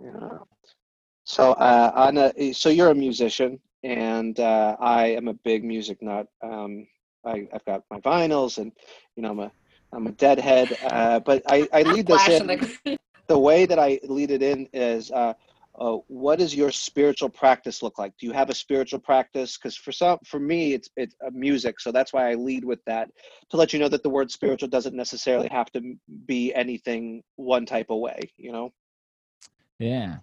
yeah. 0.00 0.38
So, 1.24 1.52
uh, 1.52 1.92
Anna, 1.96 2.52
so 2.52 2.68
you're 2.68 2.90
a 2.90 2.94
musician, 2.94 3.60
and 3.82 4.38
uh, 4.38 4.76
I 4.80 5.08
am 5.08 5.28
a 5.28 5.34
big 5.34 5.64
music 5.64 6.02
nut. 6.02 6.26
Um, 6.42 6.86
I, 7.24 7.46
I've 7.52 7.64
got 7.64 7.82
my 7.90 8.00
vinyls, 8.00 8.58
and 8.58 8.72
you 9.16 9.22
know, 9.22 9.30
I'm 9.30 9.40
a 9.40 9.52
I'm 9.92 10.06
a 10.06 10.12
deadhead. 10.12 10.76
Uh, 10.82 11.20
but 11.20 11.42
I, 11.46 11.68
I 11.72 11.82
lead 11.82 12.06
this 12.06 12.28
in. 12.28 12.50
in 12.50 12.60
the 12.84 12.98
the 13.28 13.38
way 13.38 13.66
that 13.66 13.78
I 13.78 14.00
lead 14.04 14.30
it 14.30 14.42
in 14.42 14.68
is 14.72 15.10
uh, 15.10 15.32
uh, 15.78 15.96
what 16.08 16.38
does 16.38 16.54
your 16.54 16.70
spiritual 16.70 17.28
practice 17.28 17.82
look 17.82 17.98
like? 17.98 18.12
Do 18.18 18.26
you 18.26 18.32
have 18.32 18.50
a 18.50 18.54
spiritual 18.54 18.98
practice? 18.98 19.56
Because 19.56 19.76
for 19.76 19.92
some, 19.92 20.18
for 20.26 20.38
me, 20.38 20.74
it's 20.74 20.88
it's 20.96 21.14
uh, 21.24 21.30
music, 21.32 21.80
so 21.80 21.92
that's 21.92 22.12
why 22.12 22.30
I 22.30 22.34
lead 22.34 22.64
with 22.64 22.80
that 22.86 23.08
to 23.50 23.56
let 23.56 23.72
you 23.72 23.78
know 23.78 23.88
that 23.88 24.02
the 24.02 24.10
word 24.10 24.30
spiritual 24.30 24.68
doesn't 24.68 24.94
necessarily 24.94 25.48
have 25.50 25.70
to 25.72 25.94
be 26.26 26.54
anything 26.54 27.22
one 27.36 27.64
type 27.64 27.86
of 27.90 27.98
way. 27.98 28.20
You 28.36 28.52
know. 28.52 28.70
Yeah. 29.78 30.18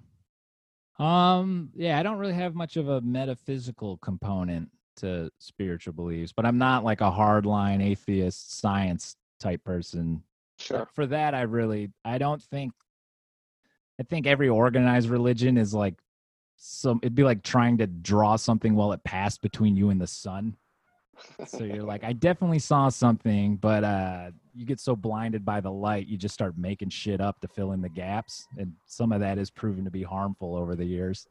Um, 1.00 1.72
yeah, 1.76 1.98
I 1.98 2.04
don't 2.04 2.18
really 2.18 2.34
have 2.34 2.56
much 2.56 2.76
of 2.76 2.90
a 2.90 3.02
metaphysical 3.02 3.98
component 3.98 4.70
to 4.98 5.32
spiritual 5.40 5.94
beliefs, 5.94 6.34
but 6.36 6.46
I'm 6.46 6.58
not 6.58 6.84
like 6.84 7.00
a 7.02 7.12
hardline 7.12 7.82
atheist 7.82 8.60
science 8.60 9.16
type 9.40 9.64
person. 9.64 10.22
Sure. 10.60 10.88
For 10.94 11.06
that, 11.08 11.34
I 11.34 11.44
really, 11.44 11.92
I 12.04 12.18
don't 12.18 12.42
think, 12.42 12.74
I 13.98 14.04
think 14.04 14.28
every 14.28 14.50
organized 14.50 15.10
religion 15.10 15.58
is 15.58 15.74
like 15.74 15.96
some, 16.58 17.00
it'd 17.02 17.16
be 17.16 17.24
like 17.24 17.44
trying 17.44 17.78
to 17.78 17.88
draw 17.88 18.36
something 18.36 18.76
while 18.76 18.92
it 18.92 19.04
passed 19.06 19.42
between 19.42 19.78
you 19.78 19.90
and 19.90 20.02
the 20.02 20.08
sun. 20.08 20.58
So 21.48 21.64
you're 21.64 21.84
like, 21.84 22.04
I 22.04 22.14
definitely 22.14 22.60
saw 22.60 22.90
something, 22.90 23.56
but 23.56 23.84
uh, 23.84 24.32
you 24.56 24.66
get 24.66 24.80
so 24.80 24.96
blinded 24.96 25.46
by 25.46 25.62
the 25.62 25.72
light, 25.72 26.08
you 26.08 26.18
just 26.18 26.34
start 26.34 26.58
making 26.58 26.90
shit 26.90 27.22
up 27.22 27.40
to 27.42 27.48
fill 27.48 27.72
in 27.72 27.82
the 27.82 27.90
gaps, 27.90 28.48
and 28.58 28.74
some 28.86 29.12
of 29.12 29.20
that 29.22 29.38
has 29.38 29.50
proven 29.50 29.86
to 29.86 29.92
be 29.92 30.04
harmful 30.04 30.56
over 30.56 30.76
the 30.76 30.86
years. 30.86 31.28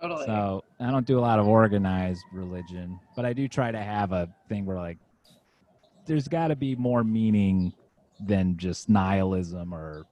totally. 0.00 0.26
So 0.26 0.64
I 0.80 0.90
don't 0.90 1.06
do 1.06 1.18
a 1.18 1.20
lot 1.20 1.38
of 1.38 1.46
organized 1.46 2.24
religion, 2.32 2.98
but 3.14 3.24
I 3.24 3.32
do 3.32 3.48
try 3.48 3.70
to 3.70 3.82
have 3.82 4.12
a 4.12 4.28
thing 4.48 4.66
where 4.66 4.78
like, 4.78 4.98
there's 6.06 6.26
got 6.26 6.48
to 6.48 6.56
be 6.56 6.74
more 6.74 7.04
meaning 7.04 7.72
than 8.26 8.56
just 8.56 8.88
nihilism 8.88 9.72
or 9.72 10.06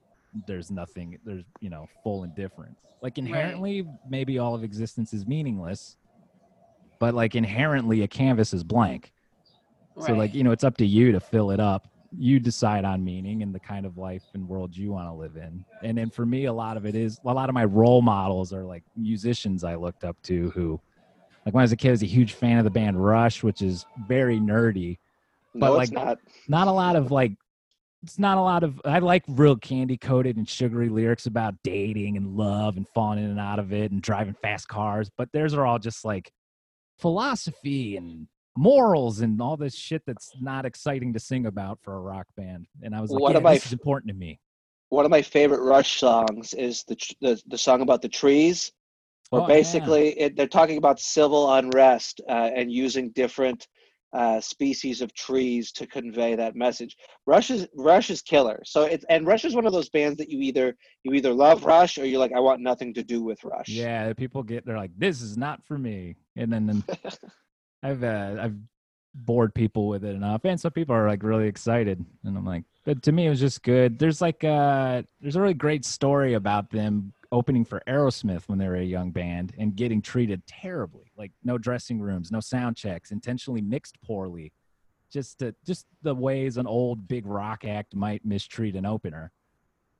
there's 0.47 0.71
nothing. 0.71 1.17
There's 1.25 1.43
you 1.59 1.69
know 1.69 1.87
full 2.03 2.23
indifference. 2.23 2.79
Like 3.01 3.17
inherently, 3.17 3.87
maybe 4.07 4.37
all 4.37 4.55
of 4.55 4.63
existence 4.63 5.13
is 5.13 5.25
meaningless, 5.25 5.97
but 7.01 7.15
like 7.15 7.33
inherently, 7.33 8.03
a 8.03 8.07
canvas 8.07 8.53
is 8.53 8.63
blank. 8.63 9.11
So 10.05 10.13
like 10.13 10.35
you 10.35 10.43
know, 10.43 10.51
it's 10.51 10.63
up 10.63 10.77
to 10.77 10.85
you 10.85 11.11
to 11.11 11.19
fill 11.19 11.49
it 11.49 11.59
up. 11.59 11.87
You 12.15 12.39
decide 12.39 12.85
on 12.85 13.03
meaning 13.03 13.41
and 13.41 13.53
the 13.55 13.59
kind 13.59 13.87
of 13.87 13.97
life 13.97 14.23
and 14.35 14.47
world 14.47 14.77
you 14.77 14.91
want 14.91 15.07
to 15.07 15.13
live 15.13 15.35
in. 15.35 15.65
And 15.81 15.97
then 15.97 16.11
for 16.11 16.27
me, 16.27 16.45
a 16.45 16.53
lot 16.53 16.77
of 16.77 16.85
it 16.85 16.95
is 16.95 17.19
a 17.25 17.33
lot 17.33 17.49
of 17.49 17.55
my 17.55 17.65
role 17.65 18.03
models 18.03 18.53
are 18.53 18.63
like 18.63 18.83
musicians 18.95 19.63
I 19.63 19.75
looked 19.75 20.03
up 20.03 20.15
to 20.23 20.51
who, 20.51 20.79
like 21.43 21.55
when 21.55 21.61
I 21.61 21.63
was 21.63 21.71
a 21.71 21.75
kid, 21.75 21.87
I 21.87 21.91
was 21.91 22.03
a 22.03 22.05
huge 22.07 22.33
fan 22.33 22.59
of 22.59 22.65
the 22.65 22.69
band 22.69 23.03
Rush, 23.03 23.41
which 23.41 23.63
is 23.63 23.83
very 24.07 24.39
nerdy. 24.39 24.99
No, 25.55 25.71
But, 25.71 25.81
it's 25.81 25.91
like, 25.91 26.05
not. 26.05 26.19
Not 26.47 26.67
a 26.67 26.71
lot 26.71 26.95
of 26.95 27.09
like 27.09 27.33
it's 28.03 28.19
not 28.19 28.37
a 28.37 28.41
lot 28.41 28.63
of 28.63 28.79
I 28.85 28.99
like 28.99 29.23
real 29.27 29.55
candy 29.55 29.97
coated 29.97 30.37
and 30.37 30.47
sugary 30.47 30.89
lyrics 30.89 31.25
about 31.25 31.55
dating 31.63 32.17
and 32.17 32.37
love 32.37 32.77
and 32.77 32.87
falling 32.89 33.23
in 33.23 33.31
and 33.31 33.39
out 33.39 33.57
of 33.57 33.73
it 33.73 33.91
and 33.91 34.03
driving 34.03 34.35
fast 34.35 34.67
cars, 34.67 35.09
but 35.17 35.31
theirs 35.31 35.55
are 35.55 35.65
all 35.65 35.79
just 35.79 36.05
like 36.05 36.31
philosophy 37.01 37.97
and 37.97 38.27
morals 38.55 39.21
and 39.21 39.41
all 39.41 39.57
this 39.57 39.75
shit 39.75 40.03
that's 40.05 40.31
not 40.39 40.65
exciting 40.65 41.13
to 41.13 41.19
sing 41.19 41.47
about 41.47 41.79
for 41.81 41.95
a 41.95 41.99
rock 41.99 42.27
band. 42.37 42.67
And 42.83 42.95
I 42.95 43.01
was 43.01 43.11
like, 43.11 43.21
What 43.21 43.33
yeah, 43.33 43.51
this 43.51 43.65
is 43.65 43.73
important 43.73 44.11
to 44.11 44.17
me. 44.17 44.39
One 44.89 45.05
of 45.05 45.11
my 45.11 45.21
favorite 45.21 45.61
Rush 45.61 45.99
songs 45.99 46.53
is 46.53 46.83
the 46.87 46.97
the, 47.21 47.41
the 47.47 47.57
song 47.57 47.81
about 47.81 48.01
the 48.01 48.09
trees, 48.09 48.71
where 49.29 49.41
Oh, 49.41 49.47
yeah. 49.47 49.53
basically 49.53 50.19
it, 50.19 50.35
they're 50.35 50.47
talking 50.47 50.77
about 50.77 50.99
civil 50.99 51.53
unrest 51.53 52.21
uh, 52.29 52.51
and 52.55 52.71
using 52.71 53.11
different 53.11 53.67
uh, 54.13 54.41
species 54.41 55.01
of 55.01 55.13
trees 55.13 55.71
to 55.71 55.87
convey 55.87 56.35
that 56.35 56.55
message. 56.55 56.97
Rush 57.25 57.49
is 57.49 57.67
Rush 57.77 58.09
is 58.09 58.21
killer. 58.21 58.61
So 58.65 58.83
it's 58.83 59.05
and 59.09 59.25
Rush 59.25 59.45
is 59.45 59.55
one 59.55 59.65
of 59.65 59.71
those 59.71 59.89
bands 59.89 60.17
that 60.17 60.29
you 60.29 60.39
either 60.41 60.75
you 61.03 61.13
either 61.13 61.33
love 61.33 61.63
Rush 61.63 61.97
or 61.97 62.05
you're 62.05 62.19
like 62.19 62.33
I 62.35 62.41
want 62.41 62.59
nothing 62.61 62.93
to 62.95 63.03
do 63.03 63.23
with 63.23 63.41
Rush. 63.45 63.69
Yeah, 63.69 64.11
people 64.13 64.43
get 64.43 64.65
they're 64.65 64.77
like, 64.77 64.91
this 64.97 65.21
is 65.21 65.37
not 65.37 65.63
for 65.65 65.77
me, 65.77 66.17
and 66.35 66.51
then, 66.51 66.67
then 66.67 66.83
I've 67.83 68.03
uh, 68.03 68.35
I've 68.39 68.55
bored 69.13 69.53
people 69.53 69.87
with 69.87 70.03
it 70.03 70.15
enough, 70.15 70.45
and 70.45 70.59
some 70.59 70.71
people 70.71 70.95
are 70.95 71.07
like 71.07 71.23
really 71.23 71.47
excited, 71.47 72.03
and 72.23 72.37
I'm 72.37 72.45
like, 72.45 72.63
but 72.85 73.03
to 73.03 73.11
me 73.11 73.27
it 73.27 73.29
was 73.29 73.39
just 73.39 73.63
good. 73.63 73.99
There's 73.99 74.21
like 74.21 74.43
uh 74.43 75.03
there's 75.19 75.35
a 75.35 75.41
really 75.41 75.53
great 75.53 75.85
story 75.85 76.33
about 76.33 76.69
them 76.69 77.13
opening 77.31 77.63
for 77.63 77.81
Aerosmith 77.87 78.43
when 78.47 78.59
they 78.59 78.67
were 78.67 78.75
a 78.75 78.83
young 78.83 79.11
band 79.11 79.53
and 79.57 79.75
getting 79.75 80.01
treated 80.01 80.45
terribly, 80.47 81.11
like 81.17 81.31
no 81.43 81.57
dressing 81.57 81.99
rooms, 82.01 82.31
no 82.31 82.39
sound 82.41 82.75
checks, 82.75 83.11
intentionally 83.11 83.61
mixed 83.61 84.01
poorly, 84.01 84.51
just 85.11 85.39
to, 85.39 85.55
just 85.65 85.85
the 86.01 86.13
ways 86.13 86.57
an 86.57 86.67
old 86.67 87.07
big 87.07 87.25
rock 87.25 87.63
act 87.63 87.95
might 87.95 88.25
mistreat 88.25 88.75
an 88.75 88.85
opener, 88.85 89.31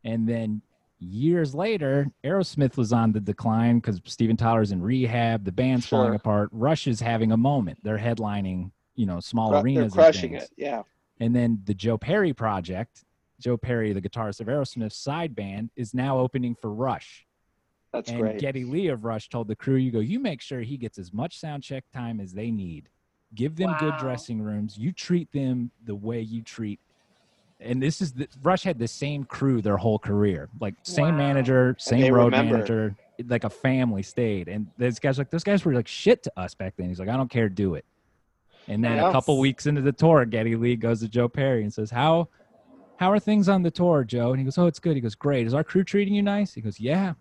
and 0.03 0.27
then 0.27 0.61
years 1.01 1.55
later, 1.55 2.07
Aerosmith 2.23 2.77
was 2.77 2.93
on 2.93 3.11
the 3.11 3.19
decline 3.19 3.79
because 3.79 3.99
Steven 4.05 4.37
Tyler's 4.37 4.71
in 4.71 4.81
rehab. 4.81 5.43
The 5.43 5.51
band's 5.51 5.87
falling 5.87 6.15
apart. 6.15 6.49
Rush 6.51 6.87
is 6.87 6.99
having 6.99 7.31
a 7.31 7.37
moment. 7.37 7.79
They're 7.83 7.97
headlining, 7.97 8.71
you 8.95 9.05
know, 9.05 9.19
small 9.19 9.49
Cru- 9.49 9.55
they're 9.55 9.63
arenas. 9.63 9.83
and 9.83 9.93
crushing 9.93 10.33
it. 10.33 10.49
Yeah. 10.55 10.83
And 11.19 11.35
then 11.35 11.61
the 11.65 11.73
Joe 11.73 11.97
Perry 11.97 12.33
project, 12.33 13.03
Joe 13.39 13.57
Perry, 13.57 13.93
the 13.93 14.01
guitarist 14.01 14.39
of 14.39 14.47
Aerosmith's 14.47 14.95
side 14.95 15.35
band, 15.35 15.71
is 15.75 15.93
now 15.93 16.19
opening 16.19 16.55
for 16.55 16.71
Rush. 16.71 17.25
That's 17.91 18.09
and 18.09 18.19
great. 18.19 18.39
Geddy 18.39 18.63
Lee 18.63 18.87
of 18.87 19.03
Rush 19.03 19.27
told 19.27 19.47
the 19.47 19.55
crew, 19.55 19.75
"You 19.75 19.91
go, 19.91 19.99
you 19.99 20.19
make 20.19 20.39
sure 20.41 20.61
he 20.61 20.77
gets 20.77 20.97
as 20.97 21.11
much 21.11 21.37
sound 21.39 21.63
check 21.63 21.83
time 21.91 22.19
as 22.19 22.31
they 22.33 22.49
need. 22.49 22.89
Give 23.35 23.55
them 23.55 23.75
good 23.79 23.95
dressing 23.99 24.41
rooms. 24.41 24.77
You 24.77 24.91
treat 24.91 25.31
them 25.31 25.71
the 25.83 25.95
way 25.95 26.21
you 26.21 26.41
treat." 26.41 26.79
And 27.61 27.81
this 27.81 28.01
is 28.01 28.13
the 28.13 28.27
Rush 28.41 28.63
had 28.63 28.79
the 28.79 28.87
same 28.87 29.23
crew 29.23 29.61
their 29.61 29.77
whole 29.77 29.99
career, 29.99 30.49
like 30.59 30.75
same 30.83 31.11
Wow. 31.15 31.17
manager, 31.17 31.75
same 31.77 32.13
road 32.13 32.25
remember. 32.25 32.53
manager, 32.55 32.95
like 33.25 33.43
a 33.43 33.49
family 33.49 34.01
stayed. 34.01 34.47
And 34.47 34.67
those 34.77 34.99
guys 34.99 35.17
like 35.17 35.29
those 35.29 35.43
guys 35.43 35.63
were 35.63 35.73
like 35.73 35.87
shit 35.87 36.23
to 36.23 36.31
us 36.39 36.55
back 36.55 36.73
then. 36.77 36.89
He's 36.89 36.99
like, 36.99 37.09
I 37.09 37.17
don't 37.17 37.29
care, 37.29 37.49
do 37.49 37.75
it. 37.75 37.85
And 38.67 38.83
then 38.83 38.99
a 38.99 39.11
couple 39.11 39.39
weeks 39.39 39.65
into 39.65 39.81
the 39.81 39.91
tour, 39.91 40.25
Geddy 40.25 40.55
Lee 40.55 40.75
goes 40.75 41.01
to 41.01 41.07
Joe 41.07 41.27
Perry 41.27 41.63
and 41.63 41.73
says, 41.73 41.91
"How, 41.91 42.29
how 42.97 43.11
are 43.11 43.19
things 43.19 43.49
on 43.49 43.63
the 43.63 43.71
tour, 43.71 44.03
Joe?" 44.03 44.31
And 44.31 44.39
he 44.39 44.43
goes, 44.45 44.57
"Oh, 44.57 44.67
it's 44.67 44.79
good." 44.79 44.95
He 44.95 45.01
goes, 45.01 45.15
"Great. 45.15 45.45
Is 45.45 45.53
our 45.53 45.63
crew 45.63 45.83
treating 45.83 46.13
you 46.13 46.21
nice?" 46.21 46.53
He 46.53 46.61
goes, 46.61 46.79
"Yeah." 46.79 47.13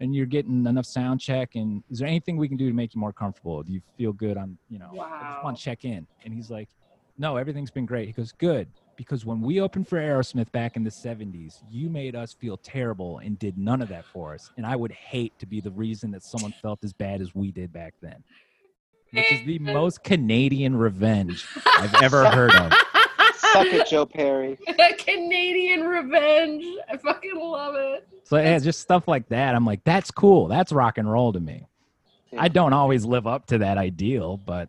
And 0.00 0.14
you're 0.14 0.26
getting 0.26 0.66
enough 0.66 0.84
sound 0.86 1.20
check. 1.20 1.54
And 1.54 1.82
is 1.90 1.98
there 1.98 2.08
anything 2.08 2.36
we 2.36 2.48
can 2.48 2.58
do 2.58 2.68
to 2.68 2.74
make 2.74 2.94
you 2.94 3.00
more 3.00 3.14
comfortable? 3.14 3.62
Do 3.62 3.72
you 3.72 3.80
feel 3.96 4.12
good 4.12 4.36
on, 4.36 4.58
you 4.68 4.78
know? 4.78 4.90
I 5.00 5.32
just 5.32 5.42
want 5.42 5.56
to 5.56 5.62
check 5.62 5.84
in. 5.86 6.06
And 6.24 6.32
he's 6.34 6.50
like, 6.50 6.68
"No, 7.18 7.36
everything's 7.36 7.70
been 7.70 7.86
great." 7.86 8.06
He 8.06 8.12
goes, 8.12 8.32
"Good." 8.32 8.68
Because 8.96 9.24
when 9.24 9.40
we 9.40 9.60
opened 9.60 9.88
for 9.88 9.98
Aerosmith 9.98 10.50
back 10.52 10.76
in 10.76 10.84
the 10.84 10.90
70s, 10.90 11.62
you 11.70 11.88
made 11.88 12.14
us 12.14 12.32
feel 12.32 12.56
terrible 12.56 13.18
and 13.18 13.38
did 13.38 13.58
none 13.58 13.82
of 13.82 13.88
that 13.88 14.04
for 14.06 14.34
us. 14.34 14.50
And 14.56 14.64
I 14.64 14.76
would 14.76 14.92
hate 14.92 15.38
to 15.38 15.46
be 15.46 15.60
the 15.60 15.70
reason 15.70 16.10
that 16.12 16.22
someone 16.22 16.52
felt 16.62 16.82
as 16.82 16.92
bad 16.92 17.20
as 17.20 17.34
we 17.34 17.50
did 17.50 17.72
back 17.72 17.94
then. 18.00 18.22
Which 19.12 19.32
is 19.32 19.46
the 19.46 19.58
most 19.58 20.02
Canadian 20.02 20.76
revenge 20.76 21.46
I've 21.64 21.94
ever 22.02 22.28
heard 22.30 22.54
of. 22.54 22.72
Suck 23.36 23.66
it, 23.66 23.86
Joe 23.86 24.04
Perry. 24.06 24.58
Canadian 24.98 25.82
revenge. 25.84 26.64
I 26.90 26.96
fucking 26.96 27.36
love 27.36 27.74
it. 27.76 28.08
So 28.24 28.36
yeah, 28.36 28.58
just 28.58 28.80
stuff 28.80 29.06
like 29.06 29.28
that. 29.28 29.54
I'm 29.54 29.64
like, 29.64 29.84
that's 29.84 30.10
cool. 30.10 30.48
That's 30.48 30.72
rock 30.72 30.98
and 30.98 31.10
roll 31.10 31.32
to 31.32 31.40
me. 31.40 31.66
Yeah. 32.32 32.42
I 32.42 32.48
don't 32.48 32.72
always 32.72 33.04
live 33.04 33.26
up 33.26 33.46
to 33.46 33.58
that 33.58 33.78
ideal, 33.78 34.36
but 34.36 34.68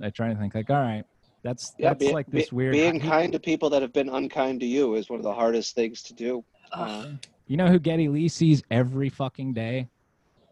I 0.00 0.10
try 0.10 0.28
to 0.28 0.38
think 0.38 0.54
like, 0.54 0.68
all 0.68 0.76
right, 0.76 1.04
that's 1.42 1.74
Yeah, 1.78 1.90
that's 1.90 2.04
be- 2.06 2.12
like 2.12 2.26
this 2.30 2.50
be- 2.50 2.56
weird. 2.56 2.72
Being 2.72 3.00
kind 3.00 3.32
to 3.32 3.38
people 3.40 3.70
that 3.70 3.82
have 3.82 3.92
been 3.92 4.08
unkind 4.08 4.60
to 4.60 4.66
you 4.66 4.94
is 4.94 5.08
one 5.10 5.18
of 5.18 5.24
the 5.24 5.34
hardest 5.34 5.74
things 5.74 6.02
to 6.04 6.14
do. 6.14 6.44
Uh, 6.72 7.06
You 7.46 7.56
know 7.56 7.66
who 7.68 7.78
Geddy 7.78 8.08
Lee 8.08 8.28
sees 8.28 8.62
every 8.70 9.08
fucking 9.08 9.52
day? 9.52 9.88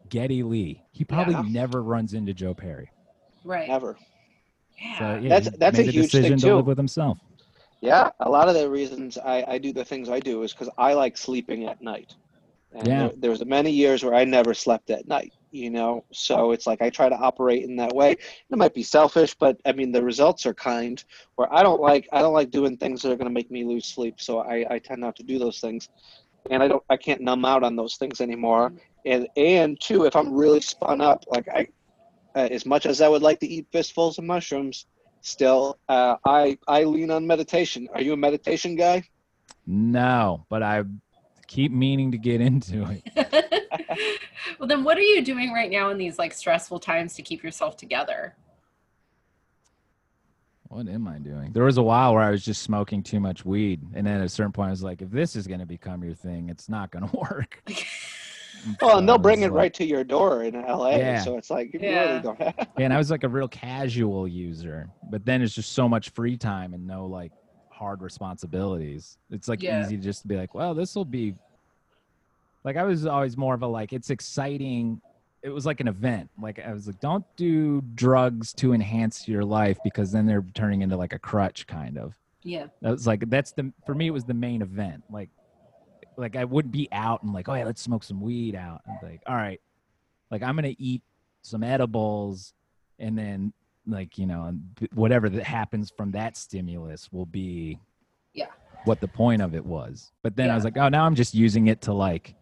Geddy 0.09 0.43
Lee. 0.43 0.83
He 0.91 1.03
probably 1.03 1.33
Yeah. 1.35 1.43
never 1.47 1.81
runs 1.81 2.13
into 2.13 2.33
Joe 2.33 2.53
Perry. 2.53 2.89
right. 3.43 3.67
Never. 3.67 3.97
Yeah. 4.79 4.99
So 4.99 5.19
yeah, 5.21 5.29
That's- 5.29 5.57
that's 5.57 5.79
a 5.79 5.81
made 5.83 5.93
huge 5.93 6.11
thing, 6.11 6.21
decision 6.21 6.39
to 6.39 6.45
too. 6.47 6.55
live 6.57 6.67
with 6.67 6.77
himself. 6.77 7.17
Yeah, 7.81 8.11
a 8.19 8.29
lot 8.29 8.47
of 8.47 8.53
the 8.53 8.69
reasons 8.69 9.17
I, 9.17 9.43
I 9.47 9.57
do 9.57 9.73
the 9.73 9.83
things 9.85 10.09
I 10.09 10.19
do 10.19 10.43
is 10.43 10.51
because 10.53 10.69
I 10.77 10.93
like 10.93 11.17
sleeping 11.17 11.65
at 11.65 11.81
night. 11.81 12.13
And 12.73 12.87
Yeah. 12.87 12.99
there, 13.07 13.11
there 13.17 13.31
was 13.31 13.43
many 13.45 13.71
years 13.71 14.03
where 14.03 14.13
I 14.13 14.23
never 14.25 14.53
slept 14.53 14.91
at 14.91 15.07
night, 15.07 15.33
you 15.51 15.69
know. 15.69 16.03
So 16.11 16.51
it's 16.51 16.65
like 16.65 16.81
I 16.81 16.89
try 16.89 17.09
to 17.09 17.15
operate 17.15 17.63
in 17.63 17.75
that 17.77 17.93
way. 17.93 18.11
It 18.11 18.57
might 18.57 18.73
be 18.73 18.83
selfish, 18.83 19.35
but 19.35 19.59
I 19.65 19.71
mean 19.73 19.91
the 19.91 20.03
results 20.03 20.45
are 20.45 20.53
kind. 20.53 21.03
Where 21.35 21.53
I 21.53 21.63
don't 21.63 21.81
like 21.81 22.07
I 22.11 22.21
don't 22.21 22.33
like 22.33 22.51
doing 22.51 22.77
things 22.77 23.01
that 23.01 23.11
are 23.11 23.15
going 23.15 23.27
to 23.27 23.33
make 23.33 23.51
me 23.51 23.63
lose 23.63 23.85
sleep. 23.85 24.15
So 24.19 24.39
I, 24.39 24.65
I 24.69 24.79
tend 24.79 25.01
not 25.01 25.15
to 25.17 25.23
do 25.23 25.37
those 25.37 25.59
things, 25.59 25.89
and 26.49 26.63
I 26.63 26.67
don't 26.67 26.83
I 26.89 26.97
can't 26.97 27.21
numb 27.21 27.45
out 27.45 27.63
on 27.63 27.75
those 27.75 27.95
things 27.95 28.21
anymore. 28.21 28.73
And 29.05 29.27
and 29.35 29.79
two, 29.79 30.05
if 30.05 30.15
I'm 30.15 30.33
really 30.33 30.61
spun 30.61 31.01
up, 31.01 31.25
like 31.27 31.47
I, 31.47 31.67
uh, 32.35 32.47
as 32.51 32.65
much 32.65 32.85
as 32.85 33.01
I 33.01 33.07
would 33.07 33.21
like 33.21 33.39
to 33.41 33.47
eat 33.47 33.67
fistfuls 33.71 34.17
of 34.17 34.23
mushrooms, 34.23 34.85
still 35.21 35.77
uh, 35.89 36.15
I 36.25 36.57
I 36.67 36.83
lean 36.83 37.11
on 37.11 37.27
meditation. 37.27 37.87
Are 37.93 38.01
you 38.01 38.13
a 38.13 38.17
meditation 38.17 38.75
guy? 38.75 39.03
No, 39.67 40.45
but 40.49 40.63
I 40.63 40.83
keep 41.51 41.71
meaning 41.71 42.11
to 42.11 42.17
get 42.17 42.39
into 42.39 42.87
it. 42.89 43.03
well, 44.59 44.67
then 44.67 44.83
what 44.83 44.97
are 44.97 45.01
you 45.01 45.21
doing 45.21 45.51
right 45.51 45.69
now 45.69 45.89
in 45.89 45.97
these 45.97 46.17
like 46.17 46.33
stressful 46.33 46.79
times 46.79 47.13
to 47.15 47.21
keep 47.21 47.43
yourself 47.43 47.75
together? 47.75 48.35
What 50.69 50.87
am 50.87 51.05
I 51.07 51.17
doing? 51.17 51.51
There 51.51 51.65
was 51.65 51.77
a 51.77 51.83
while 51.83 52.13
where 52.13 52.23
I 52.23 52.31
was 52.31 52.45
just 52.45 52.61
smoking 52.61 53.03
too 53.03 53.19
much 53.19 53.43
weed, 53.43 53.81
and 53.93 54.07
then 54.07 54.21
at 54.21 54.25
a 54.25 54.29
certain 54.29 54.53
point, 54.53 54.67
I 54.67 54.71
was 54.71 54.81
like, 54.83 55.01
if 55.01 55.09
this 55.11 55.35
is 55.35 55.45
going 55.45 55.59
to 55.59 55.65
become 55.65 56.01
your 56.01 56.13
thing, 56.13 56.47
it's 56.49 56.69
not 56.69 56.91
going 56.91 57.07
to 57.09 57.17
work. 57.17 57.61
Well, 58.79 58.99
and 58.99 59.09
they'll 59.09 59.17
bring 59.17 59.41
it 59.41 59.45
like- 59.45 59.53
right 59.53 59.73
to 59.75 59.85
your 59.85 60.03
door 60.03 60.43
in 60.43 60.53
LA. 60.53 60.89
Yeah. 60.97 61.23
So 61.23 61.35
it's 61.35 61.49
like 61.49 61.73
you 61.73 61.79
Yeah. 61.81 62.11
really 62.11 62.21
don't 62.21 62.39
have. 62.39 62.67
and 62.77 62.93
I 62.93 62.97
was 62.97 63.09
like 63.09 63.23
a 63.23 63.27
real 63.27 63.47
casual 63.47 64.27
user, 64.27 64.87
but 65.09 65.25
then 65.25 65.41
it's 65.41 65.55
just 65.55 65.71
so 65.71 65.89
much 65.89 66.09
free 66.11 66.37
time 66.37 66.75
and 66.75 66.85
no 66.85 67.07
like 67.07 67.31
hard 67.81 68.01
responsibilities. 68.03 69.17
It's 69.31 69.47
like 69.47 69.63
Yeah. 69.63 69.81
easy 69.83 69.97
to 69.97 70.03
just 70.03 70.27
be 70.27 70.37
like, 70.37 70.53
well, 70.53 70.73
this 70.75 70.95
will 70.95 71.03
be 71.03 71.33
like 72.63 72.77
I 72.77 72.83
was 72.83 73.07
always 73.07 73.35
more 73.35 73.55
of 73.55 73.63
a 73.63 73.67
like 73.67 73.91
it's 73.91 74.11
exciting. 74.11 75.01
It 75.41 75.49
was 75.49 75.65
like 75.65 75.79
an 75.79 75.87
event. 75.87 76.29
Like 76.39 76.59
I 76.59 76.71
was 76.71 76.85
like, 76.85 76.99
don't 76.99 77.25
do 77.35 77.81
drugs 77.95 78.53
to 78.53 78.73
enhance 78.73 79.27
your 79.27 79.43
life 79.43 79.79
because 79.83 80.11
then 80.11 80.27
they're 80.27 80.45
turning 80.53 80.83
into 80.83 80.95
like 80.95 81.13
a 81.13 81.19
crutch 81.19 81.65
kind 81.65 81.97
of. 81.97 82.13
Yeah. 82.43 82.67
That 82.83 82.91
was 82.91 83.07
like 83.07 83.27
that's 83.31 83.51
the 83.51 83.73
for 83.85 83.95
me 83.95 84.07
it 84.07 84.11
was 84.11 84.25
the 84.25 84.35
main 84.35 84.61
event. 84.61 85.03
Like 85.09 85.29
like 86.17 86.35
I 86.35 86.43
wouldn't 86.45 86.71
be 86.71 86.87
out 86.91 87.23
and 87.23 87.33
like, 87.33 87.49
oh 87.49 87.55
yeah, 87.55 87.65
let's 87.65 87.81
smoke 87.81 88.03
some 88.03 88.21
weed 88.21 88.53
out. 88.55 88.81
I'm 88.87 88.99
like, 89.01 89.21
all 89.25 89.35
right, 89.35 89.59
like 90.29 90.43
I'm 90.43 90.55
gonna 90.55 90.75
eat 90.77 91.01
some 91.41 91.63
edibles 91.63 92.53
and 92.99 93.17
then 93.17 93.53
like 93.87 94.17
you 94.17 94.25
know 94.27 94.53
whatever 94.93 95.29
that 95.29 95.43
happens 95.43 95.91
from 95.95 96.11
that 96.11 96.37
stimulus 96.37 97.11
will 97.11 97.25
be 97.25 97.79
Yeah. 98.33 98.47
what 98.85 98.99
the 99.01 99.07
point 99.07 99.41
of 99.41 99.55
it 99.55 99.65
was. 99.65 100.11
But 100.21 100.35
then 100.35 100.49
I 100.49 100.55
was 100.55 100.63
like, 100.63 100.77
oh 100.77 100.89
now 100.89 101.05
I'm 101.05 101.15
just 101.15 101.33
using 101.33 101.67
it 101.67 101.81
to 101.81 101.93
like 101.93 102.35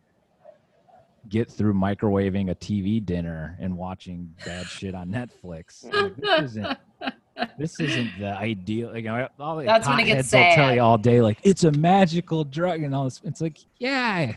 get 1.28 1.50
through 1.50 1.74
microwaving 1.74 2.50
a 2.50 2.56
TV 2.56 3.04
dinner 3.06 3.56
and 3.60 3.78
watching 3.78 4.34
bad 4.46 4.66
shit 4.66 4.96
on 4.96 5.10
Netflix. 5.10 5.84
Like, 5.94 6.16
this 6.18 6.52
isn't 6.52 6.78
this 7.58 7.80
isn't 7.80 8.12
the 8.20 8.36
ideal. 8.36 8.96
You 8.96 9.04
know, 9.04 9.28
all 9.40 9.58
the 9.58 9.64
That's 9.66 9.88
when 9.88 10.00
it 10.00 10.06
gets 10.06 10.30
potheads 10.32 10.50
will 10.50 10.56
tell 10.56 10.76
you 10.76 10.82
all 10.82 10.98
day 10.98 11.22
like 11.22 11.38
it's 11.44 11.64
a 11.64 11.72
magical 11.72 12.44
drug 12.44 12.82
and 12.84 12.94
all 12.96 13.06
this. 13.06 13.22
It's 13.24 13.42
like 13.42 13.60
yeah, 13.78 14.36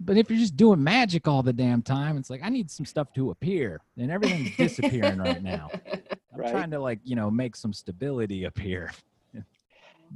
but 0.00 0.16
if 0.16 0.28
you're 0.30 0.38
just 0.38 0.56
doing 0.56 0.82
magic 0.82 1.26
all 1.26 1.42
the 1.42 1.52
damn 1.52 1.82
time, 1.82 2.16
it's 2.16 2.30
like 2.30 2.42
I 2.42 2.48
need 2.48 2.70
some 2.70 2.86
stuff 2.86 3.12
to 3.14 3.30
appear, 3.30 3.80
and 3.96 4.10
everything's 4.10 4.56
disappearing 4.56 5.18
right 5.18 5.42
now. 5.42 5.70
I'm 5.92 6.40
Right. 6.42 6.50
trying 6.50 6.70
to 6.72 6.78
like 6.80 6.98
you 7.02 7.16
know 7.16 7.30
make 7.30 7.56
some 7.56 7.72
stability 7.72 8.44
appear. 8.44 8.92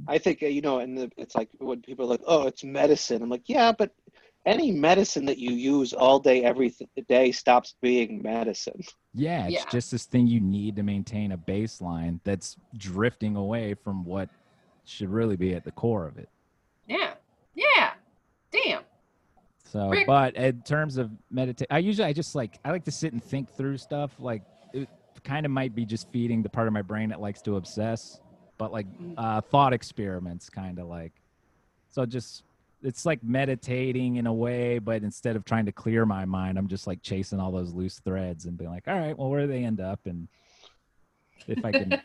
I 0.07 0.17
think 0.19 0.41
uh, 0.41 0.45
you 0.45 0.61
know, 0.61 0.79
and 0.79 1.11
it's 1.17 1.35
like 1.35 1.49
when 1.57 1.81
people 1.81 2.05
are 2.05 2.09
like, 2.09 2.21
"Oh, 2.25 2.47
it's 2.47 2.63
medicine." 2.63 3.21
I'm 3.21 3.29
like, 3.29 3.43
"Yeah, 3.49 3.71
but 3.71 3.91
any 4.45 4.71
medicine 4.71 5.25
that 5.25 5.37
you 5.37 5.51
use 5.51 5.93
all 5.93 6.19
day, 6.19 6.43
every 6.43 6.69
th- 6.69 6.89
day, 7.09 7.31
stops 7.31 7.75
being 7.81 8.21
medicine." 8.21 8.81
Yeah, 9.13 9.45
it's 9.45 9.53
Yeah. 9.53 9.69
just 9.69 9.91
this 9.91 10.05
thing 10.05 10.27
you 10.27 10.39
need 10.39 10.75
to 10.77 10.83
maintain 10.83 11.31
a 11.33 11.37
baseline 11.37 12.19
that's 12.23 12.55
drifting 12.77 13.35
away 13.35 13.73
from 13.73 14.05
what 14.05 14.29
should 14.85 15.09
really 15.09 15.35
be 15.35 15.53
at 15.55 15.63
the 15.65 15.71
core 15.71 16.07
of 16.07 16.17
it. 16.17 16.29
Yeah. 16.87 17.15
Yeah. 17.53 17.91
Damn. 18.51 18.83
So, 19.71 19.89
Rick- 19.89 20.05
but 20.05 20.35
in 20.35 20.61
terms 20.63 20.97
of 20.97 21.09
meditate, 21.29 21.67
I 21.71 21.77
usually 21.79 22.05
I 22.07 22.11
just 22.13 22.35
like 22.35 22.59
I 22.65 22.71
like 22.71 22.83
to 22.85 22.91
sit 22.91 23.13
and 23.13 23.23
think 23.23 23.49
through 23.49 23.77
stuff. 23.77 24.11
Like 24.19 24.41
it 24.73 24.89
kind 25.23 25.45
of 25.45 25.51
might 25.51 25.73
be 25.73 25.85
just 25.85 26.09
feeding 26.09 26.41
the 26.43 26.49
part 26.49 26.67
of 26.67 26.73
my 26.73 26.81
brain 26.81 27.07
that 27.09 27.21
likes 27.21 27.41
to 27.43 27.55
obsess, 27.55 28.19
but 28.57 28.73
like 28.73 28.85
Mm. 28.99 29.13
uh, 29.17 29.39
thought 29.39 29.71
experiments, 29.73 30.49
kind 30.49 30.77
of 30.77 30.87
like. 30.87 31.13
So 31.89 32.05
just 32.05 32.43
it's 32.83 33.05
like 33.05 33.23
meditating 33.23 34.15
in 34.17 34.27
a 34.27 34.33
way, 34.33 34.79
but 34.79 35.03
instead 35.03 35.35
of 35.37 35.45
trying 35.45 35.65
to 35.67 35.71
clear 35.71 36.05
my 36.05 36.25
mind, 36.25 36.57
I'm 36.57 36.67
just 36.67 36.85
like 36.87 37.01
chasing 37.01 37.39
all 37.39 37.51
those 37.51 37.71
loose 37.73 37.99
threads 37.99 38.45
and 38.45 38.57
being 38.57 38.71
like, 38.71 38.87
all 38.89 38.99
right, 38.99 39.17
well, 39.17 39.29
where 39.29 39.41
do 39.41 39.47
they 39.47 39.63
end 39.63 39.79
up? 39.79 39.99
And 40.05 40.27
if 41.47 41.63
I 41.63 41.71
can 41.71 42.01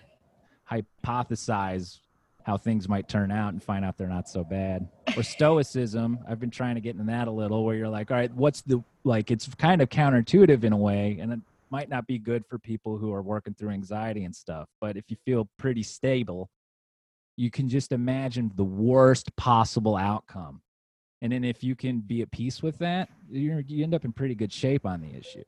hypothesize 0.71 1.99
how 2.47 2.57
things 2.57 2.89
might 2.89 3.09
turn 3.09 3.33
out 3.33 3.53
and 3.53 3.61
find 3.61 3.85
out 3.85 3.99
they're 3.99 4.07
not 4.07 4.29
so 4.29 4.45
bad. 4.45 4.89
Or 5.17 5.25
stoicism, 5.25 6.21
I've 6.29 6.39
been 6.39 6.49
trying 6.51 6.77
to 6.77 6.81
get 6.81 6.95
into 6.95 7.05
that 7.11 7.27
a 7.27 7.31
little 7.33 7.65
where 7.65 7.75
you're 7.75 7.89
like, 7.89 8.13
all 8.13 8.17
right, 8.17 8.33
what's 8.33 8.61
the 8.63 8.85
like 9.03 9.33
it's 9.33 9.53
kind 9.57 9.83
of 9.83 9.89
counterintuitive 9.89 10.63
in 10.63 10.73
a 10.73 10.77
way 10.77 11.19
and 11.21 11.33
it 11.33 11.41
might 11.71 11.89
not 11.89 12.07
be 12.07 12.19
good 12.19 12.47
for 12.47 12.57
people 12.61 12.99
who 12.99 13.13
are 13.13 13.21
working 13.21 13.53
through 13.53 13.71
anxiety 13.71 14.23
and 14.23 14.35
stuff, 14.35 14.69
but 14.81 14.97
if 14.97 15.11
you 15.11 15.17
feel 15.25 15.49
pretty 15.59 15.83
stable, 15.83 16.49
you 17.37 17.51
can 17.51 17.69
just 17.69 17.91
imagine 17.91 18.53
the 18.55 18.63
worst 18.65 19.35
possible 19.35 19.97
outcome. 19.97 20.61
And 21.23 21.33
then 21.33 21.43
if 21.43 21.65
you 21.65 21.75
can 21.75 21.99
be 21.99 22.23
at 22.23 22.31
peace 22.31 22.63
with 22.63 22.79
that, 22.79 23.09
you're, 23.29 23.59
you 23.67 23.83
end 23.83 23.93
up 23.93 24.05
in 24.05 24.13
pretty 24.13 24.37
good 24.37 24.53
shape 24.53 24.87
on 24.87 25.01
the 25.01 25.13
issue. 25.19 25.43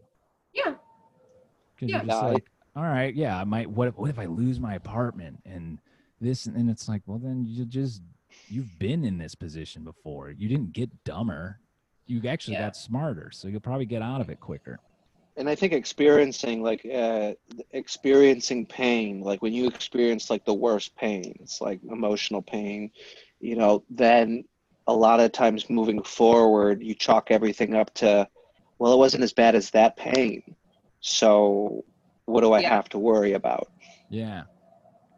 Yeah. 0.52 0.74
Because 1.76 1.90
Yeah. 1.90 1.96
you're 1.98 2.06
just 2.06 2.22
I- 2.24 2.32
like, 2.32 2.50
all 2.74 2.82
right, 2.82 3.14
yeah, 3.14 3.38
I 3.40 3.44
might. 3.44 3.70
What 3.70 3.86
if, 3.88 3.96
what 3.96 4.10
if 4.10 4.18
I 4.18 4.26
lose 4.26 4.58
my 4.58 4.74
apartment 4.74 5.40
and 5.46 5.78
this? 6.20 6.46
And 6.46 6.68
it's 6.70 6.88
like, 6.88 7.02
well, 7.06 7.18
then 7.18 7.44
you 7.46 7.64
just 7.64 8.02
you've 8.48 8.78
been 8.78 9.04
in 9.04 9.18
this 9.18 9.34
position 9.34 9.84
before. 9.84 10.30
You 10.30 10.48
didn't 10.48 10.72
get 10.72 11.04
dumber. 11.04 11.60
You 12.06 12.22
actually 12.28 12.54
Yeah. 12.54 12.64
got 12.64 12.76
smarter, 12.76 13.30
so 13.30 13.48
you'll 13.48 13.60
probably 13.60 13.84
get 13.86 14.00
out 14.02 14.20
of 14.20 14.30
it 14.30 14.40
quicker. 14.40 14.80
and 15.36 15.48
I 15.48 15.54
think 15.54 15.72
experiencing 15.72 16.62
like 16.64 16.84
uh, 16.84 17.34
experiencing 17.70 18.66
pain, 18.66 19.20
like 19.20 19.40
when 19.40 19.52
you 19.52 19.68
experience 19.68 20.30
like 20.30 20.44
the 20.44 20.52
worst 20.54 20.96
pain, 20.96 21.32
it's 21.40 21.60
like 21.60 21.78
emotional 21.88 22.42
pain, 22.42 22.90
you 23.38 23.54
know, 23.54 23.84
then 23.88 24.42
a 24.88 24.92
lot 24.92 25.20
of 25.20 25.30
times 25.30 25.70
moving 25.70 26.02
forward, 26.02 26.82
you 26.82 26.92
chalk 26.94 27.30
everything 27.30 27.74
up 27.76 27.94
to, 27.94 28.26
well, 28.80 28.92
it 28.92 28.96
wasn't 28.98 29.22
as 29.22 29.32
bad 29.32 29.54
as 29.54 29.70
that 29.70 29.96
pain. 29.96 30.42
So 31.00 31.84
what 32.24 32.40
do 32.40 32.52
I 32.52 32.60
Yeah. 32.62 32.70
have 32.70 32.88
to 32.90 32.98
worry 32.98 33.34
about? 33.34 33.68
Yeah. 34.10 34.42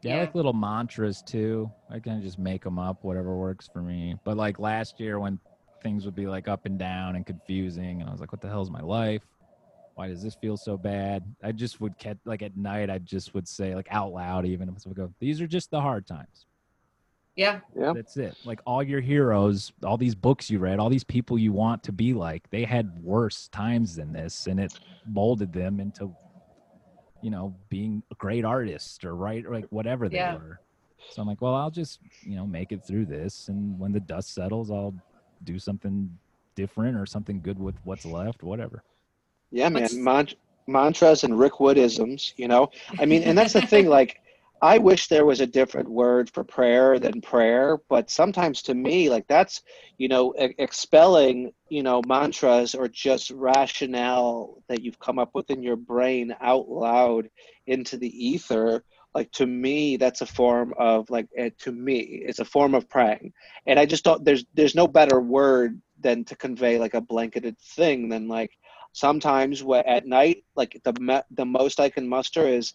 Yeah, 0.03 0.13
I 0.13 0.15
Yeah. 0.17 0.21
like 0.23 0.35
little 0.35 0.53
mantras 0.53 1.23
too. 1.23 1.71
I 1.91 1.99
kind 1.99 2.19
of 2.19 2.23
just 2.23 2.39
make 2.39 2.65
them 2.65 2.79
up, 2.79 3.03
whatever 3.03 3.37
works 3.37 3.69
for 3.69 3.83
me. 3.83 4.17
But 4.25 4.37
like 4.37 4.59
last 4.59 4.99
year 5.01 5.19
when 5.21 5.39
things 5.83 6.05
would 6.05 6.15
be 6.15 6.27
like 6.27 6.49
up 6.49 6.67
and 6.67 6.79
down 6.79 7.17
and 7.17 7.25
confusing, 7.27 8.01
and 8.01 8.09
I 8.09 8.13
was 8.13 8.21
like, 8.21 8.33
what 8.33 8.41
the 8.41 8.49
hell 8.49 8.63
is 8.63 8.71
my 8.71 8.81
life? 8.81 9.23
Why 9.95 10.09
does 10.09 10.23
this 10.23 10.35
feel 10.35 10.57
so 10.57 10.79
bad? 10.79 11.23
I 11.43 11.53
just 11.53 11.81
would 11.81 11.99
catch, 11.99 12.17
like 12.25 12.43
at 12.43 12.57
night, 12.57 12.89
I 12.89 12.99
just 12.99 13.35
would 13.35 13.47
say, 13.47 13.75
like 13.75 13.89
out 13.91 14.13
loud, 14.13 14.47
even, 14.47 14.69
I 14.69 14.73
would 14.87 14.97
go, 14.97 15.13
these 15.19 15.41
are 15.43 15.47
just 15.47 15.71
the 15.71 15.81
hard 15.81 16.07
times. 16.07 16.47
Yeah. 17.37 17.61
Yeah. 17.79 17.93
That's 17.95 18.17
it. 18.17 18.37
Like 18.45 18.61
all 18.67 18.83
your 18.83 19.01
heroes, 19.01 19.73
all 19.85 19.97
these 19.99 20.15
books 20.15 20.51
you 20.51 20.59
read, 20.59 20.79
all 20.79 20.89
these 20.89 21.05
people 21.05 21.39
you 21.39 21.53
want 21.53 21.83
to 21.85 21.93
be 21.93 22.15
like, 22.15 22.49
they 22.51 22.65
had 22.65 23.03
worse 23.03 23.49
times 23.49 23.97
than 23.97 24.13
this, 24.13 24.47
and 24.47 24.59
it 24.59 24.79
molded 25.07 25.53
them 25.53 25.81
into, 25.81 26.15
you 27.23 27.31
know, 27.31 27.55
being 27.69 28.03
a 28.11 28.15
great 28.15 28.45
artist 28.45 29.05
or 29.05 29.15
right, 29.15 29.49
like 29.51 29.67
whatever 29.71 30.09
they 30.09 30.17
Yeah. 30.17 30.35
were. 30.37 30.61
So 31.11 31.23
I'm 31.23 31.29
like, 31.29 31.41
well, 31.41 31.55
I'll 31.55 31.71
just, 31.71 32.01
you 32.23 32.37
know, 32.37 32.47
make 32.47 32.73
it 32.73 32.85
through 32.85 33.07
this, 33.07 33.49
and 33.49 33.79
when 33.79 33.93
the 33.93 34.01
dust 34.01 34.35
settles, 34.35 34.71
I'll 34.71 34.95
do 35.45 35.59
something 35.59 36.11
different 36.55 36.97
or 36.97 37.07
something 37.07 37.41
good 37.41 37.59
with 37.59 37.75
what's 37.85 38.05
left, 38.05 38.43
whatever. 38.43 38.83
Yeah, 39.51 39.69
man, 39.71 39.83
What's- 39.83 39.95
Mant- 39.95 40.35
mantras 40.67 41.25
and 41.25 41.39
Rick 41.39 41.55
Woodisms, 41.55 42.35
you 42.37 42.47
know. 42.49 42.71
I 42.99 43.07
mean, 43.07 43.23
and 43.23 43.37
that's 43.37 43.55
the 43.55 43.63
thing. 43.63 43.89
Like, 43.89 44.21
I 44.63 44.79
wish 44.79 45.07
there 45.09 45.25
was 45.25 45.41
a 45.41 45.47
different 45.47 45.89
word 45.89 46.29
for 46.31 46.45
prayer 46.45 46.99
than 46.99 47.23
prayer, 47.23 47.79
but 47.89 48.11
sometimes 48.11 48.61
to 48.63 48.75
me, 48.75 49.09
like 49.09 49.27
that's, 49.27 49.63
you 49.97 50.09
know, 50.09 50.33
expelling, 50.37 51.53
you 51.71 51.83
know, 51.83 52.03
mantras 52.07 52.75
or 52.75 52.87
just 52.89 53.31
rationale 53.31 54.63
that 54.69 54.83
you've 54.83 54.99
come 54.99 55.19
up 55.19 55.31
with 55.35 55.51
in 55.51 55.63
your 55.63 55.77
brain 55.77 56.35
out 56.41 56.69
loud 56.69 57.31
into 57.67 57.97
the 57.97 58.09
ether. 58.29 58.85
Like 59.15 59.33
to 59.33 59.47
me, 59.47 59.97
that's 59.97 60.21
a 60.21 60.27
form 60.27 60.75
of 60.79 61.09
like. 61.11 61.29
eh, 61.37 61.51
To 61.61 61.73
me, 61.73 62.01
it's 62.27 62.39
a 62.39 62.45
form 62.45 62.75
of 62.75 62.89
praying, 62.89 63.33
and 63.67 63.79
I 63.79 63.87
just 63.87 64.05
don't. 64.05 64.25
There's 64.25 64.45
there's 64.55 64.75
no 64.77 64.87
better 64.87 65.21
word 65.21 65.81
than 66.01 66.25
to 66.27 66.37
convey 66.37 66.79
like 66.79 66.95
a 66.95 67.01
blanketed 67.01 67.59
thing 67.59 68.09
than 68.09 68.29
like 68.29 68.53
sometimes 68.93 69.63
at 69.87 70.07
night 70.07 70.45
like 70.57 70.81
the 70.85 71.25
the 71.31 71.45
most 71.47 71.79
i 71.79 71.89
can 71.89 72.09
muster 72.09 72.47
is 72.47 72.73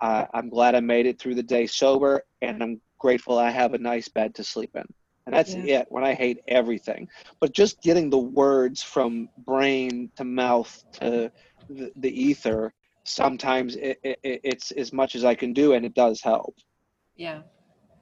uh, 0.00 0.26
i'm 0.34 0.48
glad 0.48 0.74
i 0.74 0.80
made 0.80 1.06
it 1.06 1.18
through 1.18 1.34
the 1.34 1.42
day 1.42 1.66
sober 1.66 2.22
and 2.42 2.62
i'm 2.62 2.80
grateful 2.98 3.38
i 3.38 3.50
have 3.50 3.74
a 3.74 3.78
nice 3.78 4.08
bed 4.08 4.34
to 4.34 4.44
sleep 4.44 4.70
in 4.74 4.84
and 5.26 5.34
that's 5.34 5.54
Yeah. 5.54 5.80
it 5.80 5.86
when 5.90 6.04
i 6.04 6.14
hate 6.14 6.40
everything 6.48 7.08
but 7.40 7.52
just 7.52 7.80
getting 7.82 8.10
the 8.10 8.18
words 8.18 8.82
from 8.82 9.28
brain 9.38 10.10
to 10.16 10.24
mouth 10.24 10.74
to 10.92 11.30
the, 11.68 11.92
the 11.96 12.22
ether 12.22 12.72
sometimes 13.04 13.76
it, 13.76 13.98
it, 14.02 14.18
it's 14.22 14.70
as 14.72 14.92
much 14.92 15.14
as 15.14 15.24
i 15.24 15.34
can 15.34 15.52
do 15.52 15.72
and 15.74 15.84
it 15.84 15.94
does 15.94 16.20
help 16.20 16.54
Yeah. 17.16 17.40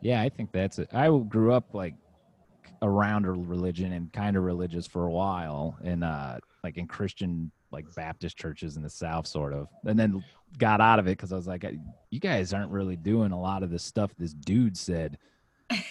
Yeah, 0.01 0.20
I 0.20 0.28
think 0.28 0.53
that's 0.53 0.78
it. 0.78 0.92
I 0.92 1.07
grew 1.09 1.53
up 1.53 1.72
like 1.72 1.95
around 2.82 3.24
a 3.24 3.32
religion 3.32 3.92
and 3.92 4.12
kind 4.12 4.36
of 4.36 4.42
religious 4.42 4.86
for 4.86 5.07
a 5.07 5.11
while, 5.11 5.76
and 5.82 6.05
uh, 6.05 6.38
like 6.62 6.76
in 6.76 6.86
Christian 6.86 7.51
like 7.74 7.94
Baptist 7.94 8.36
churches 8.36 8.76
in 8.76 8.82
the 8.82 8.90
South, 8.90 9.26
sort 9.26 9.52
of, 9.52 9.68
and 9.84 9.98
then 9.98 10.24
got 10.58 10.80
out 10.80 10.98
of 10.98 11.06
it 11.06 11.12
because 11.12 11.32
I 11.32 11.36
was 11.36 11.46
like, 11.46 11.66
you 12.10 12.20
guys 12.20 12.52
aren't 12.52 12.70
really 12.70 12.96
doing 12.96 13.32
a 13.32 13.40
lot 13.40 13.62
of 13.62 13.70
the 13.70 13.78
stuff 13.78 14.12
this 14.16 14.32
dude 14.32 14.76
said, 14.76 15.18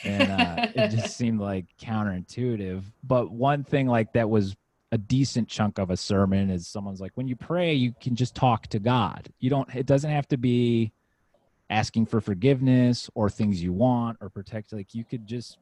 and 0.03 0.31
uh, 0.31 0.67
it 0.75 0.89
just 0.89 1.17
seemed 1.17 1.39
like 1.39 1.65
counterintuitive. 1.79 2.83
But 3.03 3.31
one 3.31 3.63
thing 3.63 3.87
like 3.87 4.13
that 4.13 4.29
was 4.29 4.55
a 4.91 4.97
decent 4.97 5.47
chunk 5.47 5.77
of 5.77 5.89
a 5.89 5.97
sermon 5.97 6.49
is 6.49 6.67
someone's 6.67 7.01
like, 7.01 7.11
when 7.15 7.27
you 7.27 7.35
pray, 7.35 7.73
you 7.73 7.93
can 8.01 8.15
just 8.15 8.35
talk 8.35 8.67
to 8.67 8.79
God. 8.79 9.27
You 9.39 9.49
don't. 9.49 9.69
It 9.75 9.85
doesn't 9.85 10.11
have 10.11 10.27
to 10.29 10.37
be 10.37 10.91
asking 11.69 12.05
for 12.05 12.21
forgiveness 12.21 13.09
or 13.15 13.29
things 13.29 13.61
you 13.61 13.73
want 13.73 14.17
or 14.21 14.29
protect 14.29 14.71
like 14.73 14.93
you 14.93 15.03
could 15.03 15.25
just 15.25 15.57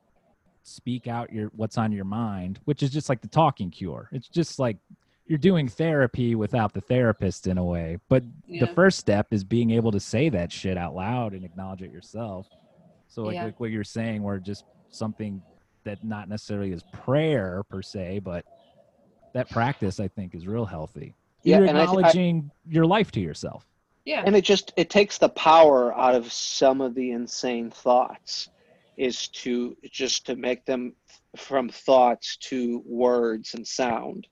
speak 0.63 1.07
out 1.07 1.32
your 1.32 1.49
what's 1.55 1.78
on 1.78 1.91
your 1.91 2.05
mind 2.05 2.59
which 2.65 2.84
is 2.84 2.91
just 2.91 3.07
like 3.07 3.22
the 3.22 3.28
talking 3.28 3.72
cure 3.72 4.09
it's 4.11 4.28
just 4.28 4.59
like 4.59 4.78
you're 5.32 5.38
doing 5.38 5.70
therapy 5.70 6.36
without 6.36 6.74
the 6.74 6.82
therapist 6.82 7.48
in 7.48 7.58
a 7.58 7.64
way 7.64 7.98
but 8.10 8.22
the 8.50 8.68
first 8.68 9.00
step 9.00 9.28
is 9.32 9.46
being 9.46 9.72
able 9.72 9.90
to 9.90 10.00
say 10.00 10.28
that 10.28 10.52
shit 10.52 10.78
out 10.78 10.94
loud 10.94 11.32
and 11.34 11.46
acknowledge 11.46 11.82
it 11.82 11.90
yourself. 11.90 12.48
So 13.08 13.24
like, 13.24 13.36
Yeah. 13.36 13.46
like 13.46 13.58
what 13.62 13.72
you're 13.72 13.86
saying 13.86 14.24
where 14.24 14.40
just 14.40 14.66
something 14.90 15.42
that 15.86 16.04
not 16.04 16.28
necessarily 16.28 16.74
is 16.74 16.84
prayer 16.92 17.64
per 17.70 17.82
se 17.82 18.20
but 18.20 18.44
that 19.34 19.50
practice 19.50 20.02
i 20.02 20.08
think 20.10 20.36
is 20.36 20.46
real 20.48 20.66
healthy. 20.66 21.16
Yeah, 21.44 21.60
you're 21.60 21.68
and 21.68 21.78
I 21.78 21.82
I- 21.82 21.84
acknowledging 21.86 22.52
your 22.68 22.86
life 22.86 23.10
to 23.14 23.22
yourself. 23.22 23.66
Yeah. 24.04 24.24
and 24.26 24.36
it 24.36 24.44
just 24.44 24.74
it 24.76 24.90
takes 24.90 25.18
the 25.18 25.30
power 25.30 25.98
out 25.98 26.14
of 26.14 26.30
some 26.34 26.82
of 26.82 26.94
the 26.94 27.12
insane 27.12 27.72
thoughts 27.72 28.50
is 28.98 29.30
to 29.30 29.78
just 29.90 30.26
to 30.26 30.36
make 30.36 30.66
them 30.66 30.94
from 31.38 31.70
thoughts 31.70 32.36
to 32.50 32.84
words 32.86 33.54
and 33.54 33.66
sound 33.66 34.28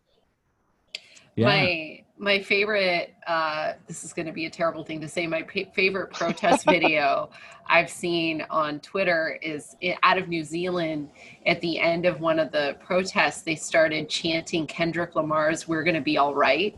My 1.45 2.03
my 2.17 2.39
favorite. 2.41 3.13
Uh, 3.25 3.73
this 3.87 4.03
is 4.03 4.11
going 4.11 4.25
to 4.25 4.33
be 4.33 4.45
a 4.45 4.49
terrible 4.49 4.83
thing 4.83 4.99
to 5.01 5.07
say. 5.07 5.25
My 5.25 5.41
pa- 5.43 5.71
favorite 5.73 6.11
protest 6.11 6.65
video 6.69 7.29
I've 7.67 7.89
seen 7.89 8.45
on 8.49 8.79
Twitter 8.81 9.39
is 9.41 9.75
out 10.03 10.17
of 10.17 10.27
New 10.27 10.43
Zealand. 10.43 11.09
At 11.45 11.61
the 11.61 11.79
end 11.79 12.05
of 12.05 12.19
one 12.19 12.39
of 12.39 12.51
the 12.51 12.75
protests, 12.83 13.43
they 13.43 13.55
started 13.55 14.09
chanting 14.09 14.67
Kendrick 14.67 15.15
Lamar's 15.15 15.67
"We're 15.67 15.83
Gonna 15.83 16.01
Be 16.01 16.17
All 16.17 16.35
Right." 16.35 16.77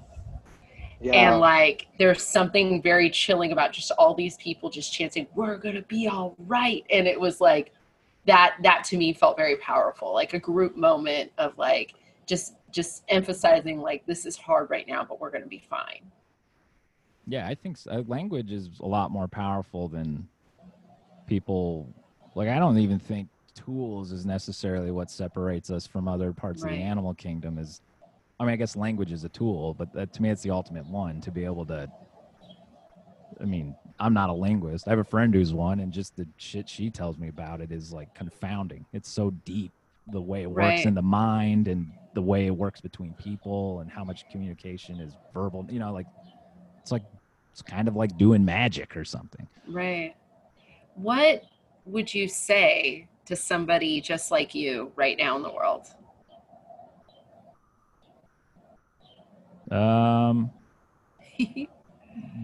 yeah 1.01 1.31
and 1.31 1.39
like 1.39 1.87
there's 1.97 2.23
something 2.23 2.81
very 2.81 3.09
chilling 3.09 3.51
about 3.51 3.73
just 3.73 3.91
all 3.91 4.13
these 4.13 4.37
people 4.37 4.69
just 4.69 4.93
chanting 4.93 5.27
we're 5.33 5.57
gonna 5.57 5.81
be 5.83 6.07
all 6.07 6.35
right 6.39 6.85
and 6.91 7.07
it 7.07 7.19
was 7.19 7.41
like 7.41 7.73
that 8.25 8.55
that 8.61 8.83
to 8.83 8.97
me 8.97 9.11
felt 9.11 9.35
very 9.35 9.55
powerful 9.57 10.13
like 10.13 10.33
a 10.33 10.39
group 10.39 10.77
moment 10.77 11.31
of 11.37 11.57
like 11.57 11.95
just 12.27 12.53
just 12.71 13.03
emphasizing 13.09 13.79
like 13.79 14.05
this 14.05 14.25
is 14.25 14.37
hard 14.37 14.69
right 14.69 14.87
now 14.87 15.03
but 15.03 15.19
we're 15.19 15.31
gonna 15.31 15.45
be 15.45 15.63
fine 15.69 16.01
Yeah, 17.27 17.47
I 17.47 17.55
think 17.55 17.77
so. 17.77 17.91
Uh, 17.91 18.03
language 18.07 18.51
is 18.51 18.69
a 18.79 18.87
lot 18.87 19.11
more 19.11 19.27
powerful 19.27 19.87
than 19.87 20.27
people. 21.27 21.87
Like, 22.35 22.49
I 22.49 22.57
don't 22.59 22.77
even 22.79 22.99
think 22.99 23.27
tools 23.53 24.11
is 24.11 24.25
necessarily 24.25 24.91
what 24.91 25.09
separates 25.09 25.69
us 25.69 25.85
from 25.85 26.07
other 26.07 26.33
parts 26.33 26.63
of 26.63 26.69
the 26.69 26.75
animal 26.81 27.13
kingdom. 27.13 27.57
Is, 27.57 27.81
I 28.39 28.43
mean, 28.45 28.53
I 28.53 28.55
guess 28.55 28.75
language 28.75 29.11
is 29.11 29.23
a 29.23 29.29
tool, 29.29 29.75
but 29.75 29.91
that, 29.93 30.13
to 30.13 30.21
me, 30.21 30.29
it's 30.29 30.41
the 30.41 30.49
ultimate 30.51 30.85
one 30.87 31.21
to 31.21 31.31
be 31.31 31.45
able 31.45 31.65
to 31.67 31.89
I 33.39 33.45
mean, 33.45 33.75
I'm 33.99 34.13
not 34.13 34.29
a 34.29 34.33
linguist. 34.33 34.87
I 34.87 34.91
have 34.91 34.99
a 34.99 35.03
friend 35.03 35.33
who's 35.33 35.53
one, 35.53 35.79
and 35.79 35.91
just 35.91 36.15
the 36.17 36.27
shit 36.37 36.67
she 36.67 36.89
tells 36.89 37.17
me 37.17 37.27
about 37.29 37.61
it 37.61 37.71
is 37.71 37.93
like 37.93 38.13
confounding. 38.13 38.85
It's 38.93 39.09
so 39.09 39.31
deep 39.45 39.71
the 40.07 40.21
way 40.21 40.41
it 40.43 40.49
works 40.51 40.57
Right. 40.57 40.85
in 40.85 40.95
the 40.95 41.01
mind 41.01 41.67
and 41.67 41.91
the 42.13 42.21
way 42.21 42.47
it 42.47 42.55
works 42.55 42.81
between 42.81 43.13
people 43.13 43.79
and 43.79 43.89
how 43.89 44.03
much 44.03 44.29
communication 44.29 44.99
is 44.99 45.13
verbal. 45.33 45.65
You 45.69 45.79
know, 45.79 45.93
like 45.93 46.07
it's 46.79 46.91
like 46.91 47.03
it's 47.51 47.61
kind 47.61 47.87
of 47.87 47.95
like 47.95 48.17
doing 48.17 48.43
magic 48.43 48.95
or 48.95 49.05
something. 49.05 49.47
Right. 49.67 50.15
What 50.95 51.43
would 51.85 52.13
you 52.13 52.27
say 52.27 53.07
to 53.25 53.35
somebody 53.35 54.01
just 54.01 54.31
like 54.31 54.53
you 54.53 54.91
right 54.95 55.17
now 55.17 55.35
in 55.35 55.43
the 55.43 55.51
world? 55.51 55.87
Um, 59.71 60.51
be 61.37 61.67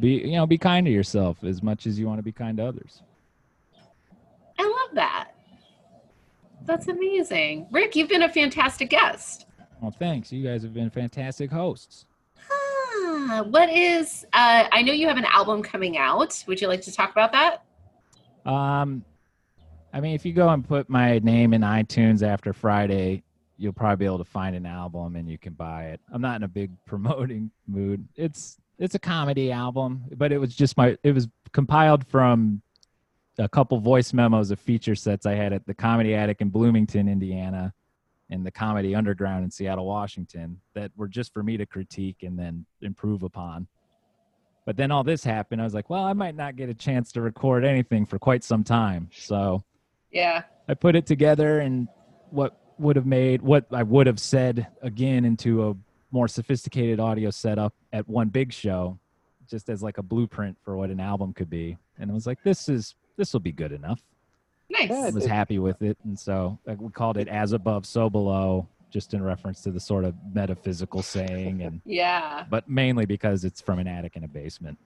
you 0.01 0.31
know, 0.33 0.45
be 0.45 0.57
kind 0.57 0.85
to 0.85 0.91
yourself 0.91 1.43
as 1.43 1.61
much 1.61 1.87
as 1.87 1.99
you 1.99 2.07
want 2.07 2.19
to 2.19 2.23
be 2.23 2.31
kind 2.31 2.57
to 2.57 2.65
others. 2.65 3.01
I 4.57 4.63
love 4.63 4.95
that. 4.95 5.31
That's 6.65 6.87
amazing. 6.87 7.67
Rick, 7.71 7.95
you've 7.95 8.09
been 8.09 8.23
a 8.23 8.29
fantastic 8.29 8.89
guest. 8.89 9.46
Well, 9.81 9.91
thanks. 9.91 10.31
You 10.31 10.43
guys 10.43 10.63
have 10.63 10.73
been 10.73 10.89
fantastic 10.89 11.51
hosts. 11.51 12.05
Ah, 12.51 13.43
what 13.47 13.69
is, 13.69 14.25
uh, 14.33 14.65
I 14.71 14.81
know 14.81 14.93
you 14.93 15.07
have 15.07 15.17
an 15.17 15.25
album 15.25 15.61
coming 15.61 15.97
out. 15.97 16.43
Would 16.47 16.61
you 16.61 16.67
like 16.67 16.81
to 16.81 16.91
talk 16.91 17.11
about 17.11 17.31
that? 17.33 17.63
Um, 18.49 19.03
I 19.93 19.99
mean, 19.99 20.15
if 20.15 20.25
you 20.25 20.33
go 20.33 20.49
and 20.49 20.67
put 20.67 20.89
my 20.89 21.19
name 21.19 21.53
in 21.53 21.61
iTunes 21.61 22.23
after 22.23 22.53
Friday, 22.53 23.23
you'll 23.57 23.73
probably 23.73 23.97
be 23.97 24.05
able 24.05 24.19
to 24.19 24.23
find 24.23 24.55
an 24.55 24.65
album 24.65 25.15
and 25.15 25.29
you 25.29 25.37
can 25.37 25.53
buy 25.53 25.85
it. 25.85 25.99
I'm 26.11 26.21
not 26.21 26.37
in 26.37 26.43
a 26.43 26.47
big 26.47 26.71
promoting 26.85 27.51
mood. 27.67 28.07
It's 28.15 28.57
it's 28.79 28.93
a 28.93 28.99
comedy 28.99 29.51
album, 29.51 30.03
but 30.15 30.31
it 30.31 30.37
was 30.37 30.55
just 30.55 30.77
my 30.77 30.97
it 31.03 31.11
was 31.11 31.27
compiled 31.51 32.05
from 32.05 32.61
a 33.39 33.49
couple 33.49 33.79
voice 33.79 34.13
memos 34.13 34.51
of 34.51 34.59
feature 34.59 34.95
sets 34.95 35.25
I 35.25 35.33
had 35.33 35.53
at 35.53 35.65
the 35.65 35.73
Comedy 35.73 36.15
Attic 36.15 36.41
in 36.41 36.49
Bloomington, 36.49 37.07
Indiana, 37.07 37.73
and 38.29 38.45
the 38.45 38.51
Comedy 38.51 38.93
Underground 38.93 39.43
in 39.43 39.51
Seattle, 39.51 39.85
Washington, 39.85 40.59
that 40.73 40.91
were 40.95 41.07
just 41.07 41.33
for 41.33 41.43
me 41.43 41.57
to 41.57 41.65
critique 41.65 42.23
and 42.23 42.37
then 42.37 42.65
improve 42.81 43.23
upon. 43.23 43.67
But 44.65 44.75
then 44.75 44.91
all 44.91 45.03
this 45.03 45.23
happened. 45.23 45.61
I 45.61 45.63
was 45.63 45.73
like, 45.73 45.89
well, 45.89 46.03
I 46.03 46.11
might 46.11 46.35
not 46.35 46.57
get 46.57 46.67
a 46.67 46.73
chance 46.73 47.13
to 47.13 47.21
record 47.21 47.63
anything 47.63 48.05
for 48.05 48.19
quite 48.19 48.43
some 48.43 48.63
time. 48.63 49.09
So 49.13 49.63
Yeah. 50.11 50.43
I 50.67 50.73
put 50.73 50.95
it 50.95 51.05
together 51.05 51.59
and 51.59 51.87
what 52.31 52.59
would 52.77 52.97
have 52.97 53.05
made 53.05 53.41
what 53.41 53.65
I 53.71 53.83
would 53.83 54.07
have 54.07 54.19
said 54.19 54.67
again 54.81 55.23
into 55.25 55.69
a 55.69 55.75
more 56.11 56.27
sophisticated 56.27 56.99
audio 56.99 57.29
setup 57.31 57.73
at 57.93 58.07
one 58.07 58.27
big 58.27 58.51
show, 58.53 58.99
just 59.49 59.69
as 59.69 59.81
like 59.81 59.97
a 59.97 60.03
blueprint 60.03 60.57
for 60.63 60.75
what 60.75 60.89
an 60.89 60.99
album 60.99 61.33
could 61.33 61.49
be. 61.49 61.77
And 61.97 62.11
I 62.11 62.13
was 62.13 62.27
like, 62.27 62.43
this 62.43 62.67
is 62.69 62.95
this 63.17 63.33
will 63.33 63.39
be 63.39 63.51
good 63.51 63.71
enough. 63.71 64.01
Nice. 64.69 64.89
Yeah, 64.89 65.05
I 65.07 65.09
was 65.11 65.25
happy 65.25 65.59
with 65.59 65.81
it, 65.81 65.97
and 66.03 66.17
so 66.17 66.59
like, 66.65 66.79
we 66.81 66.89
called 66.91 67.17
it 67.17 67.27
"As 67.27 67.53
Above, 67.53 67.85
So 67.85 68.09
Below," 68.09 68.67
just 68.89 69.13
in 69.13 69.23
reference 69.23 69.61
to 69.61 69.71
the 69.71 69.79
sort 69.79 70.03
of 70.03 70.13
metaphysical 70.33 71.01
saying, 71.01 71.61
and 71.63 71.81
Yeah. 71.85 72.45
but 72.49 72.69
mainly 72.69 73.05
because 73.05 73.43
it's 73.43 73.61
from 73.61 73.79
an 73.79 73.87
attic 73.87 74.15
in 74.15 74.23
a 74.23 74.27
basement. 74.27 74.77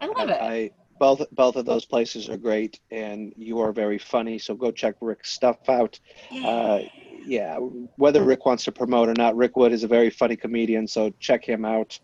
I 0.00 0.06
love 0.06 0.28
it. 0.28 0.38
I 0.40 0.70
both 0.98 1.22
both 1.32 1.56
of 1.56 1.64
those 1.64 1.84
places 1.84 2.28
are 2.28 2.36
great, 2.36 2.80
and 2.90 3.32
you 3.36 3.60
are 3.60 3.72
very 3.72 3.98
funny. 3.98 4.38
So 4.38 4.54
go 4.54 4.70
check 4.70 4.96
Rick's 5.00 5.32
stuff 5.32 5.68
out. 5.68 5.98
Uh, 6.44 6.80
yeah, 7.24 7.56
whether 7.96 8.22
Rick 8.22 8.44
wants 8.44 8.64
to 8.64 8.72
promote 8.72 9.08
or 9.08 9.14
not, 9.14 9.34
Rick 9.36 9.56
Wood 9.56 9.72
is 9.72 9.82
a 9.84 9.88
very 9.88 10.10
funny 10.10 10.36
comedian. 10.36 10.86
So 10.86 11.10
check 11.18 11.44
him 11.44 11.64
out. 11.64 11.98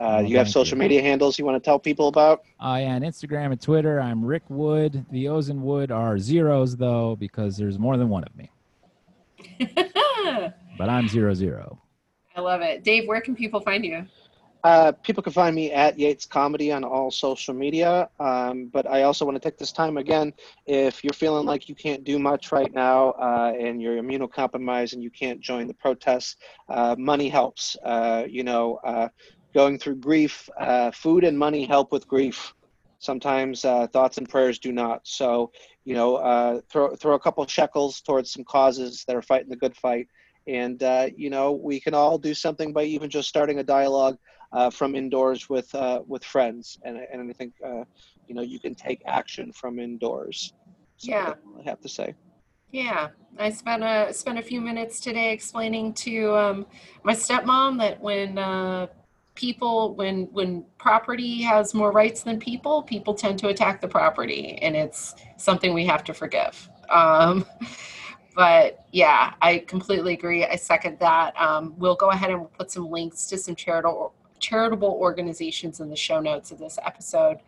Uh, 0.00 0.18
Oh, 0.18 0.18
you 0.20 0.38
have 0.38 0.48
social 0.48 0.76
you. 0.76 0.80
media 0.82 1.02
handles 1.02 1.38
you 1.38 1.44
want 1.44 1.62
to 1.62 1.64
tell 1.64 1.78
people 1.78 2.08
about? 2.08 2.42
Uh, 2.60 2.78
yeah, 2.80 2.94
on 2.94 3.02
Instagram 3.02 3.50
and 3.52 3.60
Twitter, 3.60 4.00
I'm 4.00 4.24
Rick 4.24 4.44
Wood. 4.48 5.04
The 5.10 5.28
O's 5.28 5.48
and 5.48 5.62
Wood 5.62 5.90
are 5.90 6.18
zeros 6.18 6.76
though, 6.76 7.16
because 7.16 7.56
there's 7.56 7.78
more 7.78 7.96
than 7.96 8.08
one 8.08 8.24
of 8.24 8.34
me. 8.36 8.50
But 10.78 10.88
I'm 10.88 11.08
zero 11.08 11.34
zero. 11.34 11.80
I 12.36 12.40
love 12.40 12.60
it. 12.60 12.84
Dave, 12.84 13.08
where 13.08 13.20
can 13.20 13.34
people 13.34 13.58
find 13.60 13.84
you? 13.84 14.06
Uh, 14.62 14.92
people 15.02 15.22
can 15.22 15.32
find 15.32 15.54
me 15.56 15.72
at 15.72 15.98
Yates 15.98 16.24
Comedy 16.26 16.70
on 16.70 16.84
all 16.84 17.10
social 17.10 17.52
media. 17.54 18.08
Um, 18.20 18.66
but 18.72 18.86
I 18.88 19.02
also 19.02 19.24
want 19.24 19.34
to 19.36 19.40
take 19.40 19.56
this 19.58 19.72
time 19.72 19.96
again. 19.96 20.32
If 20.66 21.02
you're 21.02 21.12
feeling 21.12 21.46
like 21.46 21.68
you 21.68 21.74
can't 21.74 22.04
do 22.04 22.18
much 22.18 22.52
right 22.52 22.72
now 22.72 23.10
uh, 23.12 23.54
and 23.58 23.80
you're 23.82 24.00
immunocompromised 24.00 24.92
and 24.92 25.02
you 25.02 25.10
can't 25.10 25.40
join 25.40 25.66
the 25.66 25.74
protests, 25.74 26.36
uh, 26.68 26.94
money 26.98 27.28
helps. 27.28 27.76
Uh, 27.84 28.24
you 28.28 28.44
know, 28.44 28.78
uh, 28.84 29.08
going 29.54 29.78
through 29.78 29.96
grief, 29.96 30.48
uh, 30.60 30.90
food 30.90 31.24
and 31.24 31.38
money 31.38 31.66
help 31.66 31.92
with 31.92 32.06
grief. 32.08 32.52
Sometimes 33.00 33.64
uh, 33.64 33.86
thoughts 33.88 34.18
and 34.18 34.28
prayers 34.28 34.58
do 34.58 34.72
not. 34.72 35.00
So, 35.04 35.52
you 35.84 35.94
know, 35.94 36.16
uh, 36.16 36.60
throw 36.70 36.94
throw 36.96 37.14
a 37.14 37.20
couple 37.20 37.46
shekels 37.46 38.00
towards 38.00 38.32
some 38.32 38.44
causes 38.44 39.04
that 39.06 39.14
are 39.16 39.22
fighting 39.22 39.48
the 39.48 39.56
good 39.56 39.76
fight. 39.76 40.08
And 40.46 40.82
uh, 40.82 41.08
you 41.16 41.30
know, 41.30 41.52
we 41.52 41.80
can 41.80 41.94
all 41.94 42.18
do 42.18 42.34
something 42.34 42.72
by 42.72 42.84
even 42.84 43.08
just 43.08 43.28
starting 43.28 43.58
a 43.60 43.64
dialogue 43.64 44.18
uh, 44.52 44.70
from 44.70 44.94
indoors 44.94 45.48
with 45.48 45.72
uh, 45.74 46.00
with 46.06 46.24
friends, 46.24 46.78
and 46.84 46.98
and 47.12 47.30
I 47.30 47.32
think 47.34 47.54
uh, 47.64 47.84
you 48.26 48.34
know 48.34 48.42
you 48.42 48.58
can 48.58 48.74
take 48.74 49.02
action 49.06 49.52
from 49.52 49.78
indoors. 49.78 50.52
So 50.96 51.12
Yeah. 51.12 51.34
I 51.58 51.62
have 51.62 51.80
to 51.80 51.88
say. 51.88 52.14
Yeah, 52.70 53.08
I 53.38 53.50
spent 53.50 53.82
a 53.82 54.12
spent 54.12 54.38
a 54.38 54.42
few 54.42 54.60
minutes 54.60 55.00
today 55.00 55.32
explaining 55.32 55.94
to 55.94 56.36
um, 56.36 56.66
my 57.02 57.14
stepmom 57.14 57.78
that 57.78 58.00
when 58.00 58.38
uh, 58.38 58.88
people 59.38 59.94
when 59.94 60.24
when 60.32 60.64
property 60.78 61.40
has 61.42 61.72
more 61.72 61.92
rights 61.92 62.22
than 62.22 62.40
people, 62.40 62.82
people 62.82 63.14
tend 63.14 63.38
to 63.38 63.48
attack 63.48 63.80
the 63.80 63.88
property, 63.88 64.58
and 64.60 64.74
it's 64.74 65.14
something 65.36 65.72
we 65.72 65.86
have 65.86 66.02
to 66.04 66.12
forgive. 66.12 66.68
Um, 66.90 67.46
but 68.34 68.84
yeah, 68.92 69.34
I 69.40 69.58
completely 69.58 70.14
agree. 70.14 70.44
I 70.44 70.56
second 70.56 70.98
that. 70.98 71.40
Um, 71.40 71.74
we'll 71.78 71.94
go 71.94 72.10
ahead 72.10 72.30
and 72.30 72.40
we'll 72.40 72.48
put 72.48 72.70
some 72.70 72.90
links 72.90 73.26
to 73.26 73.38
some 73.38 73.54
charitable 73.54 74.12
charitable 74.40 74.96
organizations 75.00 75.80
in 75.80 75.88
the 75.88 75.96
show 75.96 76.20
notes 76.20 76.50
of 76.50 76.58
this 76.58 76.78
episode. 76.84 77.38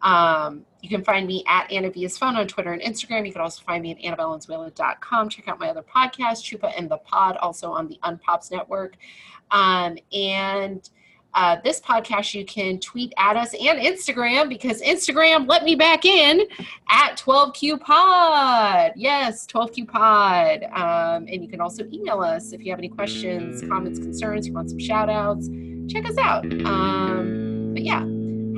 Um, 0.00 0.64
you 0.80 0.88
can 0.88 1.04
find 1.04 1.26
me 1.26 1.44
at 1.46 1.70
Anna 1.70 1.90
Via's 1.90 2.16
Phone 2.16 2.36
on 2.36 2.46
Twitter 2.46 2.72
and 2.72 2.80
Instagram. 2.80 3.26
You 3.26 3.32
can 3.32 3.42
also 3.42 3.62
find 3.64 3.82
me 3.82 3.90
at 3.90 3.98
AnnabelleValenzuela.com. 3.98 5.28
Check 5.28 5.48
out 5.48 5.58
my 5.58 5.68
other 5.68 5.82
podcast, 5.82 6.44
Chupa 6.44 6.72
and 6.78 6.88
the 6.90 6.98
Pod, 6.98 7.36
also 7.38 7.72
on 7.72 7.88
the 7.88 7.98
Unpops 8.04 8.50
Network. 8.50 8.96
Um, 9.50 9.98
and 10.12 10.88
uh, 11.38 11.56
this 11.62 11.80
podcast, 11.80 12.34
you 12.34 12.44
can 12.44 12.80
tweet 12.80 13.14
at 13.16 13.36
us 13.36 13.54
and 13.54 13.78
Instagram 13.78 14.48
because 14.48 14.82
Instagram 14.82 15.48
let 15.48 15.62
me 15.62 15.76
back 15.76 16.04
in 16.04 16.40
at 16.90 17.16
12Q 17.16 17.80
Pod. 17.80 18.90
Yes, 18.96 19.46
12Q 19.46 19.86
Pod. 19.86 20.64
Um, 20.64 21.28
and 21.28 21.40
you 21.40 21.48
can 21.48 21.60
also 21.60 21.84
email 21.92 22.18
us 22.22 22.52
if 22.52 22.64
you 22.64 22.72
have 22.72 22.80
any 22.80 22.88
questions, 22.88 23.62
comments, 23.68 24.00
concerns, 24.00 24.48
you 24.48 24.52
want 24.52 24.68
some 24.68 24.80
shout 24.80 25.08
outs. 25.08 25.48
Check 25.88 26.06
us 26.06 26.18
out. 26.18 26.44
Um, 26.64 27.70
but 27.72 27.84
yeah, 27.84 28.00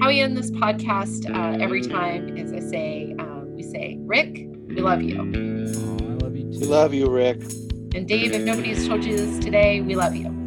how 0.00 0.08
we 0.08 0.20
end 0.20 0.34
this 0.34 0.50
podcast 0.50 1.28
uh, 1.28 1.62
every 1.62 1.82
time 1.82 2.34
is 2.34 2.50
I 2.50 2.60
say, 2.60 3.14
um, 3.18 3.54
we 3.54 3.62
say, 3.62 3.98
Rick, 4.00 4.46
we 4.68 4.76
love 4.76 5.02
you. 5.02 5.18
Oh, 5.18 5.98
I 6.00 6.14
love 6.14 6.34
you 6.34 6.50
too. 6.50 6.60
We 6.60 6.66
love 6.66 6.94
you, 6.94 7.10
Rick. 7.10 7.42
And 7.94 8.08
Dave, 8.08 8.32
if 8.32 8.42
nobody 8.42 8.72
has 8.72 8.88
told 8.88 9.04
you 9.04 9.18
this 9.18 9.38
today, 9.38 9.82
we 9.82 9.96
love 9.96 10.16
you. 10.16 10.39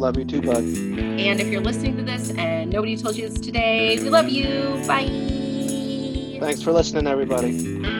Love 0.00 0.16
you 0.16 0.24
too, 0.24 0.40
bud. 0.40 0.64
And 0.64 1.40
if 1.42 1.48
you're 1.48 1.60
listening 1.60 1.94
to 1.98 2.02
this 2.02 2.30
and 2.30 2.70
nobody 2.70 2.96
told 2.96 3.16
you 3.16 3.28
this 3.28 3.38
today, 3.38 3.98
we 4.02 4.08
love 4.08 4.30
you. 4.30 4.82
Bye. 4.88 6.38
Thanks 6.40 6.62
for 6.62 6.72
listening, 6.72 7.06
everybody. 7.06 7.99